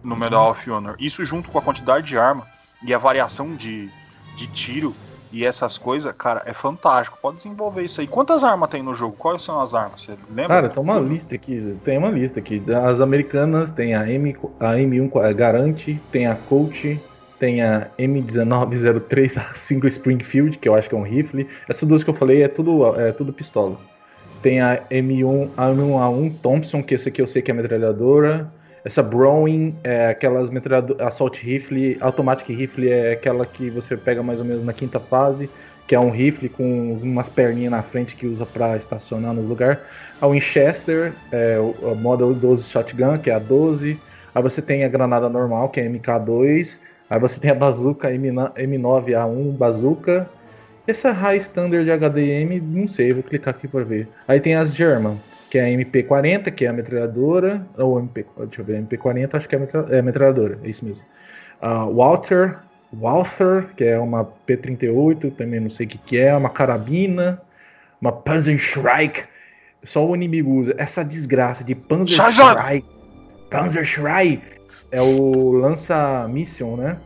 no 0.02 0.16
Medal 0.16 0.50
of 0.50 0.70
Honor. 0.70 0.96
Isso 0.98 1.24
junto 1.26 1.50
com 1.50 1.58
a 1.58 1.62
quantidade 1.62 2.06
de 2.06 2.16
arma 2.16 2.46
e 2.82 2.94
a 2.94 2.98
variação 2.98 3.54
de, 3.56 3.90
de 4.36 4.46
tiro 4.48 4.94
e 5.34 5.44
essas 5.44 5.76
coisas, 5.76 6.14
cara, 6.16 6.42
é 6.46 6.54
fantástico. 6.54 7.18
Pode 7.20 7.38
desenvolver 7.38 7.82
isso 7.82 8.00
aí. 8.00 8.06
Quantas 8.06 8.44
armas 8.44 8.68
tem 8.70 8.84
no 8.84 8.94
jogo? 8.94 9.16
Quais 9.18 9.42
são 9.42 9.60
as 9.60 9.74
armas? 9.74 10.02
Você 10.02 10.12
lembra? 10.28 10.46
Cara, 10.46 10.68
tem 10.68 10.80
uma 10.80 11.00
lista 11.00 11.34
aqui, 11.34 11.76
tem 11.84 11.98
uma 11.98 12.08
lista 12.08 12.38
aqui. 12.38 12.62
As 12.86 13.00
americanas 13.00 13.68
tem 13.72 13.94
a, 13.94 14.08
M, 14.08 14.36
a 14.60 14.74
M1 14.74 15.34
Garante, 15.34 16.00
tem 16.12 16.28
a 16.28 16.36
Colt, 16.36 16.84
tem 17.40 17.62
a 17.62 17.88
M1903, 17.98 19.36
a 19.50 19.54
Single 19.54 19.88
Springfield, 19.88 20.56
que 20.56 20.68
eu 20.68 20.74
acho 20.76 20.88
que 20.88 20.94
é 20.94 20.98
um 20.98 21.02
rifle. 21.02 21.48
Essas 21.68 21.88
duas 21.88 22.04
que 22.04 22.10
eu 22.10 22.14
falei 22.14 22.44
é 22.44 22.48
tudo, 22.48 22.94
é 22.94 23.10
tudo 23.10 23.32
pistola. 23.32 23.76
Tem 24.40 24.60
a 24.60 24.84
M1, 24.88 25.50
a 25.56 25.66
M1A1 25.70 26.36
Thompson, 26.40 26.80
que 26.80 26.94
esse 26.94 27.08
aqui 27.08 27.20
eu 27.20 27.26
sei 27.26 27.42
que 27.42 27.50
é 27.50 27.54
metralhadora. 27.54 28.52
Essa 28.84 29.02
Browning 29.02 29.74
é 29.82 30.08
aquelas 30.08 30.50
metralhadoras, 30.50 31.06
Assault 31.06 31.40
Rifle, 31.42 31.96
Automatic 32.00 32.48
Rifle 32.48 32.90
é 32.90 33.12
aquela 33.12 33.46
que 33.46 33.70
você 33.70 33.96
pega 33.96 34.22
mais 34.22 34.38
ou 34.40 34.44
menos 34.44 34.62
na 34.62 34.74
quinta 34.74 35.00
fase, 35.00 35.48
que 35.86 35.94
é 35.94 36.00
um 36.00 36.10
rifle 36.10 36.50
com 36.50 36.92
umas 37.02 37.28
perninhas 37.28 37.70
na 37.70 37.82
frente 37.82 38.14
que 38.14 38.26
usa 38.26 38.44
para 38.44 38.76
estacionar 38.76 39.32
no 39.32 39.40
lugar. 39.40 39.80
A 40.20 40.26
Winchester, 40.26 41.14
é 41.32 41.58
o 41.58 41.94
Model 41.94 42.34
12 42.34 42.64
Shotgun, 42.64 43.16
que 43.16 43.30
é 43.30 43.34
a 43.34 43.38
12. 43.38 43.98
Aí 44.34 44.42
você 44.42 44.60
tem 44.60 44.84
a 44.84 44.88
granada 44.88 45.30
normal, 45.30 45.70
que 45.70 45.80
é 45.80 45.86
a 45.86 45.90
MK2. 45.90 46.78
Aí 47.08 47.18
você 47.18 47.40
tem 47.40 47.50
a 47.50 47.54
bazuca 47.54 48.10
M9A1 48.10 49.56
Bazooka. 49.56 50.28
Essa 50.86 51.10
High 51.10 51.38
Standard 51.38 51.90
HDM, 51.90 52.60
não 52.60 52.86
sei, 52.86 53.14
vou 53.14 53.22
clicar 53.22 53.54
aqui 53.54 53.66
para 53.66 53.84
ver. 53.84 54.08
Aí 54.28 54.40
tem 54.40 54.54
as 54.54 54.74
German, 54.74 55.18
que 55.54 55.58
é 55.58 55.66
a 55.66 55.68
MP40, 55.68 56.50
que 56.50 56.66
é 56.66 56.68
a 56.68 56.72
metralhadora. 56.72 57.64
Ou 57.78 58.00
MP, 58.00 58.26
deixa 58.38 58.60
eu 58.60 58.64
ver, 58.64 58.82
MP40 58.82 59.36
acho 59.36 59.48
que 59.48 59.54
é 59.54 59.58
a 59.58 59.60
metra- 59.60 59.86
é 59.88 59.98
a 60.00 60.02
metralhadora, 60.02 60.58
é 60.64 60.68
isso 60.68 60.84
mesmo. 60.84 61.06
A 61.60 61.84
Walter, 61.84 62.56
Walther, 62.92 63.68
que 63.76 63.84
é 63.84 63.96
uma 63.96 64.24
P38, 64.24 65.30
também 65.36 65.60
não 65.60 65.70
sei 65.70 65.86
o 65.86 65.88
que, 65.88 65.98
que 65.98 66.18
é, 66.18 66.34
uma 66.36 66.50
carabina, 66.50 67.40
uma 68.00 68.10
Panzerschreik. 68.10 69.22
Só 69.84 70.04
o 70.04 70.16
inimigo 70.16 70.50
usa. 70.50 70.74
Essa 70.76 71.04
desgraça 71.04 71.62
de 71.62 71.76
Panzerschreik. 71.76 72.84
Panzerschreik 73.48 74.42
é 74.90 75.00
o 75.00 75.52
lança-míssil, 75.52 76.76
né? 76.76 76.96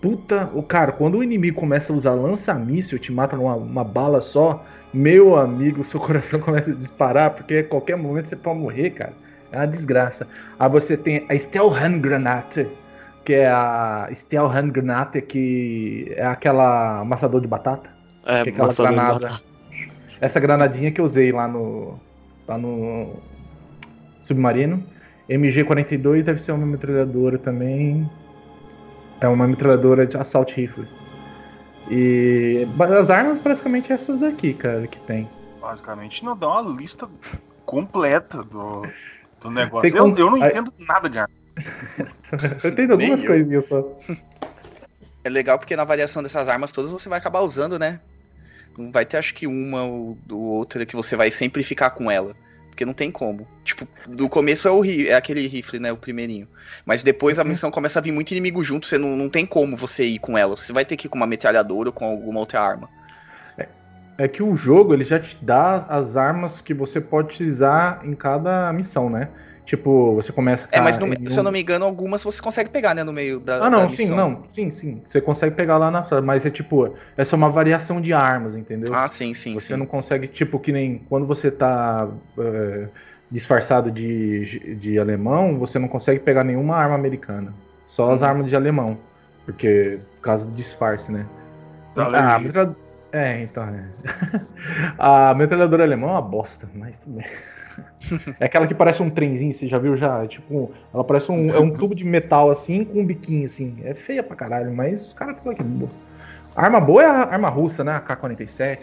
Puta, 0.00 0.48
o 0.54 0.62
cara, 0.62 0.92
quando 0.92 1.18
o 1.18 1.22
inimigo 1.22 1.60
começa 1.60 1.92
a 1.92 1.96
usar 1.96 2.14
lança-míssil, 2.14 2.98
te 2.98 3.12
mata 3.12 3.36
numa 3.36 3.54
uma 3.54 3.84
bala 3.84 4.22
só, 4.22 4.64
meu 4.92 5.36
amigo, 5.36 5.84
seu 5.84 6.00
coração 6.00 6.40
começa 6.40 6.70
a 6.70 6.74
disparar, 6.74 7.30
porque 7.30 7.54
a 7.56 7.64
qualquer 7.64 7.96
momento 7.96 8.28
você 8.28 8.36
pode 8.36 8.58
morrer, 8.58 8.90
cara. 8.90 9.12
É 9.50 9.56
uma 9.56 9.66
desgraça. 9.66 10.26
Aí 10.58 10.68
você 10.68 10.96
tem 10.96 11.24
a 11.28 11.38
Stealth 11.38 11.74
Hand 11.74 12.00
Granate, 12.00 12.68
que 13.24 13.32
é 13.32 13.48
a 13.48 14.08
Stealth 14.12 14.54
Hand 14.54 14.70
Granate, 14.70 15.22
que 15.22 16.12
é 16.16 16.26
aquela 16.26 17.00
amassador 17.00 17.40
de 17.40 17.46
batata. 17.46 17.88
É, 18.26 18.42
que 18.42 18.50
é 18.50 18.52
aquela 18.52 18.74
granada. 18.74 19.40
Essa 20.20 20.40
granadinha 20.40 20.90
que 20.90 21.00
eu 21.00 21.04
usei 21.04 21.32
lá 21.32 21.48
no. 21.48 21.98
lá 22.46 22.58
no. 22.58 23.16
Submarino. 24.22 24.84
MG42 25.30 26.22
deve 26.22 26.40
ser 26.40 26.52
uma 26.52 26.66
metralhadora 26.66 27.38
também. 27.38 28.08
É 29.20 29.28
uma 29.28 29.46
metralhadora 29.46 30.06
de 30.06 30.16
assault 30.16 30.54
rifle. 30.54 30.86
E 31.90 32.66
as 32.98 33.10
armas 33.10 33.38
praticamente 33.38 33.92
essas 33.92 34.18
daqui, 34.20 34.52
cara, 34.54 34.86
que 34.86 34.98
tem. 35.00 35.28
Basicamente, 35.60 36.24
não 36.24 36.36
dá 36.36 36.48
uma 36.48 36.76
lista 36.76 37.08
completa 37.64 38.42
do, 38.42 38.86
do 39.40 39.50
negócio. 39.50 39.96
Eu, 39.96 40.14
eu 40.16 40.30
não 40.30 40.36
entendo 40.38 40.72
nada 40.78 41.08
de 41.08 41.18
arma. 41.18 41.34
Eu 42.62 42.74
tenho 42.74 42.92
algumas 42.92 43.22
eu. 43.22 43.26
coisinhas 43.26 43.66
só. 43.66 43.98
É 45.24 45.30
legal 45.30 45.58
porque 45.58 45.74
na 45.74 45.84
variação 45.84 46.22
dessas 46.22 46.48
armas 46.48 46.70
todas 46.70 46.90
você 46.90 47.08
vai 47.08 47.18
acabar 47.18 47.40
usando, 47.40 47.78
né? 47.78 48.00
Não 48.76 48.92
vai 48.92 49.04
ter 49.04 49.16
acho 49.16 49.34
que 49.34 49.46
uma 49.46 49.82
ou 49.82 50.16
ou 50.30 50.40
outra 50.40 50.86
que 50.86 50.94
você 50.94 51.16
vai 51.16 51.30
sempre 51.30 51.64
ficar 51.64 51.90
com 51.90 52.10
ela. 52.10 52.36
Porque 52.78 52.84
não 52.84 52.94
tem 52.94 53.10
como. 53.10 53.44
Tipo, 53.64 53.88
no 54.06 54.28
começo 54.28 54.68
é, 54.68 54.70
o, 54.70 54.84
é 54.84 55.14
aquele 55.14 55.44
rifle, 55.48 55.80
né? 55.80 55.90
O 55.90 55.96
primeirinho. 55.96 56.46
Mas 56.86 57.02
depois 57.02 57.36
a 57.36 57.42
Uhum. 57.42 57.48
missão 57.48 57.72
começa 57.72 57.98
a 57.98 58.02
vir 58.02 58.12
muito 58.12 58.30
inimigo 58.30 58.62
junto, 58.62 58.86
você 58.86 58.96
não, 58.96 59.16
não 59.16 59.28
tem 59.28 59.44
como 59.44 59.76
você 59.76 60.04
ir 60.04 60.20
com 60.20 60.38
ela. 60.38 60.56
Você 60.56 60.72
vai 60.72 60.84
ter 60.84 60.96
que 60.96 61.08
ir 61.08 61.10
com 61.10 61.16
uma 61.16 61.26
metralhadora 61.26 61.88
ou 61.88 61.92
com 61.92 62.04
alguma 62.04 62.38
outra 62.38 62.60
arma. 62.60 62.88
É 64.16 64.26
que 64.28 64.42
o 64.42 64.54
jogo 64.56 64.94
ele 64.94 65.04
já 65.04 65.18
te 65.18 65.36
dá 65.40 65.86
as 65.88 66.16
armas 66.16 66.60
que 66.60 66.74
você 66.74 67.00
pode 67.00 67.28
utilizar 67.28 68.00
em 68.04 68.14
cada 68.14 68.72
missão, 68.72 69.08
né? 69.10 69.28
Tipo, 69.68 70.14
você 70.14 70.32
começa. 70.32 70.66
É, 70.72 70.80
mas 70.80 70.96
com- 70.96 71.04
no- 71.04 71.28
se 71.28 71.38
eu 71.38 71.42
não 71.42 71.52
me 71.52 71.60
engano, 71.60 71.84
algumas 71.84 72.22
você 72.22 72.40
consegue 72.40 72.70
pegar, 72.70 72.94
né? 72.94 73.04
No 73.04 73.12
meio 73.12 73.38
da. 73.38 73.66
Ah, 73.66 73.68
não, 73.68 73.82
da 73.82 73.90
sim, 73.90 74.06
não, 74.08 74.44
sim, 74.54 74.70
sim. 74.70 75.02
Você 75.06 75.20
consegue 75.20 75.54
pegar 75.54 75.76
lá 75.76 75.90
na. 75.90 76.06
Mas 76.22 76.46
é 76.46 76.50
tipo, 76.50 76.94
é 77.18 77.22
só 77.22 77.36
uma 77.36 77.50
variação 77.50 78.00
de 78.00 78.14
armas, 78.14 78.56
entendeu? 78.56 78.94
Ah, 78.94 79.06
sim, 79.06 79.34
sim. 79.34 79.52
você 79.52 79.74
sim. 79.74 79.76
não 79.78 79.84
consegue, 79.84 80.26
tipo, 80.26 80.58
que 80.58 80.72
nem 80.72 80.96
quando 81.10 81.26
você 81.26 81.50
tá 81.50 82.08
é, 82.38 82.88
disfarçado 83.30 83.90
de, 83.90 84.74
de 84.76 84.98
alemão, 84.98 85.58
você 85.58 85.78
não 85.78 85.86
consegue 85.86 86.20
pegar 86.20 86.44
nenhuma 86.44 86.74
arma 86.74 86.94
americana. 86.94 87.52
Só 87.86 88.10
as 88.10 88.22
Uhum. 88.22 88.26
armas 88.28 88.46
de 88.48 88.56
alemão. 88.56 88.96
Porque, 89.44 89.98
por 90.16 90.22
causa 90.22 90.46
do 90.46 90.52
disfarce, 90.52 91.12
né? 91.12 91.26
Ah, 91.94 92.36
a 92.36 92.38
metralha- 92.38 92.74
É, 93.12 93.42
então. 93.42 93.64
É. 93.64 93.84
a 94.98 95.34
metralhadora 95.34 95.84
alemã 95.84 96.06
é 96.06 96.10
uma 96.12 96.22
bosta, 96.22 96.66
mas 96.74 96.96
tudo 97.00 97.16
bem. 97.16 97.26
É 98.40 98.46
aquela 98.46 98.66
que 98.66 98.74
parece 98.74 99.02
um 99.02 99.10
trenzinho, 99.10 99.52
você 99.52 99.66
já 99.66 99.78
viu 99.78 99.96
já? 99.96 100.24
É 100.24 100.26
tipo, 100.26 100.72
ela 100.92 101.04
parece 101.04 101.30
um, 101.30 101.48
é 101.48 101.58
um 101.58 101.70
tubo 101.70 101.94
de 101.94 102.04
metal 102.04 102.50
assim, 102.50 102.84
com 102.84 103.00
um 103.00 103.06
biquinho 103.06 103.46
assim. 103.46 103.76
É 103.84 103.94
feia 103.94 104.22
pra 104.22 104.36
caralho, 104.36 104.72
mas 104.72 105.06
os 105.08 105.14
caras 105.14 105.36
ficam 105.36 105.52
aqui. 105.52 105.62
boa 105.62 105.90
arma 106.54 106.80
boa 106.80 107.02
é 107.02 107.06
a 107.06 107.22
arma 107.24 107.48
russa, 107.48 107.84
né? 107.84 107.92
A 107.92 108.00
K-47. 108.00 108.78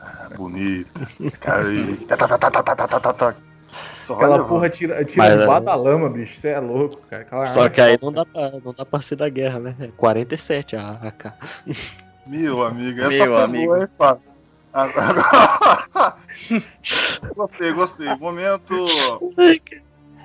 Ah, 0.00 0.28
bonito. 0.36 0.88
Cara, 1.40 1.64
tá 2.06 2.16
tá 2.16 2.38
tá, 2.38 2.62
tá, 2.62 3.00
tá, 3.00 3.12
tá, 3.12 3.34
Só 3.98 4.14
Aquela 4.14 4.44
porra 4.44 4.70
tira, 4.70 5.04
tira 5.04 5.46
mas, 5.46 5.60
é- 5.60 5.64
da 5.64 5.74
lama, 5.74 6.08
bicho. 6.08 6.38
Você 6.40 6.48
é 6.48 6.60
louco, 6.60 6.98
cara. 7.08 7.22
Aquela 7.22 7.46
só 7.46 7.68
que 7.68 7.80
aí 7.80 7.94
é 7.94 7.98
não 8.00 8.12
dá, 8.12 8.24
pra, 8.24 8.50
não 8.64 8.72
dá 8.72 8.86
pra 8.86 9.00
ser 9.00 9.16
da 9.16 9.28
guerra, 9.28 9.58
né? 9.58 9.76
É 9.80 9.88
47 9.88 10.76
a 10.76 10.92
AK. 11.02 11.34
Meu 12.26 12.62
amigo, 12.62 13.00
essa 13.00 13.08
Meu 13.08 13.36
amigo. 13.36 13.74
é 13.76 13.86
fácil. 13.98 14.39
Agora... 14.72 16.14
gostei, 17.34 17.72
gostei. 17.72 18.14
Momento. 18.16 18.74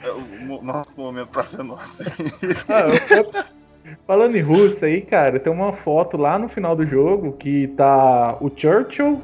é, 0.03 0.11
o 0.11 0.61
Nosso 0.61 0.91
momento 0.95 1.27
pra 1.29 1.43
ser 1.43 1.63
nosso. 1.63 2.03
Ah, 2.69 2.81
eu- 3.15 3.55
Falando 4.07 4.35
em 4.35 4.41
russo 4.41 4.83
aí, 4.83 5.01
cara, 5.01 5.39
tem 5.39 5.51
uma 5.53 5.71
foto 5.73 6.17
lá 6.17 6.39
no 6.39 6.49
final 6.49 6.75
do 6.75 6.85
jogo 6.85 7.33
que 7.33 7.67
tá 7.69 8.35
o 8.41 8.51
Churchill, 8.55 9.21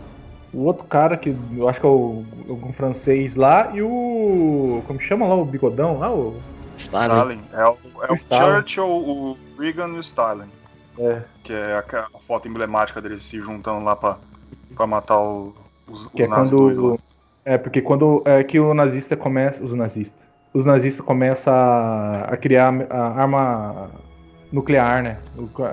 o 0.53 0.63
outro 0.65 0.83
cara 0.83 1.17
que 1.17 1.35
eu 1.57 1.67
acho 1.67 1.79
que 1.79 1.85
é 1.85 1.89
o, 1.89 2.23
o 2.47 2.73
francês 2.73 3.35
lá, 3.35 3.71
e 3.73 3.81
o. 3.81 4.83
Como 4.85 4.99
chama 4.99 5.27
lá 5.27 5.33
o 5.35 5.45
bigodão? 5.45 5.97
lá 5.99 6.11
o. 6.11 6.39
Stalin. 6.77 7.41
É 7.53 7.65
o, 7.65 7.77
é 8.03 8.11
o 8.11 8.15
Stalin. 8.15 8.55
Churchill, 8.55 8.85
o 8.87 9.37
Reagan 9.59 9.89
e 9.89 9.97
o 9.97 9.99
Stalin. 9.99 10.47
É, 10.99 11.21
Que 11.43 11.53
é 11.53 11.73
a, 11.73 11.79
a 12.13 12.19
foto 12.27 12.47
emblemática 12.47 13.01
deles 13.01 13.23
se 13.23 13.39
juntando 13.41 13.83
lá 13.83 13.95
pra, 13.95 14.17
pra 14.81 14.87
matar 14.87 15.19
o- 15.19 15.53
os, 15.87 16.07
que 16.07 16.23
é 16.23 16.25
os 16.25 16.31
lá. 16.31 16.35
quando. 16.37 16.99
É, 17.45 17.57
porque 17.57 17.81
quando 17.81 18.21
é 18.25 18.43
que 18.43 18.59
o 18.59 18.73
nazista 18.73 19.15
começa. 19.15 19.63
Os 19.63 19.73
nazistas. 19.75 20.19
Os 20.53 20.65
nazistas 20.65 21.05
começam 21.05 21.53
a, 21.53 22.21
a 22.31 22.37
criar 22.37 22.73
a 22.89 23.21
arma 23.21 23.89
nuclear, 24.51 25.03
né? 25.03 25.17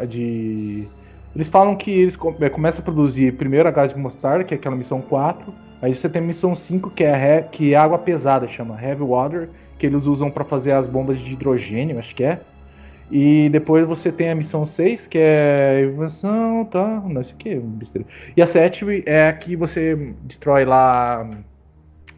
De. 0.06 0.86
Eles 1.34 1.48
falam 1.48 1.74
que 1.76 1.90
eles 1.90 2.16
é, 2.40 2.48
começam 2.48 2.80
a 2.80 2.84
produzir 2.84 3.32
primeiro 3.34 3.68
a 3.68 3.72
gás 3.72 3.92
de 3.92 3.98
mostarda, 3.98 4.44
que 4.44 4.54
é 4.54 4.56
aquela 4.56 4.76
missão 4.76 5.00
4. 5.00 5.52
Aí 5.80 5.94
você 5.94 6.08
tem 6.08 6.22
a 6.22 6.24
missão 6.24 6.54
5, 6.54 6.90
que 6.90 7.04
é, 7.04 7.42
que 7.42 7.74
é 7.74 7.76
água 7.76 7.98
pesada, 7.98 8.48
chama 8.48 8.80
Heavy 8.82 9.02
Water, 9.02 9.48
que 9.78 9.86
eles 9.86 10.06
usam 10.06 10.30
para 10.30 10.44
fazer 10.44 10.72
as 10.72 10.86
bombas 10.86 11.20
de 11.20 11.32
hidrogênio, 11.32 11.98
acho 11.98 12.14
que 12.14 12.24
é. 12.24 12.40
E 13.10 13.48
depois 13.48 13.86
você 13.86 14.12
tem 14.12 14.30
a 14.30 14.34
missão 14.34 14.66
6, 14.66 15.06
que 15.06 15.16
é 15.18 15.82
invenção, 15.84 16.64
tá? 16.66 17.00
Não 17.06 17.24
sei 17.24 17.34
o 17.34 17.38
que, 17.38 17.54
besteira. 17.56 18.06
E 18.36 18.42
a 18.42 18.46
7 18.46 18.84
é 19.06 19.28
a 19.28 19.32
que 19.32 19.56
você 19.56 20.14
destrói 20.24 20.64
lá. 20.66 21.28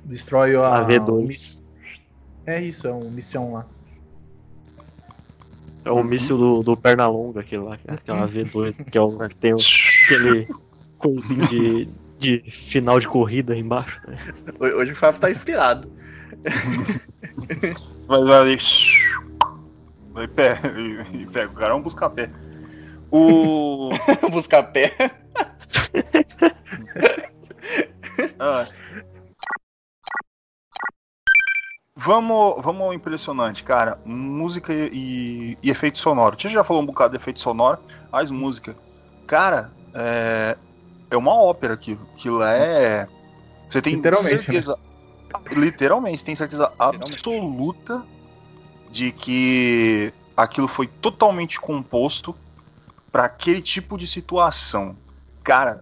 Destrói 0.05 0.57
a. 0.57 0.63
A 0.81 0.85
V2. 0.87 1.61
É 2.47 2.61
isso, 2.61 2.89
é 2.89 2.93
um 2.93 3.09
missão 3.11 3.53
lá. 3.53 3.67
É 5.85 5.91
o 5.91 6.03
míssil 6.05 6.37
do, 6.37 6.63
do 6.63 6.77
Pernalonga, 6.77 7.41
aquele 7.41 7.63
lá, 7.63 7.79
aquela 7.87 8.27
V2, 8.29 8.75
que 8.91 8.99
é 8.99 9.01
o 9.01 9.17
que 9.29 9.37
tem 9.37 9.55
o- 9.55 9.59
aquele 10.05 10.49
coisinho 10.99 11.47
de, 11.49 11.89
de 12.19 12.51
final 12.51 13.01
de 13.01 13.09
corrida 13.09 13.55
aí 13.55 13.61
embaixo. 13.61 14.01
Né? 14.07 14.19
Ho- 14.59 14.65
Hoje 14.79 14.93
o 14.93 14.97
Fábio 14.97 15.21
tá 15.21 15.31
inspirado. 15.31 15.89
Mas 18.09 18.27
vai 18.27 18.41
ali. 18.41 18.59
Vai 20.11 20.27
pé, 20.27 20.59
e, 20.77 21.23
e 21.23 21.27
pega 21.27 21.53
o 21.53 21.55
cara, 21.55 21.71
vamos 21.71 21.85
buscar 21.85 22.11
pé. 22.11 22.31
O. 23.11 23.91
Buscar 24.31 24.65
pé. 24.65 24.95
Ah. 28.39 28.67
Vamos, 31.97 32.63
vamos 32.63 32.83
ao 32.83 32.95
impressionante, 32.95 33.63
cara. 33.63 33.99
Música 34.05 34.73
e, 34.73 35.57
e 35.63 35.71
efeito 35.71 35.99
sonoro. 35.99 36.37
A 36.37 36.41
gente 36.41 36.53
já 36.53 36.65
falou 36.65 36.83
um 36.83 36.87
bocado 36.87 37.11
de 37.11 37.23
efeito 37.23 37.41
sonoro, 37.41 37.79
mas 38.11 38.31
música. 38.31 38.77
Cara, 39.27 39.71
é, 39.95 40.57
é 41.11 41.17
uma 41.17 41.35
ópera 41.35 41.75
aquilo. 41.75 42.07
Aquilo 42.13 42.43
é. 42.43 43.07
Você 43.69 43.81
tem 43.83 43.97
Literalmente, 43.97 44.35
né? 44.35 44.43
certeza. 44.43 44.79
Literalmente, 45.51 46.25
tem 46.25 46.35
certeza 46.35 46.73
absoluta 46.79 48.05
de 48.91 49.13
que 49.13 50.13
aquilo 50.37 50.69
foi 50.69 50.87
totalmente 50.87 51.61
composto 51.61 52.35
para 53.11 53.25
aquele 53.25 53.61
tipo 53.61 53.97
de 53.97 54.07
situação. 54.07 54.97
Cara, 55.43 55.81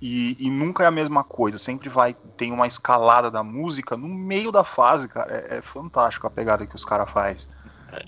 e, 0.00 0.36
e 0.38 0.50
nunca 0.50 0.84
é 0.84 0.86
a 0.86 0.90
mesma 0.90 1.24
coisa, 1.24 1.58
sempre 1.58 1.88
vai 1.88 2.14
tem 2.36 2.52
uma 2.52 2.66
escalada 2.66 3.30
da 3.30 3.42
música 3.42 3.96
no 3.96 4.08
meio 4.08 4.52
da 4.52 4.62
fase, 4.62 5.08
cara. 5.08 5.46
É, 5.48 5.58
é 5.58 5.62
fantástico 5.62 6.26
a 6.26 6.30
pegada 6.30 6.66
que 6.66 6.76
os 6.76 6.84
caras 6.84 7.10
faz. 7.10 7.48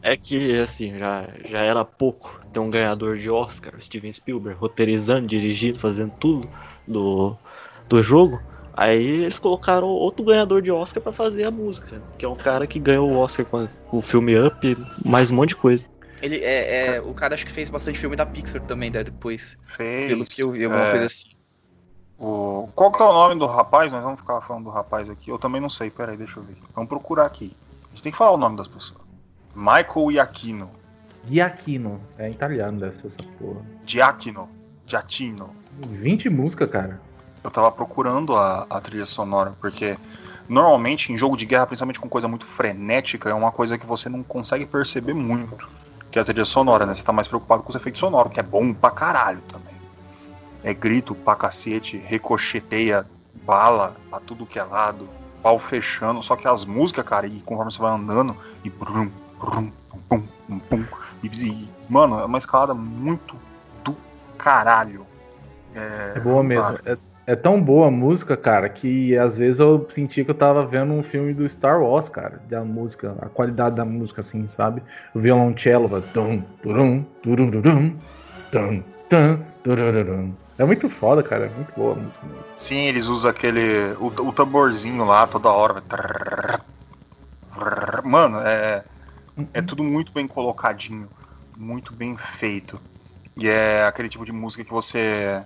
É 0.03 0.17
que, 0.17 0.59
assim, 0.59 0.99
já, 0.99 1.27
já 1.45 1.61
era 1.61 1.85
pouco 1.85 2.41
ter 2.53 2.59
um 2.59 2.69
ganhador 2.69 3.17
de 3.17 3.31
Oscar, 3.31 3.73
Steven 3.81 4.13
Spielberg, 4.13 4.59
roteirizando, 4.59 5.27
dirigindo, 5.27 5.79
fazendo 5.79 6.13
tudo 6.19 6.49
do, 6.87 7.37
do 7.89 8.03
jogo. 8.03 8.41
Aí 8.79 9.25
eles 9.25 9.41
colocaram 9.41 9.89
outro 9.89 10.25
ganhador 10.25 10.63
de 10.63 10.71
Oscar 10.71 11.03
pra 11.03 11.13
fazer 11.13 11.43
a 11.43 11.51
música, 11.51 12.01
que 12.17 12.25
é 12.25 12.29
um 12.29 12.37
cara 12.37 12.65
que 12.65 12.79
ganhou 12.79 13.11
o 13.11 13.17
Oscar 13.17 13.45
com 13.45 13.69
o 13.91 14.01
filme 14.01 14.39
Up, 14.39 14.77
mais 15.05 15.33
um 15.33 15.35
monte 15.35 15.49
de 15.49 15.57
coisa. 15.57 15.85
Ele 16.23 16.37
é, 16.37 16.95
é- 16.95 17.01
O 17.01 17.13
cara 17.13 17.35
acho 17.35 17.45
que 17.45 17.51
fez 17.51 17.69
bastante 17.69 17.99
filme 17.99 18.15
da 18.15 18.25
Pixar 18.25 18.63
também, 18.63 18.89
né, 18.89 19.03
depois. 19.03 19.59
Fez. 19.67 20.07
Pelo 20.07 20.25
que 20.25 20.45
eu 20.45 20.53
vi, 20.53 20.63
alguma 20.63 20.85
é, 20.85 20.91
coisa 20.93 21.07
assim. 21.07 21.31
o, 22.21 22.69
qual 22.73 22.93
que 22.93 23.03
é 23.03 23.05
o 23.05 23.13
nome 23.13 23.41
do 23.41 23.47
rapaz? 23.47 23.91
Nós 23.91 24.05
vamos 24.05 24.21
ficar 24.21 24.41
falando 24.43 24.67
do 24.67 24.71
rapaz 24.71 25.11
aqui. 25.11 25.29
Eu 25.29 25.41
também 25.41 25.61
não 25.61 25.71
sei, 25.71 25.91
peraí, 25.91 26.17
deixa 26.17 26.39
eu 26.39 26.45
ver. 26.45 26.55
Vamos 26.73 26.89
procurar 26.89 27.27
aqui. 27.27 27.57
A 27.87 27.89
gente 27.89 28.05
tem 28.05 28.13
que 28.13 28.19
falar 28.19 28.31
o 28.31 28.39
nome 28.39 28.57
das 28.57 28.69
pessoas. 28.69 29.01
Michael 29.57 30.13
Iacchino. 30.13 30.71
Giacchino. 31.27 32.01
É 32.17 32.31
italiano 32.31 32.79
dessa 32.79 33.09
essa 33.09 33.19
porra. 33.41 33.61
Giacchino. 33.85 34.49
Giacchino. 34.87 35.51
20 35.81 36.31
músicas, 36.31 36.71
cara. 36.71 37.08
Eu 37.49 37.53
tava 37.53 37.73
procurando 37.73 38.37
a, 38.37 38.67
a 38.69 38.81
trilha 38.81 39.05
sonora, 39.05 39.55
porque 39.61 39.99
normalmente 40.49 41.13
em 41.13 41.17
jogo 41.17 41.37
de 41.37 41.45
guerra, 41.45 41.67
principalmente 41.67 42.01
com 42.01 42.09
coisa 42.09 42.29
muito 42.29 42.47
frenética, 42.47 43.29
é 43.31 43.35
uma 43.35 43.51
coisa 43.51 43.77
que 43.77 43.87
você 43.87 44.09
não 44.09 44.23
consegue 44.23 44.65
perceber 44.67 45.15
muito. 45.15 45.69
Que 46.11 46.19
é 46.19 46.23
a 46.23 46.25
trilha 46.25 46.45
sonora, 46.45 46.87
né? 46.87 46.95
Você 46.95 47.03
tá 47.03 47.13
mais 47.13 47.29
preocupado 47.29 47.63
com 47.63 47.69
os 47.69 47.77
efeitos 47.77 48.01
sonoros, 48.01 48.33
que 48.33 48.41
é 48.41 48.43
bom 48.43 48.73
pra 48.73 48.91
caralho 48.91 49.41
também. 49.43 49.75
É 50.63 50.73
grito 50.73 51.15
pra 51.15 51.37
cacete, 51.37 51.99
ricocheteia, 51.99 53.07
bala 53.45 53.95
pra 54.09 54.21
tudo 54.21 54.47
que 54.47 54.59
é 54.59 54.63
lado, 54.63 55.09
pau 55.43 55.59
fechando, 55.59 56.23
só 56.23 56.37
que 56.37 56.49
as 56.49 56.65
músicas, 56.65 57.05
cara, 57.05 57.27
e 57.27 57.41
conforme 57.41 57.71
você 57.71 57.81
vai 57.81 57.93
andando, 57.93 58.37
e 58.65 58.71
brum, 58.71 59.11
brum, 59.39 59.71
pum, 60.09 60.23
pum, 60.49 60.59
pum, 60.59 60.85
e, 61.23 61.27
e, 61.27 61.69
mano, 61.89 62.21
é 62.21 62.25
uma 62.25 62.39
escalada 62.39 62.75
muito 62.75 63.37
do 63.85 63.97
caralho. 64.37 65.07
É, 65.75 66.15
É 66.17 66.21
boa 66.21 66.43
mesmo. 66.43 66.79
É, 66.85 66.97
é 67.29 67.37
tão 67.37 67.61
boa 67.61 67.89
a 67.89 67.91
música, 67.91 68.39
cara, 68.39 68.71
que 68.71 69.15
às 69.19 69.37
vezes 69.37 69.61
eu 69.61 69.87
senti 69.91 70.25
que 70.25 70.31
eu 70.31 70.35
tava 70.35 70.65
vendo 70.65 70.95
um 70.95 71.03
filme 71.03 71.35
do 71.35 71.47
Star 71.47 71.79
Wars, 71.79 72.09
cara, 72.09 72.41
da 72.49 72.65
música, 72.65 73.15
a 73.21 73.29
qualidade 73.29 73.77
da 73.77 73.85
música, 73.85 74.23
assim, 74.23 74.49
sabe? 74.49 74.83
O 75.15 75.21
violoncelo 75.21 75.87
vai. 75.87 76.01
Tum, 76.01 76.41
turum, 76.63 77.05
turum, 77.23 77.51
turum, 77.51 77.97
tum, 78.51 78.83
tum, 79.11 79.45
turururum. 79.63 80.33
É 80.57 80.65
muito 80.65 80.89
foda, 80.89 81.23
cara. 81.23 81.45
É 81.45 81.49
muito 81.51 81.71
boa 81.77 81.93
a 81.93 81.97
música. 81.97 82.27
mesmo. 82.27 82.43
Sim, 82.57 82.87
eles 82.87 83.09
usam 83.09 83.31
aquele. 83.31 83.93
O, 84.01 84.07
o 84.07 84.33
tamborzinho 84.33 85.05
lá 85.05 85.27
toda 85.27 85.51
hora. 85.51 85.83
Mano, 88.05 88.39
é, 88.39 88.83
é 89.53 89.61
tudo 89.61 89.85
muito 89.85 90.13
bem 90.13 90.27
colocadinho. 90.27 91.11
Muito 91.55 91.93
bem 91.93 92.17
feito. 92.17 92.81
E 93.37 93.47
é 93.49 93.85
aquele 93.85 94.09
tipo 94.09 94.25
de 94.25 94.33
música 94.33 94.65
que 94.65 94.71
você. 94.71 95.43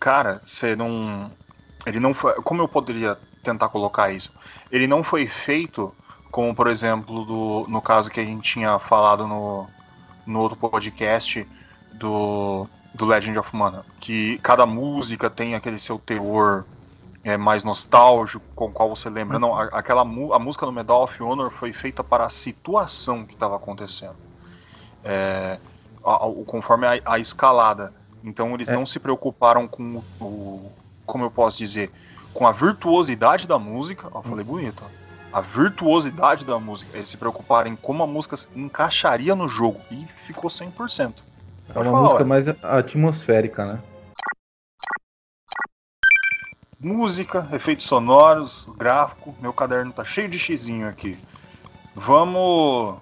Cara, 0.00 0.40
você 0.40 0.74
não. 0.74 1.30
Ele 1.86 2.00
não 2.00 2.12
foi. 2.14 2.34
Como 2.42 2.62
eu 2.62 2.68
poderia 2.68 3.16
tentar 3.42 3.68
colocar 3.68 4.10
isso. 4.10 4.32
Ele 4.72 4.86
não 4.86 5.04
foi 5.04 5.26
feito 5.26 5.94
como, 6.30 6.54
por 6.54 6.66
exemplo, 6.66 7.24
do, 7.24 7.66
no 7.68 7.82
caso 7.82 8.10
que 8.10 8.20
a 8.20 8.24
gente 8.24 8.52
tinha 8.52 8.78
falado 8.78 9.26
no, 9.26 9.68
no 10.26 10.40
outro 10.40 10.56
podcast 10.56 11.46
do, 11.92 12.66
do 12.94 13.04
Legend 13.04 13.38
of 13.38 13.54
Mana, 13.54 13.84
que 13.98 14.38
cada 14.38 14.64
música 14.64 15.28
tem 15.28 15.54
aquele 15.54 15.78
seu 15.78 15.98
teor 15.98 16.64
é, 17.24 17.36
mais 17.36 17.64
nostálgico, 17.64 18.44
com 18.54 18.66
o 18.66 18.72
qual 18.72 18.88
você 18.88 19.10
lembra. 19.10 19.38
Não, 19.38 19.54
a, 19.54 19.64
aquela 19.64 20.02
a 20.02 20.38
música 20.38 20.64
do 20.64 20.72
Medal 20.72 21.04
of 21.04 21.22
Honor 21.22 21.50
foi 21.50 21.72
feita 21.72 22.02
para 22.02 22.24
a 22.24 22.30
situação 22.30 23.24
que 23.26 23.34
estava 23.34 23.56
acontecendo. 23.56 24.16
É, 25.04 25.58
a, 26.04 26.14
a, 26.14 26.44
conforme 26.46 26.86
a, 26.86 27.00
a, 27.04 27.18
escalada. 27.18 27.92
Então 28.22 28.54
eles 28.54 28.68
é. 28.68 28.72
não 28.72 28.84
se 28.84 28.98
preocuparam 28.98 29.66
com 29.66 30.02
o, 30.20 30.70
como 31.06 31.24
eu 31.24 31.30
posso 31.30 31.58
dizer, 31.58 31.90
com 32.32 32.46
a 32.46 32.52
virtuosidade 32.52 33.46
da 33.46 33.58
música. 33.58 34.08
Ó, 34.12 34.22
falei 34.22 34.44
bonito. 34.44 34.84
A 35.32 35.40
virtuosidade 35.40 36.44
da 36.44 36.58
música. 36.58 36.96
Eles 36.96 37.08
se 37.08 37.16
preocuparam 37.16 37.70
em 37.70 37.76
como 37.76 38.02
a 38.02 38.06
música 38.06 38.36
encaixaria 38.54 39.34
no 39.34 39.48
jogo. 39.48 39.80
E 39.90 40.04
ficou 40.06 40.50
100%. 40.50 41.14
É 41.74 41.78
uma 41.78 41.84
falar, 41.84 42.00
música 42.02 42.24
mais 42.24 42.48
atmosférica, 42.48 43.64
né? 43.64 43.80
Música, 46.78 47.46
efeitos 47.52 47.86
sonoros, 47.86 48.68
gráfico. 48.76 49.34
Meu 49.40 49.52
caderno 49.52 49.92
tá 49.92 50.04
cheio 50.04 50.28
de 50.28 50.38
xizinho 50.38 50.88
aqui. 50.88 51.18
Vamos. 51.94 52.96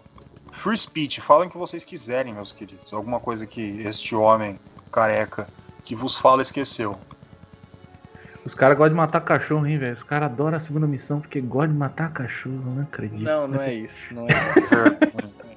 Free 0.58 0.76
speech, 0.76 1.20
falem 1.20 1.48
o 1.48 1.50
que 1.50 1.56
vocês 1.56 1.84
quiserem, 1.84 2.34
meus 2.34 2.50
queridos. 2.50 2.92
Alguma 2.92 3.20
coisa 3.20 3.46
que 3.46 3.80
este 3.82 4.14
homem 4.14 4.58
careca 4.90 5.48
que 5.84 5.94
vos 5.94 6.16
fala 6.16 6.42
esqueceu. 6.42 6.98
Os 8.44 8.54
caras 8.54 8.76
gostam 8.76 8.94
de 8.94 8.96
matar 8.96 9.20
cachorro, 9.20 9.66
hein, 9.66 9.78
velho? 9.78 9.94
Os 9.94 10.02
caras 10.02 10.30
adoram 10.30 10.56
a 10.56 10.60
segunda 10.60 10.86
missão 10.86 11.20
porque 11.20 11.40
gostam 11.40 11.72
de 11.72 11.78
matar 11.78 12.12
cachorro, 12.12 12.74
não 12.74 12.82
acredito. 12.82 13.22
Não, 13.22 13.46
não 13.46 13.60
é 13.62 13.72
isso. 13.72 14.12
Não 14.12 14.26
é 14.26 14.32
isso. 14.58 15.48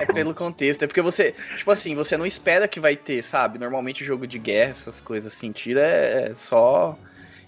É 0.00 0.06
pelo 0.06 0.34
contexto, 0.34 0.82
é 0.82 0.86
porque 0.86 1.00
você, 1.00 1.34
tipo 1.56 1.70
assim, 1.70 1.94
você 1.94 2.16
não 2.16 2.26
espera 2.26 2.68
que 2.68 2.78
vai 2.78 2.96
ter, 2.96 3.22
sabe? 3.22 3.58
Normalmente 3.58 4.04
jogo 4.04 4.26
de 4.26 4.38
guerra, 4.38 4.72
essas 4.72 5.00
coisas 5.00 5.32
assim, 5.32 5.50
tira 5.52 5.80
é 5.80 6.34
só 6.36 6.98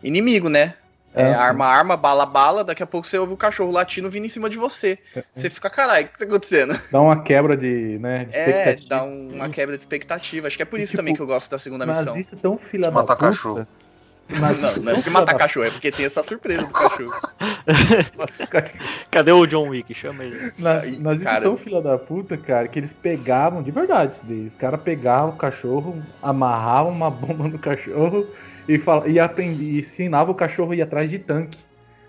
inimigo, 0.02 0.48
né? 0.48 0.74
É, 1.14 1.28
é 1.28 1.34
arma, 1.34 1.66
arma, 1.66 1.96
bala, 1.96 2.26
bala, 2.26 2.64
daqui 2.64 2.82
a 2.82 2.86
pouco 2.86 3.06
você 3.06 3.16
ouve 3.16 3.32
o 3.32 3.36
cachorro 3.36 3.70
latindo 3.70 4.10
vindo 4.10 4.26
em 4.26 4.28
cima 4.28 4.50
de 4.50 4.56
você. 4.56 4.98
É, 5.14 5.20
é. 5.20 5.24
Você 5.32 5.48
fica, 5.48 5.70
caralho, 5.70 6.06
o 6.06 6.08
que 6.08 6.18
tá 6.18 6.24
acontecendo? 6.24 6.80
Dá 6.90 7.00
uma 7.00 7.22
quebra 7.22 7.56
de, 7.56 7.98
né, 8.00 8.24
de 8.24 8.36
É, 8.36 8.76
dá 8.88 9.04
um, 9.04 9.34
uma 9.34 9.48
quebra 9.48 9.76
de 9.76 9.82
expectativa. 9.84 10.48
Acho 10.48 10.56
que 10.56 10.62
é 10.64 10.66
por 10.66 10.78
isso 10.78 10.90
tipo, 10.90 10.96
também 10.98 11.14
que 11.14 11.22
eu 11.22 11.26
gosto 11.26 11.48
da 11.48 11.58
segunda 11.58 11.86
missão. 11.86 12.06
Nazista 12.06 12.36
tão 12.36 12.58
filha 12.58 12.88
da 12.88 12.90
matar 12.90 13.14
puta. 13.14 13.28
cachorro. 13.28 13.66
Mas 14.28 14.58
não, 14.58 14.76
não 14.76 14.92
é 14.92 14.94
porque 14.94 15.10
matar 15.10 15.36
cachorro, 15.36 15.66
é 15.66 15.70
porque 15.70 15.92
tem 15.92 16.06
essa 16.06 16.22
surpresa 16.22 16.66
do 16.66 16.72
cachorro. 16.72 17.12
Cadê 19.10 19.32
o 19.32 19.46
John 19.46 19.68
Wick? 19.68 19.92
Chama 19.92 20.24
ele. 20.24 20.52
Nas, 20.58 20.98
nós 20.98 21.22
cara... 21.22 21.42
tão 21.42 21.58
filha 21.58 21.80
da 21.82 21.98
puta, 21.98 22.36
cara, 22.38 22.66
que 22.66 22.78
eles 22.78 22.92
pegavam, 23.02 23.62
de 23.62 23.70
verdade 23.70 24.14
isso 24.14 24.24
daí. 24.24 24.46
Os 24.46 24.56
caras 24.56 24.80
pegavam 24.80 25.30
o 25.30 25.36
cachorro, 25.36 26.02
amarravam 26.22 26.90
uma 26.90 27.10
bomba 27.10 27.48
no 27.48 27.58
cachorro 27.58 28.26
e, 28.68 28.78
fala, 28.78 29.08
e, 29.08 29.18
aprendi, 29.18 29.64
e 29.64 29.80
ensinava 29.80 30.30
o 30.30 30.34
cachorro 30.34 30.72
a 30.72 30.76
ir 30.76 30.82
atrás 30.82 31.10
de 31.10 31.18
tanque. 31.18 31.58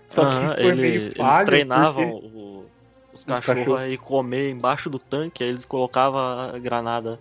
Só 0.08 0.24
que 0.24 0.62
foi 0.62 0.72
ele, 0.72 0.80
meio 0.80 1.16
falho. 1.16 1.36
Eles 1.36 1.46
treinavam 1.46 2.10
porque... 2.10 2.26
o, 2.26 2.64
os, 3.12 3.24
cachorros, 3.24 3.46
cachorros 3.46 3.80
a 3.80 3.88
ir 3.88 3.98
comer 3.98 4.50
embaixo 4.50 4.88
do 4.88 4.98
tanque, 4.98 5.42
aí 5.42 5.50
eles 5.50 5.64
colocavam 5.64 6.20
a 6.20 6.58
granada 6.58 7.18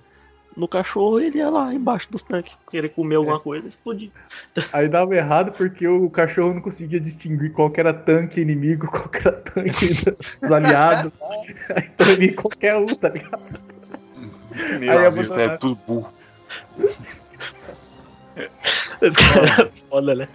no 0.55 0.67
cachorro, 0.67 1.19
ele 1.19 1.39
ia 1.39 1.49
lá 1.49 1.73
embaixo 1.73 2.09
dos 2.09 2.23
tanques, 2.23 2.53
querer 2.71 2.89
comer 2.89 3.15
alguma 3.15 3.38
é. 3.38 3.39
coisa, 3.39 3.67
explodir. 3.67 4.09
Aí 4.71 4.88
dava 4.88 5.13
errado 5.15 5.51
porque 5.51 5.86
o 5.86 6.09
cachorro 6.09 6.53
não 6.53 6.61
conseguia 6.61 6.99
distinguir 6.99 7.51
qual 7.51 7.71
era 7.75 7.93
tanque 7.93 8.39
inimigo, 8.39 8.88
qual 8.88 9.09
era 9.13 9.33
tanque 9.33 9.88
dos 10.41 10.51
aliados. 10.51 11.11
então 11.75 12.07
ele 12.07 12.27
ia 12.27 12.33
qualquer 12.33 12.77
um, 12.77 12.86
tá 12.86 13.09
ligado? 13.09 13.59
Meu, 14.79 14.99
Aí 14.99 15.07
isso 15.09 15.33
é 15.33 15.57
tudo 15.57 15.77
burro. 15.86 16.13
Foda, 19.89 20.15
né? 20.15 20.27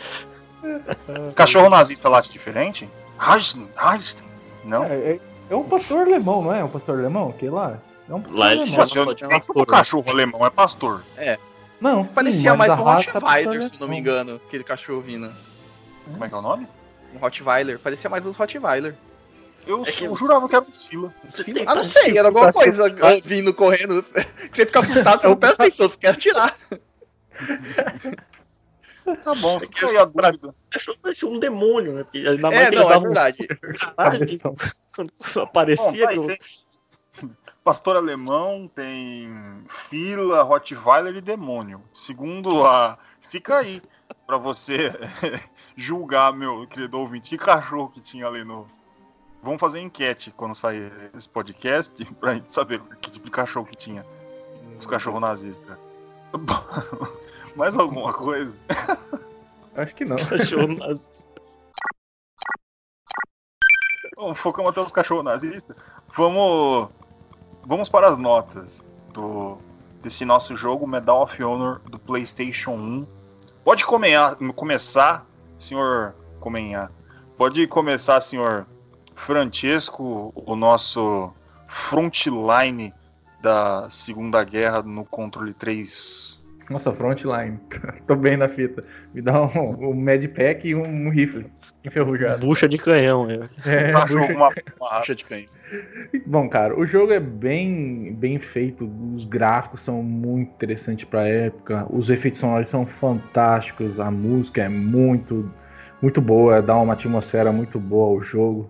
Cachorro 1.34 1.70
nazista 1.70 2.08
late 2.08 2.30
diferente? 2.30 2.88
Einstein, 3.18 3.68
Einstein. 3.76 4.28
Não? 4.64 4.84
É, 4.84 4.94
é, 4.94 5.20
é, 5.50 5.56
um 5.56 5.64
pastor 5.64 6.06
alemão, 6.06 6.42
não 6.42 6.54
é? 6.54 6.62
Um 6.62 6.68
pastor 6.68 6.98
alemão? 6.98 7.32
Que 7.32 7.48
lá? 7.48 7.78
É 8.08 8.14
um 8.14 8.20
pastor 8.20 8.38
lá 8.38 8.50
alemão. 8.50 9.62
É 9.62 9.66
cachorro 9.66 10.10
alemão 10.10 10.46
é 10.46 10.50
pastor. 10.50 11.02
É. 11.16 11.38
Não, 11.80 12.04
parecia 12.04 12.50
sim, 12.50 12.56
mais 12.56 12.70
um 12.70 12.82
Rottweiler, 12.82 13.64
se 13.64 13.80
não 13.80 13.88
me 13.88 13.98
engano, 13.98 14.40
aquele 14.46 14.62
cachorro 14.62 15.00
vindo. 15.00 15.32
Como 16.04 16.24
é 16.24 16.28
que 16.28 16.34
é 16.34 16.38
o 16.38 16.42
nome? 16.42 16.68
Um 17.14 17.18
Rottweiler. 17.18 17.78
Parecia 17.78 18.10
mais 18.10 18.26
um 18.26 18.32
Rottweiler. 18.32 18.94
Eu, 19.66 19.82
é 19.82 20.06
eu 20.06 20.14
jurava 20.16 20.48
que 20.48 20.56
era 20.56 20.64
um 20.64 20.72
fila. 20.72 21.14
Ah, 21.66 21.74
não 21.74 21.84
sei, 21.84 22.18
era 22.18 22.28
alguma 22.28 22.52
coisa 22.52 22.84
vindo 23.24 23.52
correndo. 23.54 24.04
Você 24.52 24.66
fica 24.66 24.80
assustado, 24.80 25.20
você 25.20 25.28
não 25.28 25.36
presta 25.36 25.62
atenção, 25.62 25.88
você 25.88 25.96
quer 25.96 26.16
tirar. 26.16 26.56
Tá 29.22 29.34
bom, 29.34 29.56
é 29.56 29.60
fica 29.60 29.86
aí 29.88 29.96
a 29.96 30.04
dúvida. 30.04 30.54
Achou 30.74 30.94
que 30.94 31.00
parecia 31.00 31.28
um 31.28 31.38
demônio, 31.38 31.94
né? 31.94 32.04
Porque, 32.04 32.22
mais 32.38 32.54
é, 32.54 32.70
não, 32.70 32.90
é 32.90 33.00
verdade. 33.00 33.48
Quando 34.94 35.12
aparecia. 35.42 36.06
Bom, 36.14 36.26
pai, 36.26 36.36
tem... 36.36 37.30
Pastor 37.62 37.96
alemão, 37.96 38.70
tem 38.74 39.30
fila, 39.68 40.42
Rottweiler 40.42 41.16
e 41.16 41.20
demônio. 41.20 41.82
Segundo 41.92 42.64
a. 42.66 42.98
Fica 43.20 43.58
aí 43.58 43.82
para 44.26 44.38
você 44.38 44.92
julgar, 45.76 46.32
meu 46.32 46.66
querido 46.66 46.98
ouvinte, 46.98 47.30
que 47.30 47.38
cachorro 47.38 47.90
que 47.90 48.00
tinha 48.00 48.26
ali 48.26 48.44
no. 48.44 48.66
Vamos 49.42 49.60
fazer 49.60 49.80
enquete 49.80 50.32
quando 50.36 50.54
sair 50.54 50.92
esse 51.16 51.28
podcast 51.28 52.04
pra 52.18 52.34
gente 52.34 52.52
saber 52.52 52.80
que 53.00 53.10
tipo 53.10 53.26
de 53.26 53.30
cachorro 53.30 53.66
que 53.66 53.76
tinha. 53.76 54.04
Os 54.78 54.86
cachorros 54.86 55.20
nazistas. 55.20 55.76
Mais 57.56 57.76
alguma 57.76 58.12
coisa? 58.12 58.56
Acho 59.76 59.94
que 59.94 60.04
não. 60.04 60.16
Cachorro 60.26 60.68
nazista. 60.68 61.30
Bom, 64.16 64.34
focamos 64.34 64.70
até 64.70 64.80
os 64.82 64.92
cachorros 64.92 65.24
nazistas. 65.24 65.74
Vamos, 66.14 66.90
vamos 67.64 67.88
para 67.88 68.08
as 68.08 68.18
notas 68.18 68.84
do 69.14 69.56
desse 70.02 70.24
nosso 70.24 70.56
jogo 70.56 70.86
Medal 70.86 71.22
of 71.22 71.42
Honor 71.42 71.80
do 71.90 71.98
PlayStation 71.98 72.72
1. 72.72 73.06
Pode 73.64 73.84
comenhar, 73.84 74.36
começar, 74.54 75.26
senhor 75.58 76.14
Comenhar. 76.40 76.90
Pode 77.36 77.66
começar, 77.66 78.20
senhor 78.22 78.66
Francesco, 79.14 80.32
o 80.34 80.56
nosso 80.56 81.32
frontline 81.68 82.94
da 83.42 83.88
Segunda 83.90 84.42
Guerra 84.42 84.82
no 84.82 85.04
controle 85.04 85.52
3. 85.52 86.39
Nossa, 86.70 86.92
frontline. 86.92 87.58
Tô 88.06 88.14
bem 88.14 88.36
na 88.36 88.48
fita. 88.48 88.84
Me 89.12 89.20
dá 89.20 89.42
um, 89.42 89.90
um 89.90 89.94
medpack 89.94 90.68
e 90.68 90.74
um, 90.74 90.84
um 90.84 91.10
rifle 91.10 91.46
enferrujado. 91.84 92.46
Bucha 92.46 92.68
de 92.68 92.78
canhão. 92.78 93.28
É, 93.28 93.40
é 93.66 93.92
bucha... 93.92 94.14
Uma, 94.32 94.50
uma 94.80 94.98
bucha 95.00 95.14
de 95.16 95.24
canhão. 95.24 95.48
Bom, 96.26 96.48
cara, 96.48 96.78
o 96.78 96.86
jogo 96.86 97.12
é 97.12 97.18
bem, 97.18 98.14
bem 98.14 98.38
feito, 98.38 98.88
os 99.14 99.24
gráficos 99.24 99.82
são 99.82 100.00
muito 100.02 100.50
interessantes 100.50 101.04
para 101.04 101.22
a 101.22 101.28
época, 101.28 101.86
os 101.90 102.10
efeitos 102.10 102.40
sonoros 102.40 102.68
são 102.68 102.84
fantásticos, 102.84 104.00
a 104.00 104.10
música 104.10 104.62
é 104.62 104.68
muito, 104.68 105.48
muito 106.02 106.20
boa, 106.20 106.60
dá 106.60 106.76
uma 106.76 106.94
atmosfera 106.94 107.52
muito 107.52 107.78
boa 107.78 108.16
ao 108.16 108.22
jogo. 108.22 108.68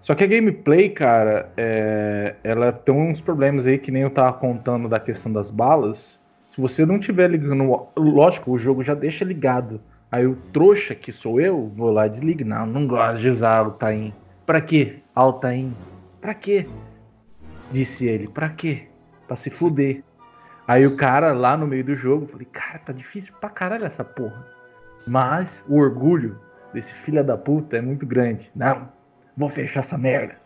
Só 0.00 0.14
que 0.14 0.24
a 0.24 0.26
gameplay, 0.26 0.88
cara, 0.88 1.52
é, 1.56 2.34
ela 2.42 2.72
tem 2.72 2.94
uns 2.94 3.20
problemas 3.20 3.66
aí 3.66 3.78
que 3.78 3.90
nem 3.90 4.02
eu 4.02 4.10
tava 4.10 4.32
contando 4.32 4.88
da 4.88 4.98
questão 4.98 5.30
das 5.32 5.50
balas. 5.50 6.18
Se 6.54 6.60
você 6.60 6.84
não 6.84 6.98
tiver 6.98 7.30
ligando, 7.30 7.88
lógico, 7.96 8.52
o 8.52 8.58
jogo 8.58 8.84
já 8.84 8.92
deixa 8.92 9.24
ligado. 9.24 9.80
Aí 10.10 10.26
o 10.26 10.36
trouxa 10.52 10.94
que 10.94 11.10
sou 11.10 11.40
eu, 11.40 11.72
vou 11.74 11.90
lá 11.90 12.06
e. 12.06 12.44
Não, 12.44 12.66
não 12.66 12.86
gosto 12.86 13.20
de 13.20 13.30
usar 13.30 13.56
Altair. 13.56 14.12
Pra 14.44 14.60
quê? 14.60 14.96
Altair. 15.14 15.70
Pra 16.20 16.34
quê? 16.34 16.68
Disse 17.70 18.06
ele. 18.06 18.28
Pra 18.28 18.50
quê? 18.50 18.82
Pra 19.26 19.34
se 19.34 19.48
fuder. 19.48 20.04
Aí 20.68 20.86
o 20.86 20.94
cara 20.94 21.32
lá 21.32 21.56
no 21.56 21.66
meio 21.66 21.84
do 21.84 21.96
jogo, 21.96 22.26
falei, 22.26 22.46
cara, 22.52 22.78
tá 22.80 22.92
difícil 22.92 23.32
pra 23.40 23.48
caralho 23.48 23.86
essa 23.86 24.04
porra. 24.04 24.46
Mas 25.06 25.64
o 25.66 25.78
orgulho 25.78 26.38
desse 26.74 26.92
filho 26.92 27.24
da 27.24 27.38
puta 27.38 27.78
é 27.78 27.80
muito 27.80 28.04
grande. 28.04 28.50
Não, 28.54 28.90
vou 29.34 29.48
fechar 29.48 29.80
essa 29.80 29.96
merda. 29.96 30.36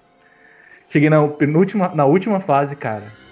Cheguei 0.89 1.11
na 1.11 1.27
penúltima, 1.27 1.89
na 1.89 2.05
última 2.05 2.39
fase, 2.39 2.77
cara. 2.77 3.26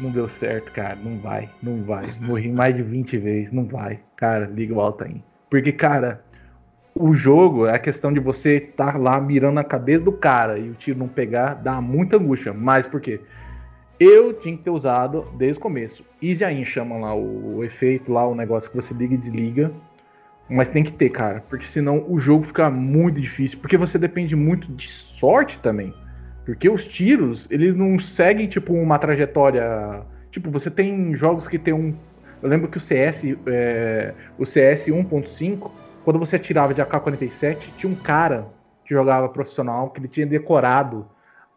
Não 0.00 0.10
deu 0.10 0.28
certo, 0.28 0.72
cara. 0.72 0.96
Não 0.96 1.18
vai, 1.18 1.50
não 1.62 1.82
vai. 1.82 2.04
Morri 2.20 2.52
mais 2.52 2.74
de 2.74 2.82
20 2.82 3.18
vezes, 3.18 3.52
não 3.52 3.64
vai. 3.64 4.00
Cara, 4.16 4.46
liga 4.46 4.74
o 4.74 4.80
Altair. 4.80 5.16
Porque, 5.50 5.72
cara, 5.72 6.22
o 6.94 7.14
jogo 7.14 7.66
é 7.66 7.74
a 7.74 7.78
questão 7.78 8.12
de 8.12 8.20
você 8.20 8.56
estar 8.56 8.92
tá 8.92 8.98
lá 8.98 9.20
mirando 9.20 9.54
na 9.54 9.64
cabeça 9.64 10.04
do 10.04 10.12
cara 10.12 10.58
e 10.58 10.68
o 10.68 10.74
tiro 10.74 10.98
não 10.98 11.08
pegar, 11.08 11.54
dá 11.54 11.80
muita 11.80 12.16
angústia. 12.16 12.52
Mas 12.52 12.86
por 12.86 13.00
quê? 13.00 13.20
Eu 13.98 14.32
tinha 14.32 14.56
que 14.56 14.62
ter 14.62 14.70
usado 14.70 15.26
desde 15.36 15.58
o 15.58 15.62
começo. 15.62 16.04
Easy 16.22 16.44
Aim 16.44 16.64
chama 16.64 16.96
lá 16.98 17.14
o, 17.14 17.56
o 17.56 17.64
efeito, 17.64 18.12
lá 18.12 18.26
o 18.26 18.34
negócio 18.34 18.70
que 18.70 18.76
você 18.76 18.94
liga 18.94 19.14
e 19.14 19.18
desliga 19.18 19.72
Mas 20.48 20.68
tem 20.68 20.84
que 20.84 20.92
ter, 20.92 21.10
cara. 21.10 21.44
Porque 21.48 21.66
senão 21.66 22.04
o 22.08 22.18
jogo 22.18 22.44
fica 22.44 22.70
muito 22.70 23.20
difícil. 23.20 23.58
Porque 23.58 23.76
você 23.76 23.98
depende 23.98 24.36
muito 24.36 24.72
de 24.72 24.88
sorte 24.88 25.58
também. 25.58 25.92
Porque 26.48 26.66
os 26.66 26.86
tiros, 26.86 27.46
eles 27.50 27.76
não 27.76 27.98
seguem, 27.98 28.46
tipo, 28.46 28.72
uma 28.72 28.98
trajetória. 28.98 30.00
Tipo, 30.30 30.50
você 30.50 30.70
tem 30.70 31.14
jogos 31.14 31.46
que 31.46 31.58
tem 31.58 31.74
um. 31.74 31.94
Eu 32.42 32.48
lembro 32.48 32.68
que 32.68 32.78
o 32.78 32.80
CS, 32.80 33.22
é... 33.46 34.14
o 34.38 34.46
CS 34.46 34.86
1.5, 34.86 35.70
quando 36.06 36.18
você 36.18 36.36
atirava 36.36 36.72
de 36.72 36.80
AK-47, 36.80 37.58
tinha 37.76 37.92
um 37.92 37.94
cara 37.94 38.46
que 38.82 38.94
jogava 38.94 39.28
profissional 39.28 39.90
que 39.90 40.00
ele 40.00 40.08
tinha 40.08 40.24
decorado 40.24 41.06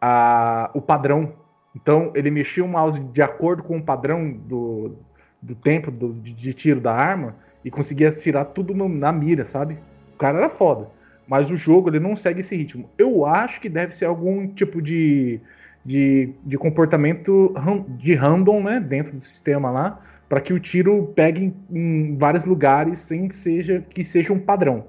a... 0.01 0.69
o 0.73 0.81
padrão. 0.81 1.35
Então, 1.73 2.11
ele 2.13 2.29
mexia 2.29 2.61
o 2.61 2.67
mouse 2.67 2.99
de 2.99 3.21
acordo 3.21 3.63
com 3.63 3.77
o 3.77 3.81
padrão 3.81 4.29
do, 4.29 4.97
do 5.41 5.55
tempo 5.55 5.89
do... 5.89 6.11
de 6.15 6.53
tiro 6.53 6.81
da 6.81 6.93
arma 6.93 7.37
e 7.63 7.71
conseguia 7.71 8.11
tirar 8.11 8.43
tudo 8.43 8.73
na 8.75 9.13
mira, 9.13 9.45
sabe? 9.45 9.77
O 10.13 10.17
cara 10.17 10.37
era 10.37 10.49
foda. 10.49 10.89
Mas 11.31 11.49
o 11.49 11.55
jogo 11.55 11.89
ele 11.89 11.97
não 12.01 12.13
segue 12.13 12.41
esse 12.41 12.53
ritmo. 12.53 12.89
Eu 12.97 13.25
acho 13.25 13.61
que 13.61 13.69
deve 13.69 13.95
ser 13.95 14.03
algum 14.03 14.49
tipo 14.49 14.81
de, 14.81 15.39
de, 15.85 16.33
de 16.43 16.57
comportamento 16.57 17.55
de 17.87 18.13
random, 18.13 18.61
né? 18.61 18.81
Dentro 18.81 19.15
do 19.15 19.23
sistema 19.23 19.71
lá, 19.71 20.01
para 20.27 20.41
que 20.41 20.51
o 20.51 20.59
tiro 20.59 21.13
pegue 21.15 21.45
em, 21.45 21.55
em 21.71 22.17
vários 22.17 22.43
lugares 22.43 22.99
sem 22.99 23.29
que 23.29 23.35
seja, 23.37 23.81
que 23.91 24.03
seja 24.03 24.33
um 24.33 24.39
padrão. 24.39 24.87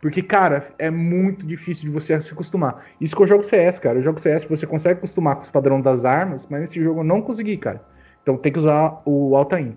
Porque, 0.00 0.22
cara, 0.22 0.68
é 0.78 0.92
muito 0.92 1.44
difícil 1.44 1.86
de 1.86 1.90
você 1.90 2.20
se 2.20 2.32
acostumar. 2.32 2.86
Isso 3.00 3.16
que 3.16 3.22
eu 3.22 3.26
jogo 3.26 3.42
CS, 3.42 3.80
cara. 3.80 3.98
Eu 3.98 4.02
jogo 4.02 4.20
CS, 4.20 4.44
você 4.44 4.68
consegue 4.68 4.98
acostumar 4.98 5.34
com 5.34 5.42
os 5.42 5.50
padrões 5.50 5.82
das 5.82 6.04
armas, 6.04 6.46
mas 6.48 6.60
nesse 6.60 6.80
jogo 6.80 7.00
eu 7.00 7.04
não 7.04 7.20
consegui, 7.20 7.56
cara. 7.56 7.84
Então 8.22 8.36
tem 8.36 8.52
que 8.52 8.60
usar 8.60 9.02
o 9.04 9.34
Altair. 9.34 9.72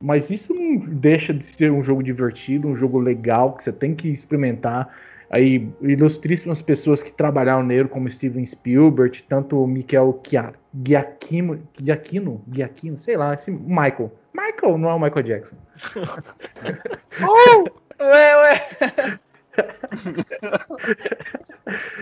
Mas 0.00 0.30
isso 0.30 0.54
não 0.54 0.78
deixa 0.78 1.34
de 1.34 1.44
ser 1.44 1.72
um 1.72 1.82
jogo 1.82 2.04
divertido, 2.04 2.68
um 2.68 2.76
jogo 2.76 3.00
legal, 3.00 3.54
que 3.54 3.64
você 3.64 3.72
tem 3.72 3.96
que 3.96 4.08
experimentar. 4.08 4.88
Aí, 5.30 5.68
ilustríssimas 5.80 6.60
pessoas 6.60 7.02
que 7.04 7.12
trabalharam 7.12 7.62
nele, 7.62 7.88
como 7.88 8.10
Steven 8.10 8.44
Spielberg, 8.44 9.22
tanto 9.28 9.62
o 9.62 9.66
Michael 9.66 10.20
Giacchino, 10.84 11.62
Giacchino, 11.80 12.44
Giacchino, 12.52 12.98
sei 12.98 13.16
lá, 13.16 13.34
esse 13.34 13.50
Michael. 13.50 14.12
Michael, 14.34 14.78
não 14.78 14.90
é 14.90 14.94
o 14.94 14.98
Michael 14.98 15.22
Jackson. 15.22 15.56
oh! 17.22 17.64
Ué, 18.02 18.36
ué! 18.36 19.20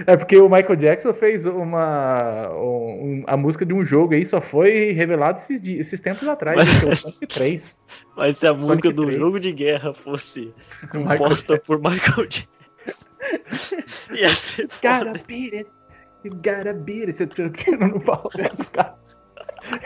é 0.06 0.16
porque 0.16 0.36
o 0.36 0.48
Michael 0.48 0.76
Jackson 0.76 1.12
fez 1.12 1.44
uma 1.46 2.48
um, 2.50 3.24
a 3.26 3.36
música 3.36 3.64
de 3.64 3.72
um 3.72 3.84
jogo 3.84 4.14
aí 4.14 4.24
só 4.24 4.40
foi 4.40 4.92
revelado 4.92 5.38
esses, 5.38 5.60
esses 5.66 6.00
tempos 6.00 6.28
atrás, 6.28 6.56
mas, 6.56 7.00
Sonic 7.00 7.26
3. 7.26 7.78
Mas 8.16 8.38
se 8.38 8.46
a 8.46 8.50
Sonic 8.50 8.66
música 8.66 8.94
3. 8.94 8.96
do 8.96 9.12
jogo 9.12 9.40
de 9.40 9.52
guerra 9.52 9.92
fosse 9.94 10.52
composta 10.90 11.58
por 11.58 11.78
Michael 11.78 12.26
Jackson, 12.28 12.57
ia 14.12 14.30
ser 14.30 14.68
Gotta 14.82 15.22
beat 15.26 15.54
it, 15.54 15.70
you 16.24 16.32
gotta 16.36 16.72
beat 16.74 17.08
it. 17.08 17.16
Você 17.16 17.26
tá 17.26 17.48
querendo 17.50 18.00
falar 18.00 18.48
dos 18.56 18.68
caras. 18.68 18.94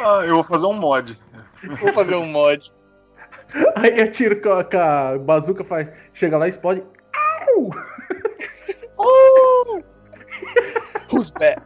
Ah, 0.00 0.24
eu 0.24 0.36
vou 0.36 0.44
fazer 0.44 0.66
um 0.66 0.74
mod. 0.74 1.18
Vou 1.80 1.92
fazer 1.92 2.14
um 2.14 2.26
mod. 2.26 2.72
Aí 3.76 4.00
atira 4.00 4.36
com 4.36 4.50
a, 4.50 4.64
com 4.64 4.78
a 4.78 5.18
bazuca, 5.18 5.64
faz, 5.64 5.90
chega 6.14 6.38
lá 6.38 6.46
e 6.46 6.50
explode. 6.50 6.82
Oh! 8.98 9.82
Who's 11.10 11.32
that? 11.32 11.62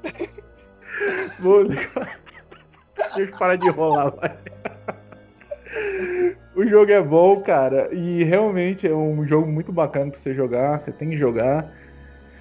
Deixa 2.97 3.21
eu 3.21 3.39
parar 3.39 3.57
de 3.57 3.69
rolar, 3.69 4.11
vai. 4.11 4.39
O 6.57 6.67
jogo 6.67 6.91
é 6.91 7.03
bom, 7.03 7.43
cara, 7.43 7.91
e 7.93 8.25
realmente 8.25 8.87
é 8.87 8.95
um 8.95 9.27
jogo 9.27 9.47
muito 9.47 9.71
bacana 9.71 10.11
pra 10.11 10.19
você 10.19 10.33
jogar, 10.33 10.81
você 10.81 10.91
tem 10.91 11.11
que 11.11 11.17
jogar. 11.19 11.71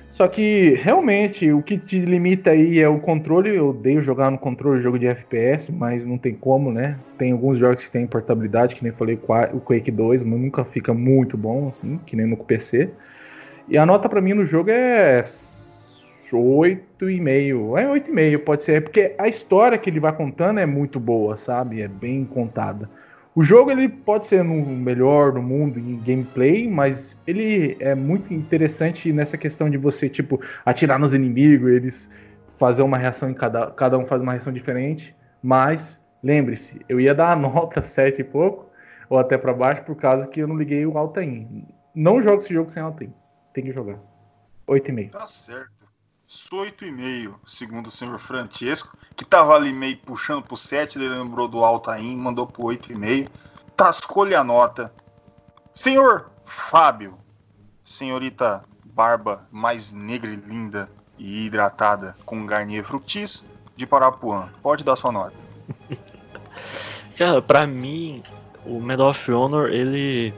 Só 0.09 0.25
que 0.25 0.69
realmente 0.75 1.51
o 1.51 1.61
que 1.61 1.77
te 1.77 1.99
limita 1.99 2.51
aí 2.51 2.79
é 2.79 2.87
o 2.87 2.97
controle. 2.97 3.53
Eu 3.53 3.71
odeio 3.71 4.01
jogar 4.01 4.31
no 4.31 4.37
controle 4.37 4.81
jogo 4.81 4.97
de 4.97 5.05
FPS, 5.05 5.69
mas 5.69 6.05
não 6.05 6.17
tem 6.17 6.33
como, 6.33 6.71
né? 6.71 6.97
Tem 7.17 7.33
alguns 7.33 7.59
jogos 7.59 7.83
que 7.83 7.91
tem 7.91 8.07
portabilidade, 8.07 8.77
que 8.77 8.83
nem 8.83 8.93
falei 8.93 9.19
o 9.51 9.59
Quake 9.59 9.91
2, 9.91 10.23
mas 10.23 10.39
nunca 10.39 10.63
fica 10.63 10.93
muito 10.93 11.35
bom, 11.35 11.67
assim, 11.67 11.99
que 12.05 12.15
nem 12.15 12.25
no 12.25 12.37
PC. 12.37 12.89
E 13.67 13.77
a 13.77 13.85
nota 13.85 14.07
para 14.07 14.21
mim 14.21 14.33
no 14.33 14.45
jogo 14.45 14.69
é 14.69 15.23
8,5. 16.31 17.77
É 17.77 17.85
8,5, 17.85 18.39
pode 18.45 18.63
ser. 18.63 18.81
Porque 18.81 19.13
a 19.17 19.27
história 19.27 19.77
que 19.77 19.89
ele 19.89 19.99
vai 19.99 20.15
contando 20.15 20.61
é 20.61 20.65
muito 20.65 21.01
boa, 21.01 21.35
sabe? 21.35 21.81
É 21.81 21.87
bem 21.89 22.23
contada. 22.23 22.89
O 23.35 23.43
jogo 23.43 23.69
ele 23.69 23.89
pode 23.89 24.27
ser 24.27 24.45
no 24.45 24.65
melhor 24.65 25.33
do 25.33 25.41
mundo 25.41 25.77
em 25.77 25.99
gameplay, 25.99 26.69
mas 26.69 27.17
ele 27.27 27.75
é 27.81 27.93
muito 27.93 28.33
interessante 28.33 29.11
nessa 29.11 29.37
questão 29.37 29.69
de 29.69 29.77
você, 29.77 30.07
tipo, 30.07 30.39
atirar 30.65 30.97
nos 30.97 31.13
inimigos, 31.13 31.69
eles 31.69 32.09
fazer 32.57 32.81
uma 32.81 32.97
reação 32.97 33.29
em 33.29 33.33
cada. 33.33 33.71
Cada 33.71 33.97
um 33.97 34.05
faz 34.05 34.21
uma 34.21 34.31
reação 34.31 34.53
diferente. 34.53 35.13
Mas, 35.43 35.99
lembre-se, 36.23 36.79
eu 36.87 36.97
ia 36.97 37.13
dar 37.13 37.33
a 37.33 37.35
nota 37.35 37.81
7 37.81 38.21
e 38.21 38.23
pouco, 38.23 38.71
ou 39.09 39.19
até 39.19 39.37
para 39.37 39.53
baixo, 39.53 39.83
por 39.83 39.97
causa 39.97 40.25
que 40.27 40.39
eu 40.39 40.47
não 40.47 40.57
liguei 40.57 40.85
o 40.85 40.97
Altair. 40.97 41.45
Não 41.93 42.21
jogo 42.21 42.37
esse 42.41 42.53
jogo 42.53 42.69
sem 42.69 42.81
Altair. 42.81 43.11
Tem 43.53 43.65
que 43.65 43.73
jogar. 43.73 43.99
8,5. 44.65 45.11
Tá 45.11 45.27
certo. 45.27 45.74
Sou 46.27 46.65
8,5, 46.65 47.35
segundo 47.45 47.87
o 47.87 47.91
senhor 47.91 48.17
Francesco, 48.17 48.97
que 49.15 49.23
tava 49.23 49.53
ali 49.53 49.71
meio 49.71 49.95
puxando 49.97 50.41
pro 50.41 50.57
7, 50.57 50.97
ele 50.97 51.07
lembrou 51.07 51.47
do 51.47 51.63
Altair, 51.63 52.17
mandou 52.17 52.47
pro 52.47 52.63
8,5. 52.63 53.29
Tascou-lhe 53.77 54.33
a 54.33 54.43
nota. 54.43 54.91
Senhor 55.71 56.31
Fábio, 56.43 57.19
senhorita 57.83 58.63
barba 58.83 59.47
mais 59.51 59.93
negra 59.93 60.31
e 60.31 60.35
linda 60.35 60.89
e 61.19 61.45
hidratada 61.45 62.15
com 62.25 62.45
Garnier 62.45 62.83
Fructis 62.83 63.45
de 63.75 63.85
Parapuã, 63.85 64.49
pode 64.63 64.83
dar 64.83 64.95
sua 64.95 65.11
nota. 65.11 65.35
Cara, 67.15 67.39
pra 67.39 67.67
mim, 67.67 68.23
o 68.65 68.79
Medal 68.81 69.11
of 69.11 69.31
Honor, 69.31 69.69
ele 69.69 70.33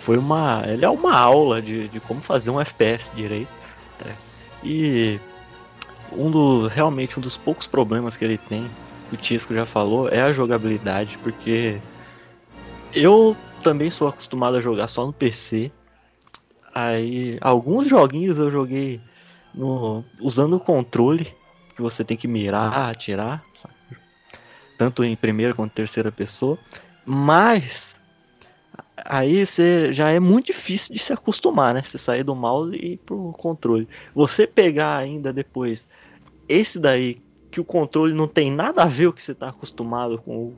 foi 0.00 0.18
uma. 0.18 0.62
Ele 0.66 0.84
é 0.84 0.90
uma 0.90 1.16
aula 1.16 1.62
de, 1.62 1.88
de 1.88 1.98
como 1.98 2.20
fazer 2.20 2.50
um 2.50 2.60
FPS 2.60 3.10
direito. 3.14 3.50
Né? 4.04 4.14
E 4.62 5.20
um 6.12 6.30
do, 6.30 6.68
realmente 6.68 7.18
um 7.18 7.22
dos 7.22 7.36
poucos 7.36 7.66
problemas 7.66 8.16
que 8.16 8.24
ele 8.24 8.38
tem, 8.38 8.70
o 9.12 9.16
Tisco 9.16 9.54
já 9.54 9.66
falou, 9.66 10.08
é 10.08 10.22
a 10.22 10.32
jogabilidade, 10.32 11.18
porque 11.18 11.80
eu 12.94 13.36
também 13.62 13.90
sou 13.90 14.08
acostumado 14.08 14.56
a 14.56 14.60
jogar 14.60 14.88
só 14.88 15.06
no 15.06 15.12
PC. 15.12 15.70
Aí 16.74 17.38
alguns 17.40 17.88
joguinhos 17.88 18.38
eu 18.38 18.50
joguei 18.50 19.00
no, 19.54 20.04
usando 20.20 20.56
o 20.56 20.60
controle, 20.60 21.32
que 21.74 21.82
você 21.82 22.04
tem 22.04 22.16
que 22.16 22.28
mirar, 22.28 22.90
atirar, 22.90 23.42
sabe? 23.54 23.74
tanto 24.82 25.04
em 25.04 25.14
primeira 25.14 25.54
quanto 25.54 25.70
em 25.70 25.74
terceira 25.74 26.10
pessoa. 26.10 26.58
Mas 27.04 27.94
aí 28.96 29.44
você 29.44 29.92
já 29.92 30.10
é 30.10 30.20
muito 30.20 30.46
difícil 30.46 30.94
de 30.94 31.00
se 31.00 31.12
acostumar, 31.12 31.74
né? 31.74 31.82
Você 31.84 31.98
sair 31.98 32.22
do 32.22 32.34
mouse 32.34 32.76
e 32.76 32.94
ir 32.94 32.96
pro 32.98 33.32
controle. 33.32 33.88
Você 34.14 34.46
pegar 34.46 34.96
ainda 34.96 35.32
depois 35.32 35.88
esse 36.48 36.78
daí, 36.78 37.20
que 37.50 37.60
o 37.60 37.64
controle 37.64 38.12
não 38.12 38.26
tem 38.26 38.50
nada 38.50 38.82
a 38.82 38.86
ver 38.86 39.06
o 39.06 39.12
que 39.12 39.22
você 39.22 39.34
tá 39.34 39.48
acostumado 39.48 40.18
com 40.18 40.52